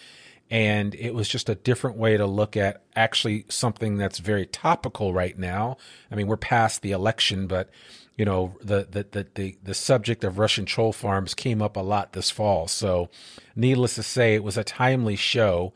and 0.49 0.95
it 0.95 1.13
was 1.13 1.29
just 1.29 1.49
a 1.49 1.55
different 1.55 1.97
way 1.97 2.17
to 2.17 2.25
look 2.25 2.57
at 2.57 2.81
actually 2.95 3.45
something 3.49 3.97
that's 3.97 4.19
very 4.19 4.45
topical 4.45 5.13
right 5.13 5.37
now. 5.37 5.77
I 6.11 6.15
mean, 6.15 6.27
we're 6.27 6.37
past 6.37 6.81
the 6.81 6.91
election, 6.91 7.47
but 7.47 7.69
you 8.17 8.25
know 8.25 8.55
the, 8.61 8.87
the 8.89 9.05
the 9.11 9.27
the 9.35 9.57
the, 9.63 9.73
subject 9.73 10.23
of 10.25 10.39
Russian 10.39 10.65
troll 10.65 10.91
farms 10.91 11.33
came 11.33 11.61
up 11.61 11.77
a 11.77 11.81
lot 11.81 12.13
this 12.13 12.29
fall. 12.29 12.67
So, 12.67 13.09
needless 13.55 13.95
to 13.95 14.03
say, 14.03 14.35
it 14.35 14.43
was 14.43 14.57
a 14.57 14.63
timely 14.63 15.15
show, 15.15 15.73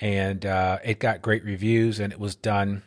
and 0.00 0.44
uh, 0.44 0.78
it 0.84 0.98
got 0.98 1.22
great 1.22 1.44
reviews, 1.44 2.00
and 2.00 2.12
it 2.12 2.18
was 2.18 2.34
done 2.34 2.82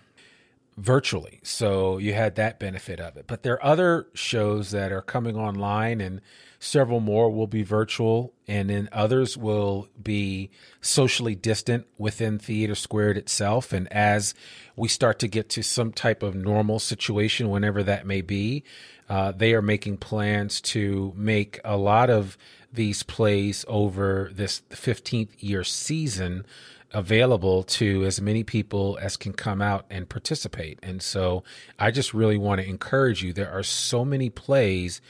virtually. 0.78 1.40
So 1.42 1.98
you 1.98 2.14
had 2.14 2.36
that 2.36 2.60
benefit 2.60 3.00
of 3.00 3.18
it. 3.18 3.26
But 3.28 3.42
there 3.44 3.54
are 3.54 3.66
other 3.66 4.08
shows 4.14 4.72
that 4.72 4.92
are 4.92 5.02
coming 5.02 5.36
online, 5.36 6.00
and 6.00 6.22
several 6.60 7.00
more 7.00 7.32
will 7.32 7.48
be 7.48 7.64
virtual, 7.64 8.34
and 8.48 8.70
then 8.70 8.88
others 8.92 9.36
will 9.36 9.90
be 10.02 10.52
socially 10.80 11.34
distant 11.34 11.88
within 11.98 12.38
Theater 12.38 12.76
Squared 12.76 13.18
itself. 13.18 13.74
And 13.74 13.92
as 13.92 14.36
we 14.76 14.88
start 14.88 15.18
to 15.20 15.28
get 15.28 15.50
to 15.50 15.64
some 15.64 15.92
type 15.92 16.22
of 16.22 16.36
normal 16.36 16.78
situation, 16.78 17.50
whenever 17.50 17.82
that 17.84 18.06
may 18.06 18.22
be, 18.22 18.64
uh, 19.10 19.32
they 19.32 19.54
are 19.54 19.62
making 19.62 19.98
plans 19.98 20.62
to 20.62 21.12
make 21.16 21.60
a 21.66 21.78
lot 21.78 22.10
of 22.12 22.38
these 22.72 23.02
plays 23.02 23.66
over 23.68 24.30
this 24.34 24.62
15th 24.70 25.32
year 25.40 25.64
season 25.64 26.46
available 26.94 27.64
to 27.64 28.06
as 28.06 28.22
many 28.22 28.44
people 28.44 28.98
as 29.02 29.18
can 29.18 29.34
come 29.34 29.62
out 29.62 29.86
and 29.90 30.08
participate. 30.08 30.80
And 30.82 31.02
so 31.02 31.44
I 31.78 31.92
just 31.92 32.14
really 32.14 32.38
want 32.38 32.62
to 32.62 32.68
encourage 32.68 33.24
you. 33.24 33.34
There 33.34 33.52
are 33.52 33.64
so 33.64 34.06
many 34.06 34.30
plays 34.30 35.02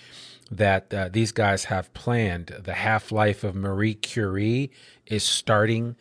that 0.49 0.93
uh, 0.93 1.09
these 1.11 1.31
guys 1.31 1.65
have 1.65 1.93
planned. 1.93 2.47
The 2.47 2.73
Half 2.73 3.11
Life 3.11 3.43
of 3.43 3.55
Marie 3.55 3.93
Curie 3.93 4.71
is 5.05 5.23
starting. 5.23 5.95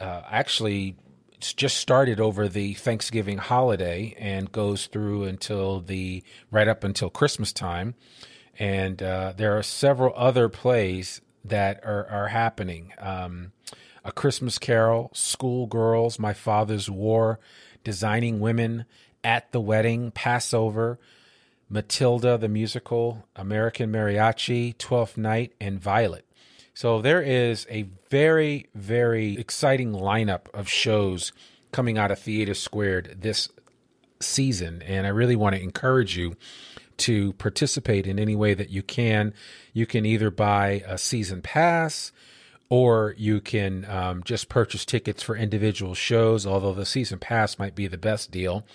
Uh, 0.00 0.22
actually, 0.30 0.96
it's 1.32 1.52
just 1.52 1.76
started 1.76 2.20
over 2.20 2.48
the 2.48 2.74
Thanksgiving 2.74 3.38
holiday 3.38 4.14
and 4.18 4.50
goes 4.50 4.86
through 4.86 5.24
until 5.24 5.80
the 5.80 6.22
right 6.50 6.68
up 6.68 6.84
until 6.84 7.10
Christmas 7.10 7.52
time. 7.52 7.94
And 8.58 9.02
uh, 9.02 9.34
there 9.36 9.56
are 9.56 9.62
several 9.62 10.12
other 10.16 10.48
plays 10.48 11.20
that 11.44 11.80
are 11.84 12.06
are 12.08 12.28
happening. 12.28 12.92
Um, 12.98 13.52
a 14.08 14.12
Christmas 14.12 14.58
Carol, 14.58 15.10
Schoolgirls, 15.12 16.18
My 16.18 16.32
Father's 16.32 16.88
War, 16.88 17.38
Designing 17.84 18.40
Women, 18.40 18.86
At 19.22 19.52
the 19.52 19.60
Wedding, 19.60 20.12
Passover, 20.12 20.98
Matilda 21.68 22.38
the 22.38 22.48
musical, 22.48 23.26
American 23.36 23.92
Mariachi, 23.92 24.78
Twelfth 24.78 25.18
Night, 25.18 25.52
and 25.60 25.78
Violet. 25.78 26.24
So 26.72 27.02
there 27.02 27.20
is 27.20 27.66
a 27.68 27.82
very, 28.08 28.68
very 28.74 29.36
exciting 29.36 29.92
lineup 29.92 30.48
of 30.54 30.70
shows 30.70 31.32
coming 31.70 31.98
out 31.98 32.10
of 32.10 32.18
Theater 32.18 32.54
Squared 32.54 33.18
this 33.20 33.50
season. 34.20 34.80
And 34.80 35.06
I 35.06 35.10
really 35.10 35.36
want 35.36 35.54
to 35.54 35.62
encourage 35.62 36.16
you 36.16 36.34
to 36.98 37.34
participate 37.34 38.06
in 38.06 38.18
any 38.18 38.34
way 38.34 38.54
that 38.54 38.70
you 38.70 38.82
can. 38.82 39.34
You 39.74 39.84
can 39.84 40.06
either 40.06 40.30
buy 40.30 40.82
a 40.86 40.96
season 40.96 41.42
pass, 41.42 42.10
or 42.70 43.14
you 43.16 43.40
can 43.40 43.86
um, 43.88 44.22
just 44.22 44.48
purchase 44.48 44.84
tickets 44.84 45.22
for 45.22 45.34
individual 45.34 45.94
shows, 45.94 46.46
although 46.46 46.74
the 46.74 46.84
season 46.84 47.18
pass 47.18 47.58
might 47.58 47.74
be 47.74 47.86
the 47.86 47.96
best 47.96 48.30
deal. 48.30 48.66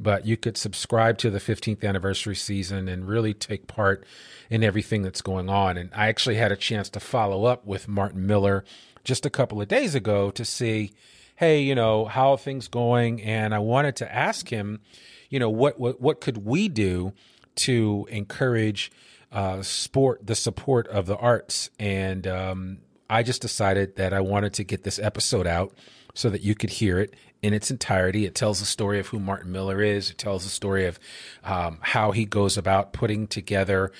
But 0.00 0.24
you 0.26 0.38
could 0.38 0.56
subscribe 0.56 1.18
to 1.18 1.30
the 1.30 1.38
15th 1.38 1.84
anniversary 1.84 2.34
season 2.34 2.88
and 2.88 3.06
really 3.06 3.34
take 3.34 3.66
part 3.66 4.06
in 4.48 4.64
everything 4.64 5.02
that's 5.02 5.20
going 5.20 5.50
on. 5.50 5.76
And 5.76 5.90
I 5.94 6.08
actually 6.08 6.36
had 6.36 6.50
a 6.50 6.56
chance 6.56 6.88
to 6.90 7.00
follow 7.00 7.44
up 7.44 7.66
with 7.66 7.88
Martin 7.88 8.26
Miller 8.26 8.64
just 9.04 9.26
a 9.26 9.30
couple 9.30 9.60
of 9.60 9.68
days 9.68 9.94
ago 9.94 10.30
to 10.30 10.44
see, 10.46 10.92
hey, 11.36 11.60
you 11.60 11.74
know, 11.74 12.06
how 12.06 12.36
things 12.36 12.68
going? 12.68 13.20
And 13.22 13.54
I 13.54 13.58
wanted 13.58 13.96
to 13.96 14.14
ask 14.14 14.48
him, 14.48 14.80
you 15.28 15.38
know, 15.38 15.50
what 15.50 15.78
what 15.78 16.00
what 16.00 16.20
could 16.20 16.46
we 16.46 16.68
do 16.68 17.12
to 17.54 18.06
encourage 18.10 18.90
uh, 19.30 19.62
sport, 19.62 20.26
the 20.26 20.34
support 20.34 20.86
of 20.88 21.06
the 21.06 21.16
arts, 21.16 21.70
and 21.78 22.26
um, 22.26 22.78
I 23.12 23.22
just 23.22 23.42
decided 23.42 23.96
that 23.96 24.14
I 24.14 24.22
wanted 24.22 24.54
to 24.54 24.64
get 24.64 24.84
this 24.84 24.98
episode 24.98 25.46
out 25.46 25.74
so 26.14 26.30
that 26.30 26.40
you 26.40 26.54
could 26.54 26.70
hear 26.70 26.98
it 26.98 27.14
in 27.42 27.52
its 27.52 27.70
entirety. 27.70 28.24
It 28.24 28.34
tells 28.34 28.58
the 28.58 28.64
story 28.64 28.98
of 28.98 29.08
who 29.08 29.20
Martin 29.20 29.52
Miller 29.52 29.82
is. 29.82 30.10
It 30.10 30.16
tells 30.16 30.44
the 30.44 30.50
story 30.50 30.86
of 30.86 30.98
um, 31.44 31.76
how 31.82 32.12
he 32.12 32.24
goes 32.24 32.56
about 32.56 32.94
putting 32.94 33.26
together 33.26 33.92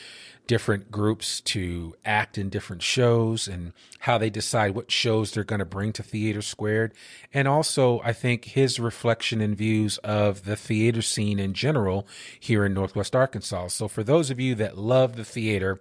different 0.52 0.90
groups 0.90 1.40
to 1.40 1.94
act 2.04 2.36
in 2.36 2.50
different 2.50 2.82
shows 2.82 3.48
and 3.48 3.72
how 4.00 4.18
they 4.18 4.28
decide 4.28 4.74
what 4.74 4.92
shows 4.92 5.32
they're 5.32 5.44
going 5.44 5.60
to 5.60 5.64
bring 5.64 5.94
to 5.94 6.02
Theater 6.02 6.42
Squared. 6.42 6.92
And 7.32 7.48
also, 7.48 8.02
I 8.04 8.12
think 8.12 8.44
his 8.44 8.78
reflection 8.78 9.40
and 9.40 9.56
views 9.56 9.96
of 10.04 10.44
the 10.44 10.54
theater 10.54 11.00
scene 11.00 11.38
in 11.38 11.54
general 11.54 12.06
here 12.38 12.66
in 12.66 12.74
Northwest 12.74 13.16
Arkansas. 13.16 13.68
So, 13.68 13.88
for 13.88 14.04
those 14.04 14.28
of 14.28 14.38
you 14.38 14.54
that 14.56 14.76
love 14.76 15.16
the 15.16 15.24
theater, 15.24 15.80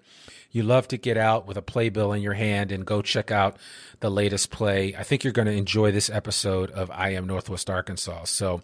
you 0.53 0.63
love 0.63 0.88
to 0.88 0.97
get 0.97 1.17
out 1.17 1.45
with 1.45 1.57
a 1.57 1.61
playbill 1.61 2.13
in 2.13 2.22
your 2.22 2.36
hand 2.36 2.72
and 2.72 2.86
go 2.86 3.01
check 3.01 3.30
out 3.30 3.57
the 3.99 4.09
latest 4.09 4.51
play. 4.51 4.95
I 4.97 5.03
think 5.03 5.26
you're 5.26 5.34
going 5.34 5.47
to 5.47 5.51
enjoy 5.51 5.91
this 5.91 6.09
episode 6.09 6.72
of 6.72 6.89
I 6.91 7.09
Am 7.09 7.28
Northwest 7.28 7.69
Arkansas. 7.69 8.24
So, 8.24 8.61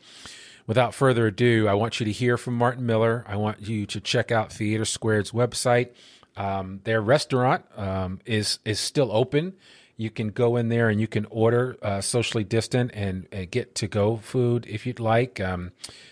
without 0.68 0.94
further 0.94 1.28
ado, 1.28 1.68
I 1.68 1.74
want 1.74 2.00
you 2.00 2.06
to 2.06 2.12
hear 2.12 2.38
from 2.38 2.56
Martin 2.56 2.86
Miller. 2.86 3.26
I 3.28 3.38
want 3.38 3.62
you 3.62 3.86
to 3.88 4.00
check 4.00 4.32
out 4.32 4.52
Theater 4.52 4.86
Squared's 4.86 5.32
website. 5.32 5.92
Um, 6.36 6.82
their 6.84 7.02
restaurant 7.02 7.66
um, 7.76 8.20
is 8.26 8.60
is 8.64 8.80
still 8.80 9.12
open. 9.12 9.54
You 9.96 10.12
can 10.12 10.30
go 10.30 10.58
in 10.58 10.70
there 10.70 10.90
and 10.90 11.02
you 11.02 11.08
can 11.08 11.26
order 11.32 11.76
uh, 11.82 12.02
socially 12.02 12.44
distant 12.44 12.92
and, 12.94 13.28
and, 13.32 13.50
get 13.50 13.74
to 13.76 13.88
go 13.88 14.18
food 14.18 14.68
if 14.70 14.86
you'd 14.86 15.00
like. 15.00 15.40
Um, 15.40 15.72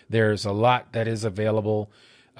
there's 0.09 0.43
a 0.43 0.51
lot 0.51 0.93
that 0.93 1.07
is 1.07 1.23
available 1.23 1.91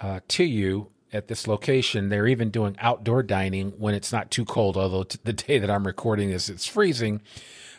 uh, 0.02 0.22
to 0.30 0.44
you 0.44 0.88
at 1.14 1.28
this 1.28 1.48
location. 1.48 2.10
They're 2.10 2.26
even 2.26 2.50
doing 2.50 2.76
outdoor 2.80 3.22
dining 3.22 3.74
when 3.78 3.94
it's 3.94 4.12
not 4.12 4.32
too 4.32 4.44
cold, 4.44 4.76
although 4.76 5.04
t- 5.04 5.20
the 5.24 5.34
day 5.48 5.60
that 5.60 5.70
I'm 5.70 5.86
recording 5.86 6.32
this, 6.32 6.50
it's 6.50 6.66
freezing. 6.66 7.22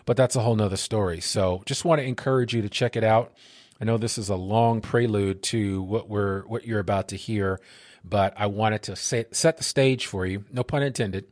But 0.05 0.17
that's 0.17 0.37
a 0.37 0.41
whole 0.43 0.55
nother 0.55 0.77
story. 0.77 1.21
So 1.21 1.65
just 1.67 1.85
want 1.85 2.01
to 2.01 2.07
encourage 2.07 2.55
you 2.55 2.63
to 2.63 2.69
check 2.69 2.95
it 2.95 3.03
out. 3.03 3.35
I 3.81 3.85
know 3.85 3.99
this 3.99 4.19
is 4.19 4.29
a 4.29 4.37
long 4.37 4.81
prelude 4.81 5.43
to 5.45 5.83
what 5.83 6.09
we're 6.09 6.43
what 6.47 6.67
you're 6.67 6.81
about 6.81 7.09
to 7.09 7.17
hear, 7.17 7.61
but 8.05 8.35
I 8.37 8.47
wanted 8.47 8.83
to 8.85 8.97
set 8.97 9.35
set 9.37 9.59
the 9.59 9.65
stage 9.65 10.07
for 10.07 10.27
you. 10.27 10.45
No 10.53 10.63
pun 10.63 10.83
intended. 10.83 11.27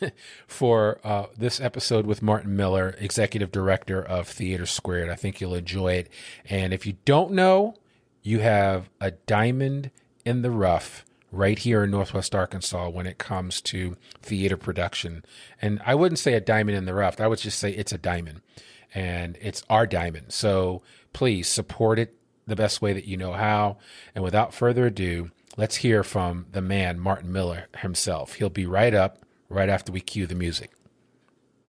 for 0.46 1.00
uh, 1.02 1.26
this 1.36 1.60
episode 1.60 2.06
with 2.06 2.22
Martin 2.22 2.54
Miller, 2.54 2.94
executive 2.98 3.50
director 3.50 4.00
of 4.00 4.28
Theater 4.28 4.66
Squared. 4.66 5.08
I 5.08 5.14
think 5.14 5.40
you'll 5.40 5.54
enjoy 5.54 5.94
it. 5.94 6.10
And 6.44 6.72
if 6.72 6.86
you 6.86 6.96
don't 7.04 7.32
know, 7.32 7.74
you 8.22 8.40
have 8.40 8.90
a 9.00 9.12
diamond 9.12 9.90
in 10.24 10.42
the 10.42 10.50
rough 10.50 11.04
right 11.30 11.58
here 11.58 11.84
in 11.84 11.90
Northwest 11.90 12.34
Arkansas 12.34 12.88
when 12.88 13.06
it 13.06 13.18
comes 13.18 13.60
to 13.62 13.96
theater 14.22 14.56
production. 14.56 15.24
And 15.60 15.80
I 15.84 15.94
wouldn't 15.94 16.18
say 16.18 16.34
a 16.34 16.40
diamond 16.40 16.76
in 16.76 16.84
the 16.84 16.94
rough, 16.94 17.20
I 17.20 17.26
would 17.26 17.38
just 17.38 17.58
say 17.58 17.70
it's 17.70 17.92
a 17.92 17.98
diamond. 17.98 18.40
And 18.94 19.36
it's 19.40 19.62
our 19.68 19.86
diamond. 19.86 20.32
So 20.32 20.82
please 21.12 21.48
support 21.48 21.98
it 21.98 22.14
the 22.46 22.56
best 22.56 22.80
way 22.80 22.92
that 22.92 23.04
you 23.04 23.16
know 23.16 23.32
how. 23.32 23.78
And 24.14 24.24
without 24.24 24.54
further 24.54 24.86
ado, 24.86 25.30
let's 25.56 25.76
hear 25.76 26.02
from 26.02 26.46
the 26.52 26.62
man, 26.62 26.98
Martin 26.98 27.32
Miller 27.32 27.66
himself. 27.78 28.34
He'll 28.34 28.48
be 28.48 28.66
right 28.66 28.94
up 28.94 29.18
right 29.48 29.68
after 29.68 29.92
we 29.92 30.00
cue 30.00 30.26
the 30.26 30.34
music. 30.34 30.72